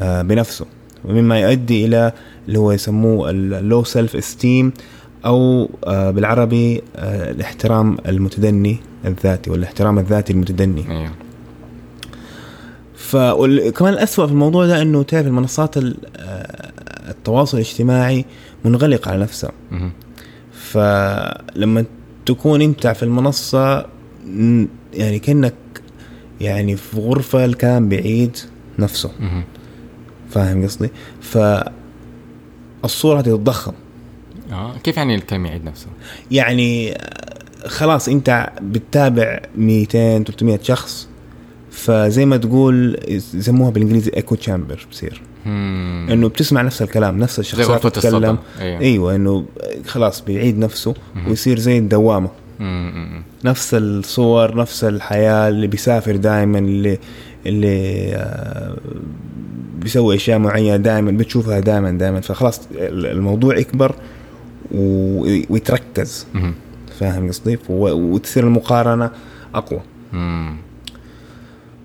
آه، 0.00 0.22
بنفسه. 0.22 0.66
ومما 1.04 1.40
يؤدي 1.40 1.84
إلى 1.84 2.12
اللي 2.48 2.58
هو 2.58 2.72
يسموه 2.72 3.30
ال 3.30 3.44
low 3.44 3.84
self 3.84 4.16
esteem 4.16 4.72
أو 5.26 5.70
آه، 5.84 6.10
بالعربي 6.10 6.82
آه، 6.96 7.30
الاحترام 7.30 7.96
المتدني 8.06 8.76
الذاتي 9.04 9.50
والاحترام 9.50 9.98
الذاتي 9.98 10.32
المتدني. 10.32 10.84
أيوه. 10.90 11.10
فكمان 12.96 13.92
الأسوأ 13.92 14.26
في 14.26 14.32
الموضوع 14.32 14.66
ده 14.66 14.82
إنه 14.82 15.02
تعرف 15.02 15.26
المنصات 15.26 15.76
آه، 15.76 15.82
التواصل 17.08 17.56
الاجتماعي 17.56 18.24
منغلقة 18.64 19.10
على 19.10 19.22
نفسها. 19.22 19.52
فلما 20.52 21.84
تكون 22.26 22.62
أنت 22.62 22.86
في 22.86 23.02
المنصة 23.02 23.86
يعني 24.94 25.18
كأنك 25.18 25.54
يعني 26.40 26.76
في 26.76 27.00
غرفة 27.00 27.44
الكلام 27.44 27.88
بعيد 27.88 28.36
نفسه. 28.78 29.10
فاهم 30.32 30.64
قصدي؟ 30.64 30.90
ف 31.20 31.38
الصورة 32.84 33.20
تتضخم 33.20 33.72
آه 34.52 34.78
كيف 34.84 34.96
يعني 34.96 35.14
الكلام 35.14 35.46
يعيد 35.46 35.64
نفسه؟ 35.64 35.86
يعني 36.30 36.98
خلاص 37.66 38.08
انت 38.08 38.50
بتتابع 38.62 39.40
200 39.56 40.22
300 40.24 40.58
شخص 40.62 41.08
فزي 41.70 42.24
ما 42.26 42.36
تقول 42.36 42.98
يسموها 43.08 43.70
بالإنجليزي 43.70 44.10
ايكو 44.16 44.34
تشامبر 44.34 44.86
بصير 44.90 45.22
مم. 45.46 46.06
إنه 46.10 46.28
بتسمع 46.28 46.62
نفس 46.62 46.82
الكلام 46.82 47.18
نفس 47.18 47.38
الشخصيات 47.38 47.86
تتكلم 47.86 48.14
الصدى. 48.14 48.38
أيوة. 48.60 48.80
أيوه 48.80 49.14
إنه 49.14 49.44
خلاص 49.86 50.20
بيعيد 50.20 50.58
نفسه 50.58 50.94
ويصير 51.28 51.58
زي 51.58 51.78
الدوامة 51.78 52.30
مم. 52.60 52.92
مم. 52.94 53.22
نفس 53.44 53.74
الصور 53.74 54.56
نفس 54.56 54.84
الحياة 54.84 55.48
اللي 55.48 55.66
بيسافر 55.66 56.16
دائما 56.16 56.58
اللي 56.58 56.98
اللي 57.46 58.08
آه، 58.14 58.76
بيسوي 59.82 60.16
أشياء 60.16 60.38
معينة 60.38 60.76
دائما 60.76 61.10
بتشوفها 61.10 61.60
دائما 61.60 61.90
دائما. 61.90 62.20
فخلاص 62.20 62.60
الموضوع 62.74 63.58
يكبر 63.58 63.94
ويتركز. 64.70 66.26
فاهم 66.98 67.28
قصدي؟ 67.28 67.58
وتصير 67.68 68.46
المقارنة 68.46 69.10
أقوى. 69.54 69.80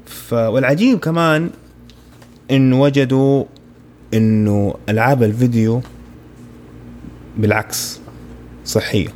ف 0.05 0.33
والعجيب 0.33 0.99
كمان 0.99 1.49
إنه 2.51 2.81
وجدوا 2.81 3.43
إنه 4.13 4.73
ألعاب 4.89 5.23
الفيديو 5.23 5.81
بالعكس 7.37 7.99
صحية 8.65 9.07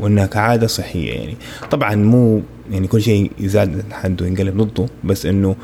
وإنها 0.00 0.26
كعادة 0.26 0.66
صحية 0.66 1.12
يعني. 1.12 1.36
طبعا 1.70 1.94
مو 1.94 2.42
يعني 2.70 2.86
كل 2.86 3.02
شيء 3.02 3.30
يزاد 3.38 3.84
حده 3.92 4.26
ينقلب 4.26 4.62
ضده 4.62 4.86
بس 5.04 5.26
إنه 5.26 5.56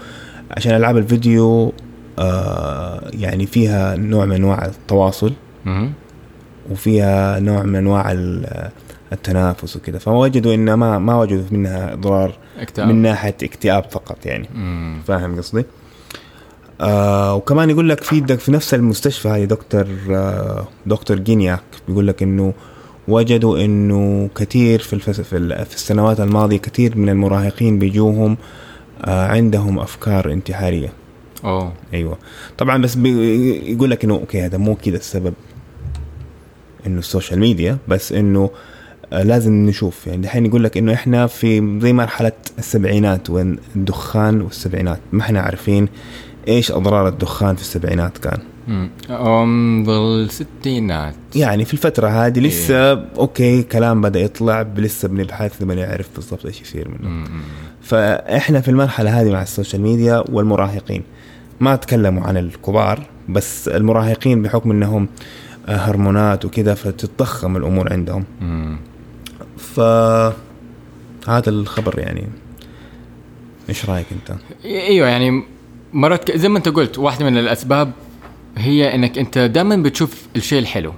عشان 0.51 0.77
ألعاب 0.77 0.97
الفيديو 0.97 1.73
يعني 3.13 3.47
فيها 3.47 3.97
نوع 3.97 4.25
من 4.25 4.33
أنواع 4.37 4.65
التواصل. 4.67 5.33
وفيها 6.71 7.41
نوع 7.41 7.63
من 7.63 7.77
أنواع 7.77 8.13
ال- 8.13 8.71
التنافس 9.13 9.77
وكذا 9.77 9.99
فوجدوا 9.99 10.55
انه 10.55 10.77
ما 10.77 10.99
ما 10.99 11.21
وجدوا 11.21 11.45
منها 11.51 11.93
إضرار 11.93 12.33
اكتئاب 12.59 12.89
من 12.89 12.95
ناحية 13.03 13.37
اكتئاب 13.43 13.85
فقط 13.91 14.27
يعني 14.27 14.49
مم. 14.55 15.01
فاهم 15.07 15.37
قصدي؟ 15.37 15.65
آه 16.81 17.35
وكمان 17.35 17.71
يقول 17.71 17.89
لك 17.89 18.03
في 18.03 18.37
في 18.37 18.53
نفس 18.53 18.75
المستشفى 18.75 19.29
هاي 19.29 19.47
دكتور 19.47 19.87
آه 20.11 20.67
دكتور 20.87 21.19
جينياك 21.19 21.61
بيقول 21.89 22.07
لك 22.07 22.23
إنه 22.23 22.53
وجدوا 23.09 23.59
إنه 23.65 24.29
كثير 24.37 24.79
في 24.79 24.93
الفس 24.93 25.21
في, 25.21 25.65
في 25.65 25.75
السنوات 25.75 26.21
الماضية 26.21 26.57
كثير 26.59 26.99
من 26.99 27.09
المراهقين 27.09 27.79
بيجوهم 27.79 28.37
آه 29.05 29.27
عندهم 29.29 29.79
أفكار 29.79 30.33
انتحارية 30.33 30.93
أوه. 31.45 31.73
أيوه. 31.95 32.19
طبعا 32.59 32.83
بس 32.83 32.95
بي- 32.95 33.73
يقول 33.73 33.91
لك 33.91 34.05
إنه 34.05 34.15
أوكي 34.15 34.41
هذا 34.47 34.59
مو 34.59 34.75
كذا 34.75 34.97
السبب 34.97 35.35
إنه 36.87 36.99
ال 36.99 37.05
social 37.05 37.41
media 37.41 37.79
بس 37.89 38.13
إنه 38.13 38.51
آه، 39.13 39.23
لازم 39.23 39.53
نشوف. 39.53 40.07
يعني 40.07 40.23
دحين 40.23 40.47
يقول 40.47 40.65
لك 40.65 40.77
إنه 40.77 40.95
إحنا 40.95 41.27
في 41.27 41.79
زي 41.83 41.93
مرحلة 41.93 42.33
السبعينات 42.59 43.31
وين 43.31 43.57
الدخان 43.77 44.41
والسبعينات. 44.41 44.99
ما 45.13 45.21
إحنا 45.23 45.41
عارفين 45.41 45.89
إيش 46.49 46.73
أضرار 46.73 47.09
الدخان 47.09 47.57
في 47.57 47.63
السبعينات 47.63 48.19
كان. 48.19 48.39
مم. 48.69 48.91
أم 49.11 49.85
بالستينات 49.85 51.15
يعني 51.37 51.65
في 51.65 51.73
الفترة 51.73 52.09
هذه 52.09 52.41
لسه 52.41 52.93
أوكي 52.93 53.63
كلام 53.63 54.01
بدأ 54.01 54.21
يطلع 54.21 54.67
لسه 54.77 55.09
بنبحث 55.09 55.63
لما 55.63 55.75
نعرف 55.75 56.09
بالضبط 56.17 56.47
إيش 56.47 56.61
يصير 56.61 56.89
منه. 56.89 57.09
مم. 57.09 57.25
فإحنا 57.83 58.61
في 58.61 58.69
المرحلة 58.71 59.21
هذه 59.21 59.31
مع 59.33 59.43
ال 59.43 59.49
social 59.49 59.83
media 59.83 60.25
والمراهقين. 60.29 61.03
ما 61.61 61.77
تكلموا 61.77 62.23
عن 62.23 62.37
الكبار 62.37 63.07
بس 63.29 63.69
المراهقين 63.69 64.43
بحكم 64.43 64.71
إنهم 64.71 65.09
آه، 65.69 65.77
هرمونات 65.77 66.45
وكذا 66.45 66.75
فتتضخم 66.75 67.57
الأمور 67.57 67.93
عندهم 67.93 68.25
مم. 68.41 68.79
ف 69.59 69.81
هذا 71.29 71.49
الخبر 71.49 71.99
يعني 71.99 72.29
إيش 73.69 73.91
رأيك 73.91 74.07
أنت؟ 74.13 74.39
إيوه 74.65 75.09
يعني 75.09 75.45
مرات 75.93 76.37
زي 76.37 76.49
ما 76.49 76.59
أنت 76.59 76.69
قلت 76.69 76.99
واحدة 76.99 77.25
من 77.25 77.39
الأسباب 77.39 77.93
هي 78.57 78.95
إنك 78.95 79.19
أنت 79.19 79.39
دائما 79.39 79.77
بتشوف 79.77 80.27
الشيء 80.37 80.59
الحلو 80.59 80.93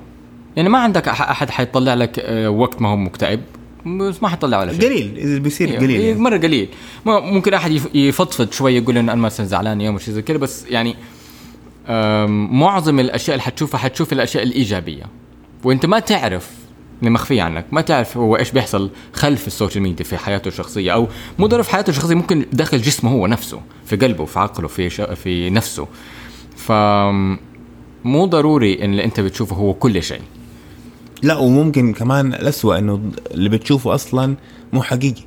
يعني 0.56 0.68
ما 0.68 0.78
عندك 0.78 1.08
أحد 1.08 1.50
حيطلع 1.50 1.94
لك 1.94 2.18
آه، 2.18 2.50
وقت 2.50 2.82
ما 2.82 2.88
هو 2.88 2.96
مكتئب 2.96 3.40
بس 3.86 4.22
ما 4.22 4.28
حيطلع 4.28 4.60
ولا 4.60 4.72
شيء. 4.72 4.80
قليل 4.82 5.18
إذا 5.18 5.38
بيصير 5.38 5.68
أيوة، 5.68 5.80
قليل 5.80 6.00
إيه، 6.00 6.08
يعني. 6.08 6.20
مرة 6.20 6.36
قليل. 6.36 6.68
ما 7.06 7.20
ممكن 7.20 7.54
أحد 7.54 7.70
يف- 7.72 7.94
يفضفض 7.94 8.52
شوية 8.52 8.76
يقول 8.78 8.98
انه 8.98 9.12
أنا 9.12 9.20
مثلا 9.22 9.46
زعلان 9.46 9.80
يوم 9.80 9.94
وشي 9.94 10.12
زي 10.12 10.22
كذا 10.22 10.36
بس 10.36 10.64
يعني 10.70 10.96
معظم 12.50 13.00
الأشياء 13.00 13.34
اللي 13.34 13.42
حتشوفها 13.42 13.78
حتشوف 13.78 14.12
الأشياء 14.12 14.42
الإيجابية. 14.44 15.04
وأنت 15.64 15.86
ما 15.86 15.98
تعرف 15.98 16.50
اللي 17.00 17.10
مخفية 17.10 17.42
عنك 17.42 17.64
ما 17.72 17.80
تعرف 17.80 18.16
هو 18.16 18.36
إيش 18.36 18.50
بيحصل 18.50 18.90
خلف 19.12 19.46
ال 19.46 19.51
social 19.51 19.82
media 19.82 20.04
في 20.04 20.16
حياته 20.16 20.48
الشخصية 20.48 20.92
أو 20.92 21.08
مو 21.38 21.46
ضروري 21.46 21.64
في 21.64 21.70
حياته 21.70 21.90
الشخصية 21.90 22.14
ممكن 22.14 22.44
داخل 22.52 22.78
جسمه 22.82 23.10
هو 23.10 23.26
نفسه 23.26 23.60
في 23.86 23.96
قلبه 23.96 24.24
في 24.24 24.38
عقله 24.38 24.68
في 24.68 24.90
ش... 24.90 25.00
في 25.00 25.50
نفسه. 25.50 25.86
ف 26.56 26.72
مو 28.04 28.24
ضروري 28.26 28.84
إن 28.84 28.90
اللي 28.90 29.04
أنت 29.04 29.20
بتشوفه 29.20 29.56
هو 29.56 29.74
كل 29.74 30.02
شيء. 30.02 30.20
لا 31.22 31.36
وممكن 31.36 31.92
كمان 31.92 32.34
الأسوأ 32.34 32.78
إنه 32.78 33.00
اللي 33.30 33.48
بتشوفه 33.48 33.94
أصلا 33.94 34.36
مو 34.72 34.82
حقيقي. 34.82 35.22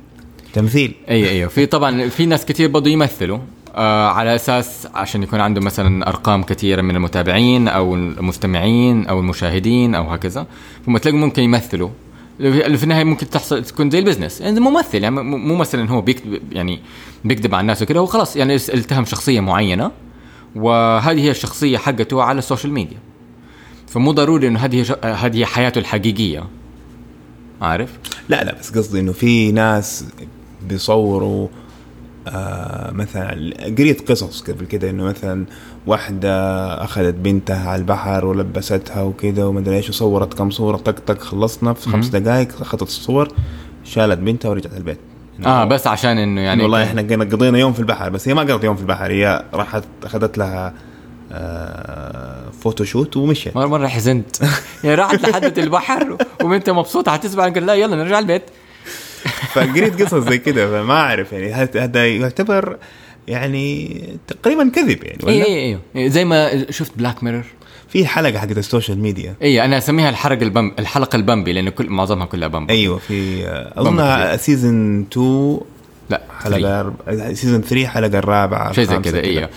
تمثيل. 0.52 0.94
أي 1.10 1.30
أيوه 1.30 1.48
في 1.48 1.66
طبعا 1.66 2.08
في 2.08 2.26
ناس 2.26 2.46
كثير 2.46 2.68
برضه 2.68 2.90
يمثلوا 2.90 3.38
آه 3.74 4.08
على 4.08 4.34
أساس 4.34 4.88
عشان 4.94 5.22
يكون 5.22 5.40
عنده 5.40 5.60
مثلا 5.60 6.08
أرقام 6.08 6.42
كثيره 6.42 6.82
من 6.82 6.96
المتابعين 6.96 7.68
أو 7.68 7.94
المستمعين 7.94 9.06
أو 9.06 9.20
المشاهدين 9.20 9.94
أو 9.94 10.04
هكذا. 10.04 10.46
فما 10.86 10.98
تلاقوا 10.98 11.18
ممكن 11.20 11.42
يمثلوا. 11.42 11.90
في 12.38 12.82
النهاية 12.82 13.04
ممكن 13.04 13.30
تحصل 13.30 13.64
تكون 13.64 13.90
زي 13.90 13.98
ال 13.98 14.02
business. 14.02 14.40
يعني 14.40 14.60
ممثل 14.60 15.02
يعني 15.02 15.22
مو 15.22 15.56
مثلا 15.56 15.90
هو 15.90 16.00
بيكذب 16.00 16.40
يعني 16.52 16.80
بيكذب 17.24 17.54
على 17.54 17.60
الناس 17.60 17.82
وكذا 17.82 18.00
هو 18.00 18.06
خلاص 18.06 18.36
يعني 18.36 18.54
التهم 18.54 19.04
شخصية 19.04 19.40
معينة 19.40 19.90
وهذه 20.56 21.20
هي 21.20 21.30
الشخصية 21.30 21.78
حقته 21.78 22.22
على 22.22 22.38
ال 22.38 22.43
social 22.43 22.72
media. 22.72 22.98
فمو 23.88 24.12
ضروري 24.12 24.48
إنه 24.48 24.58
هذه 24.58 24.82
ش- 24.82 25.04
هذه 25.04 25.44
حياته 25.44 25.78
الحقيقية. 25.78 26.44
عارف؟ 27.62 27.98
لا 28.28 28.44
لا 28.44 28.54
بس 28.60 28.70
قصدي 28.78 29.00
إنه 29.00 29.12
في 29.12 29.52
ناس 29.52 30.04
بيصوروا 30.68 31.48
آه 32.28 32.90
مثلا 32.90 33.54
قريت 33.78 34.10
قصص 34.10 34.40
قبل 34.42 34.64
كده 34.66 34.90
إنه 34.90 35.04
مثلا 35.04 35.46
واحدة 35.86 36.32
أخذت 36.84 37.14
بنتها 37.14 37.68
على 37.70 37.78
البحر 37.80 38.26
ولبستها 38.26 39.02
وكذا 39.02 39.44
ومدري 39.44 39.76
إيش 39.76 39.88
وصورت 39.90 40.34
كم 40.34 40.50
صورة 40.50 40.76
طق 40.76 40.98
طق 41.06 41.18
خلصنا 41.20 41.72
في 41.72 41.90
خمس 41.90 42.08
دقائق 42.08 42.60
اخذت 42.60 42.82
الصور 42.82 43.28
شالت 43.84 44.18
بنتها 44.18 44.48
ورجعت 44.48 44.76
البيت. 44.76 44.98
آه 45.46 45.64
بس 45.64 45.86
عشان 45.86 46.18
إنه 46.18 46.40
يعني 46.40 46.62
والله 46.62 46.84
إحنا 46.84 47.02
قضينا 47.02 47.58
يوم 47.58 47.72
في 47.72 47.80
البحر 47.80 48.08
بس 48.10 48.28
هي 48.28 48.34
ما 48.34 48.42
قضت 48.42 48.64
يوم 48.64 48.76
في 48.76 48.82
البحر 48.82 49.10
هي 49.10 49.44
راحت 49.54 49.84
أخذت 50.04 50.38
لها 50.38 50.74
آه 51.32 52.45
photoshoot 52.66 53.16
ومشيت. 53.16 53.56
مرة 53.56 53.66
مرة 53.66 53.86
حزنت. 53.86 54.36
يعني 54.84 54.94
راحت 54.94 55.28
لحد 55.28 55.58
البحر 55.58 56.16
وأنت 56.42 56.70
مبسوطة 56.70 57.12
حتسمع 57.12 57.48
قال 57.48 57.66
لا 57.66 57.74
يلا 57.74 57.96
نرجع 57.96 58.18
البيت. 58.18 58.42
فقريت 59.52 60.02
قصص 60.02 60.28
زي 60.28 60.38
كده 60.38 60.66
فما 60.70 60.94
أعرف 60.94 61.32
يعني 61.32 61.52
هذا 61.52 62.06
يعتبر 62.06 62.76
يعني 63.28 64.02
تقريبا 64.28 64.70
كذب 64.74 65.04
يعني 65.04 65.18
اي 65.28 65.36
ولا؟ 65.36 65.46
اي 65.46 65.78
اي 65.96 66.10
زي 66.10 66.24
ما 66.24 66.70
شفت 66.70 66.92
Black 66.96 67.24
Mirror 67.24 67.44
في 67.88 68.06
حلقة 68.06 68.38
حقت 68.38 68.58
ال 68.58 68.64
social 68.64 68.98
media. 68.98 69.34
اي 69.42 69.64
أنا 69.64 69.78
أسميها 69.78 70.10
الحلقة 70.10 70.42
البم 70.42 70.72
الحلقة 70.78 71.16
البمبي 71.16 71.52
لأنه 71.52 71.70
كل 71.70 71.90
معظمها 71.90 72.26
كلها 72.26 72.48
بمبي 72.48 72.72
أيوه 72.72 72.98
في. 72.98 73.44
اظنها 73.76 74.36
season 74.36 75.06
2 75.12 75.60
لا 76.10 76.22
حلقة 76.40 76.94
season 77.34 77.60
3 77.62 77.86
حلقة 77.86 78.18
الرابعة 78.18 78.72
شيء 78.72 78.84
زي 78.84 78.98
كذا 78.98 79.20
أيوه 79.20 79.50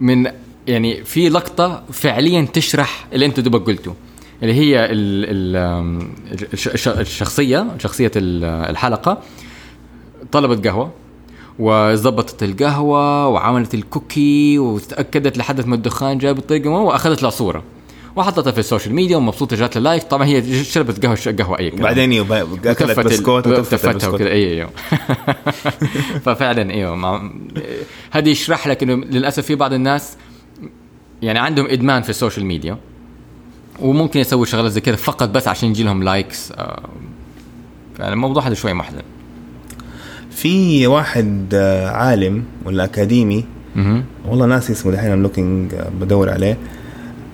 من 0.00 0.26
يعني 0.66 1.04
في 1.04 1.28
لقطة 1.28 1.82
فعليا 1.92 2.46
تشرح 2.52 3.06
اللي 3.12 3.26
أنت 3.26 3.40
دوبك 3.40 3.66
قلته 3.66 3.94
اللي 4.42 4.54
هي 4.54 4.84
ال 4.84 4.90
ال 4.94 5.56
أم، 5.56 6.12
الش- 6.52 6.68
الش- 6.68 6.88
الشخصية 6.88 7.66
شخصية 7.78 8.10
ال- 8.16 8.44
الحلقة 8.44 9.18
طلبت 10.32 10.66
قهوة 10.66 10.90
وظبطت 11.58 12.42
القهوة 12.42 13.28
وعملت 13.28 13.74
ال 13.74 13.86
cookie 13.86 14.58
وتأكدت 14.58 15.38
لحد 15.38 15.66
ما 15.66 15.74
الدخان 15.74 16.18
جاب 16.18 16.38
الطريقة 16.38 16.70
وأخذت 16.70 17.22
لها 17.22 17.30
صورة 17.30 17.62
وحطتها 18.16 18.50
في 18.50 18.58
ال 18.58 18.63
social 18.63 18.94
media 18.94 19.16
ومبسوطة 19.16 19.56
جات 19.56 19.76
like 19.78 20.02
طبعا 20.02 20.26
هي 20.26 20.64
شربت 20.64 21.06
قهوة 21.06 21.18
قهوة 21.38 21.58
أي 21.58 21.70
كلام. 21.70 21.80
وبعدين 21.82 22.12
يبا- 22.12 22.46
اكلت 22.64 23.00
بسكوت 23.00 23.46
وتفت 23.46 23.58
وتفتها 23.84 24.08
وكذا 24.08 24.28
أي 24.28 24.52
أيوه 24.52 24.70
ففعلا 26.24 26.70
أيوه. 26.70 27.30
هذه 28.10 28.28
يشرح 28.28 28.66
لك 28.66 28.82
إنه 28.82 28.94
للأسف 28.94 29.46
في 29.46 29.54
بعض 29.54 29.72
الناس 29.72 30.16
يعني 31.22 31.38
عندهم 31.38 31.66
إدمان 31.66 32.02
في 32.02 32.10
ال 32.10 32.15
social 32.15 32.46
media 32.46 32.76
وممكن 33.80 34.20
يسوي 34.20 34.46
شغلات 34.46 34.72
زي 34.72 34.80
كذا 34.80 34.96
فقط 34.96 35.28
بس 35.28 35.48
عشان 35.48 35.68
يجي 35.68 35.82
لهم 35.82 36.02
likes 36.02 36.52
آه، 36.52 36.88
فعلا 37.98 38.12
الموضوع 38.12 38.46
هذا 38.46 38.54
شوي 38.54 38.72
محزن 38.72 39.02
في 40.30 40.86
واحد 40.86 41.46
آه، 41.54 41.88
عالم 41.88 42.44
ولا 42.64 42.84
أكاديمي. 42.84 43.44
والله 44.26 44.46
ناسي 44.46 44.72
اسمه 44.72 44.92
دحين 44.92 45.10
I'm 45.10 45.22
looking 45.22 45.74
بدور 46.00 46.30
عليه 46.30 46.58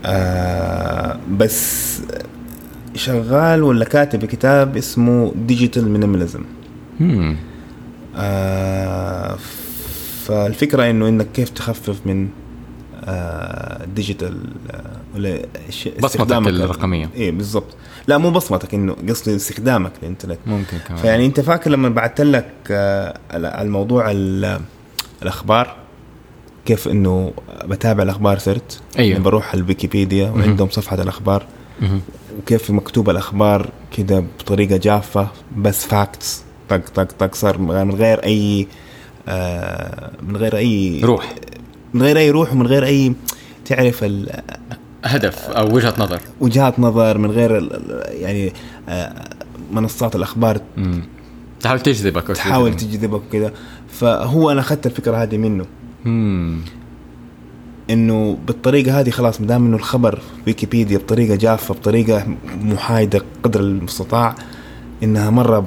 آه 0.05 1.19
بس 1.31 2.01
شغال 2.95 3.63
ولا 3.63 3.85
كاتب 3.85 4.25
كتاب 4.25 4.77
اسمه 4.77 5.33
Digital 5.47 5.91
Minimalism. 5.91 6.45
آه 8.17 9.37
فالفكرة 10.25 10.91
إنه 10.91 11.09
إنك 11.09 11.27
كيف 11.35 11.49
تخفف 11.51 12.07
من 12.07 12.23
آه 12.25 12.29
digital 13.95 14.41
آه 14.71 14.83
ولا 15.15 15.39
بصمتك 16.03 16.33
الرقمية. 16.49 17.11
إيه 17.15 17.31
بالضبط. 17.31 17.77
لا 18.07 18.19
مو 18.19 18.31
بصمتك 18.31 18.75
إنه 18.75 18.97
قصدي 19.09 19.37
استخدامك 19.37 19.93
للإنترنت. 20.03 20.39
ممكن 20.47 20.79
كمان. 20.89 21.01
فيعني 21.01 21.27
أنت 21.27 21.41
فاكر 21.41 21.71
لما 21.71 21.89
بعثت 21.89 22.21
لك 22.21 22.47
آه، 22.71 23.19
الموضوع 23.35 24.11
ال- 24.11 24.61
الأخبار 25.23 25.77
كيف 26.67 26.89
إنه 26.89 27.33
بتابع 27.65 28.03
الأخبار 28.03 28.39
صرت؟ 28.39 28.81
أيوه. 28.99 29.11
يعني 29.11 29.25
بروح 29.25 29.49
على 29.53 29.61
الويكيبيديا 29.61 30.31
وعندهم 30.31 30.69
صفحة 30.71 31.03
الأخبار. 31.03 31.47
وكيف 32.39 32.71
مكتوب 32.71 33.11
الأخبار 33.11 33.71
كده 33.97 34.25
بطريقة 34.41 34.77
جافة 34.77 35.29
بس 35.57 35.87
facts 35.87 36.43
طق 36.69 36.81
طق 36.95 37.03
طق 37.19 37.35
صار 37.35 37.59
من 37.59 37.91
غير 37.95 38.25
أي 38.25 38.67
آه 39.29 40.11
من 40.23 40.37
غير 40.37 40.57
أي 40.57 41.01
روح. 41.05 41.35
من 41.95 42.03
غير 42.03 42.19
أي 42.19 42.31
روح 42.31 42.53
ومن 42.53 42.67
غير 42.67 42.85
أي 42.85 43.13
تعرف 43.65 44.05
ال- 44.05 44.43
هدف 45.05 45.45
أو 45.51 45.75
وجهة 45.75 45.95
نظر. 45.99 46.21
وجهات 46.41 46.81
نظر 46.81 47.19
من 47.19 47.31
غير 47.31 47.81
يعني 48.11 48.53
آه 48.89 49.25
منصات 49.73 50.17
الأخبار. 50.17 50.61
مم. 50.77 51.03
تحاول 51.61 51.81
تجذبك 51.81 52.27
تحاول. 52.27 52.77
تجذبك 52.77 53.23
كده 53.33 53.53
فهو 53.89 54.51
أنا 54.51 54.61
أخذت 54.61 54.87
الفكرة 54.87 55.17
هذه 55.23 55.37
منه. 55.37 55.67
مم. 56.05 56.59
إنه 57.91 58.39
بالطريقة 58.47 59.01
هذه 59.01 59.11
خلاص 59.11 59.41
ما 59.41 59.47
دام 59.47 59.67
إنه 59.67 59.77
الخبر 59.77 60.17
في 60.17 60.23
ويكيبيديا 60.47 60.99
بطريقة 60.99 61.35
جافة 61.37 61.75
بطريقة 61.75 62.27
محايدة 62.63 63.23
قدر 63.43 63.61
المستطاع 63.61 64.35
إنها 65.03 65.31
مرة 65.31 65.67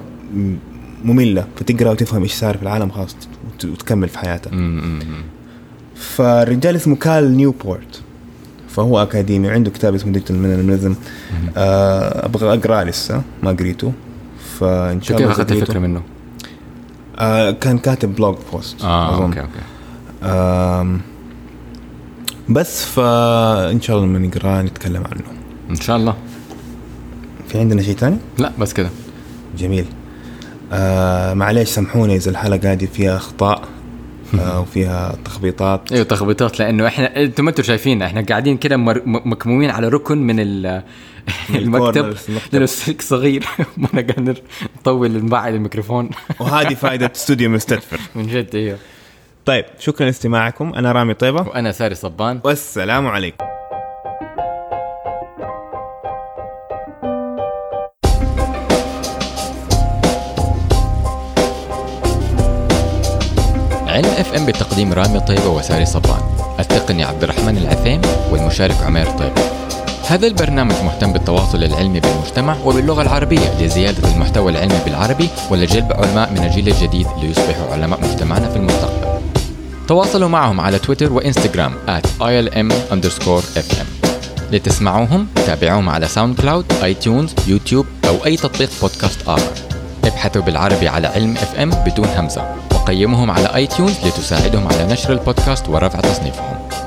مملة. 1.06 1.48
فتقرأ 1.56 1.92
وتفهم 1.92 2.22
إيش 2.24 2.34
صار 2.34 2.58
في 2.58 2.64
العالم 2.64 2.90
خلاص 2.92 3.16
وت- 3.54 3.66
وتكمل 3.66 4.10
في 4.10 4.20
حياتك. 4.20 4.52
فالرجال 6.02 6.76
اسمه 6.76 6.95
كال 6.95 7.38
نيوبورت 7.38 8.02
فهو 8.70 9.02
أكاديمي 9.02 9.47
وعنده 9.47 9.72
كتاب 9.72 9.95
اسمه 9.95 10.12
Digital 10.14 10.36
Minimalism 10.36 10.96
آه 11.58 12.26
أبغى 12.26 12.54
اقراه 12.54 12.84
لسه 12.84 13.22
ما 13.43 13.52
قريته. 13.52 13.93
فإن 14.60 15.02
شاء 15.02 15.04
الله 15.04 15.09
قريته. 15.09 15.18
كيف 15.18 15.32
أخذت 15.32 15.62
الفكرة 15.62 15.80
منه؟ 15.80 16.02
آه 17.20 17.52
كان 17.52 17.78
كاتب 17.78 18.16
blog 18.16 18.38
post 18.52 18.84
آه 18.84 19.16
أظن. 19.16 19.24
okay 19.24 19.39
okay. 19.39 19.60
آم، 20.24 21.02
بس 22.49 22.86
فان 22.86 23.82
شاء 23.82 23.97
الله 23.97 24.08
لما 24.08 24.20
نقراه 24.20 24.62
نتكلم 24.62 25.04
عنه. 25.04 25.24
إن 25.70 25.76
شاء 25.76 25.97
الله. 25.97 26.16
في 27.47 27.60
عندنا 27.60 27.82
شيء 27.82 27.95
ثاني؟ 27.95 28.18
لا 28.38 28.52
بس 28.60 28.74
كده. 28.74 28.89
جميل. 29.58 29.86
آه 30.74 31.34
معليش 31.34 31.70
سامحونا 31.70 32.14
إذا 32.14 32.32
الحلقة 32.32 32.72
هذه 32.72 32.86
فيها 32.93 33.16
أخطاء. 33.16 33.58
آه 33.58 33.66
وفيها 34.34 35.16
تخبيطات. 35.26 35.92
أيوه 35.92 36.04
تخبيطات 36.04 36.60
لأنه 36.60 36.88
إحنا 36.88 37.22
أنتم 37.22 37.44
ما 37.44 37.50
أنتم 37.50 37.64
شايفين 37.64 38.02
إحنا 38.02 38.22
قاعدين 38.22 38.58
كده 38.58 38.78
مكمومين 39.06 39.70
على 39.70 39.88
ركن 39.88 40.18
من 40.28 40.40
المكتب. 41.56 42.16
لأنه 42.54 42.64
السلك 42.64 43.02
صغير. 43.02 43.44
ما 43.78 43.90
قادر 43.94 44.36
نطول 44.78 45.26
نبعد 45.26 45.54
الميكروفون. 45.54 46.10
وهذه 46.40 46.74
فائدة 46.74 47.12
استوديو 47.16 47.50
مستر 47.50 47.75
دفر. 47.75 48.00
من 48.16 48.28
جد 48.28 48.56
إيوه. 48.56 48.78
طيب 49.46 49.66
شكرا 49.80 50.06
لاستماعكم. 50.06 50.74
أنا 50.74 50.92
رامي 50.92 51.14
طيبة. 51.14 51.42
وأنا 51.42 51.72
ساري 51.72 51.96
صبان. 51.96 52.40
والسلام 52.44 53.08
عليكم. 53.08 53.51
علم 64.02 64.14
اف 64.18 64.34
ام 64.34 64.45
بتقديم 64.45 64.93
رامي 64.93 65.20
طيبة 65.20 65.47
وساري 65.47 65.86
صبان 65.86 66.22
التقني 66.60 67.04
عبد 67.04 67.24
الرحمن 67.24 67.58
العثيم 67.58 68.02
والمشارك 68.32 68.76
عمير 68.86 69.06
طيبه 69.06 69.41
هذا 70.08 70.28
البرنامج 70.28 70.74
مهتم 70.84 71.14
بالتواصل 71.14 71.64
العلمي 71.64 71.99
بالمجتمع 71.99 72.56
وباللغة 72.66 73.02
العربية 73.02 73.62
لزيادة 73.62 74.14
المحتوى 74.14 74.52
العلمي 74.52 74.80
بالعربي 74.86 75.30
ولجلب 75.52 75.93
علماء 75.93 76.32
من 76.32 76.38
الجيل 76.38 76.68
الجديد 76.68 77.08
ليصبحوا 77.22 77.74
علماء 77.74 77.99
مجتمعنا 78.02 78.49
في 78.49 78.56
المستقبل. 78.56 79.22
تواصلوا 79.88 80.30
معهم 80.30 80.62
على 80.62 80.80
تويتر 80.80 81.14
وإنستغرام 81.14 81.74
at 81.88 82.06
ilm 82.22 82.74
fm 83.60 83.86
لتسمعوهم 84.52 85.28
تابعوهم 85.36 85.89
على 85.89 86.08
ساوند 86.08 86.41
كلاود 86.41 86.66
iTunes 86.84 87.34
يوتيوب 87.47 87.86
أو 88.08 88.26
أي 88.26 88.38
تطبيق 88.38 88.70
بودكاست 88.82 89.20
آخر. 89.28 89.52
ابحثوا 90.04 90.41
بالعربي 90.41 90.88
على 90.88 91.08
علم 91.08 91.38
اف 91.38 91.60
ام 91.60 91.70
بدون 91.70 92.08
همزة. 92.18 92.71
وقيموهم 92.82 93.32
على 93.32 93.56
iTunes 93.56 94.00
لتساعدهم 94.06 94.68
على 94.68 94.86
نشر 94.86 95.14
البودكاست 95.14 95.70
ورفع 95.70 96.00
تصنيفهم. 96.00 96.81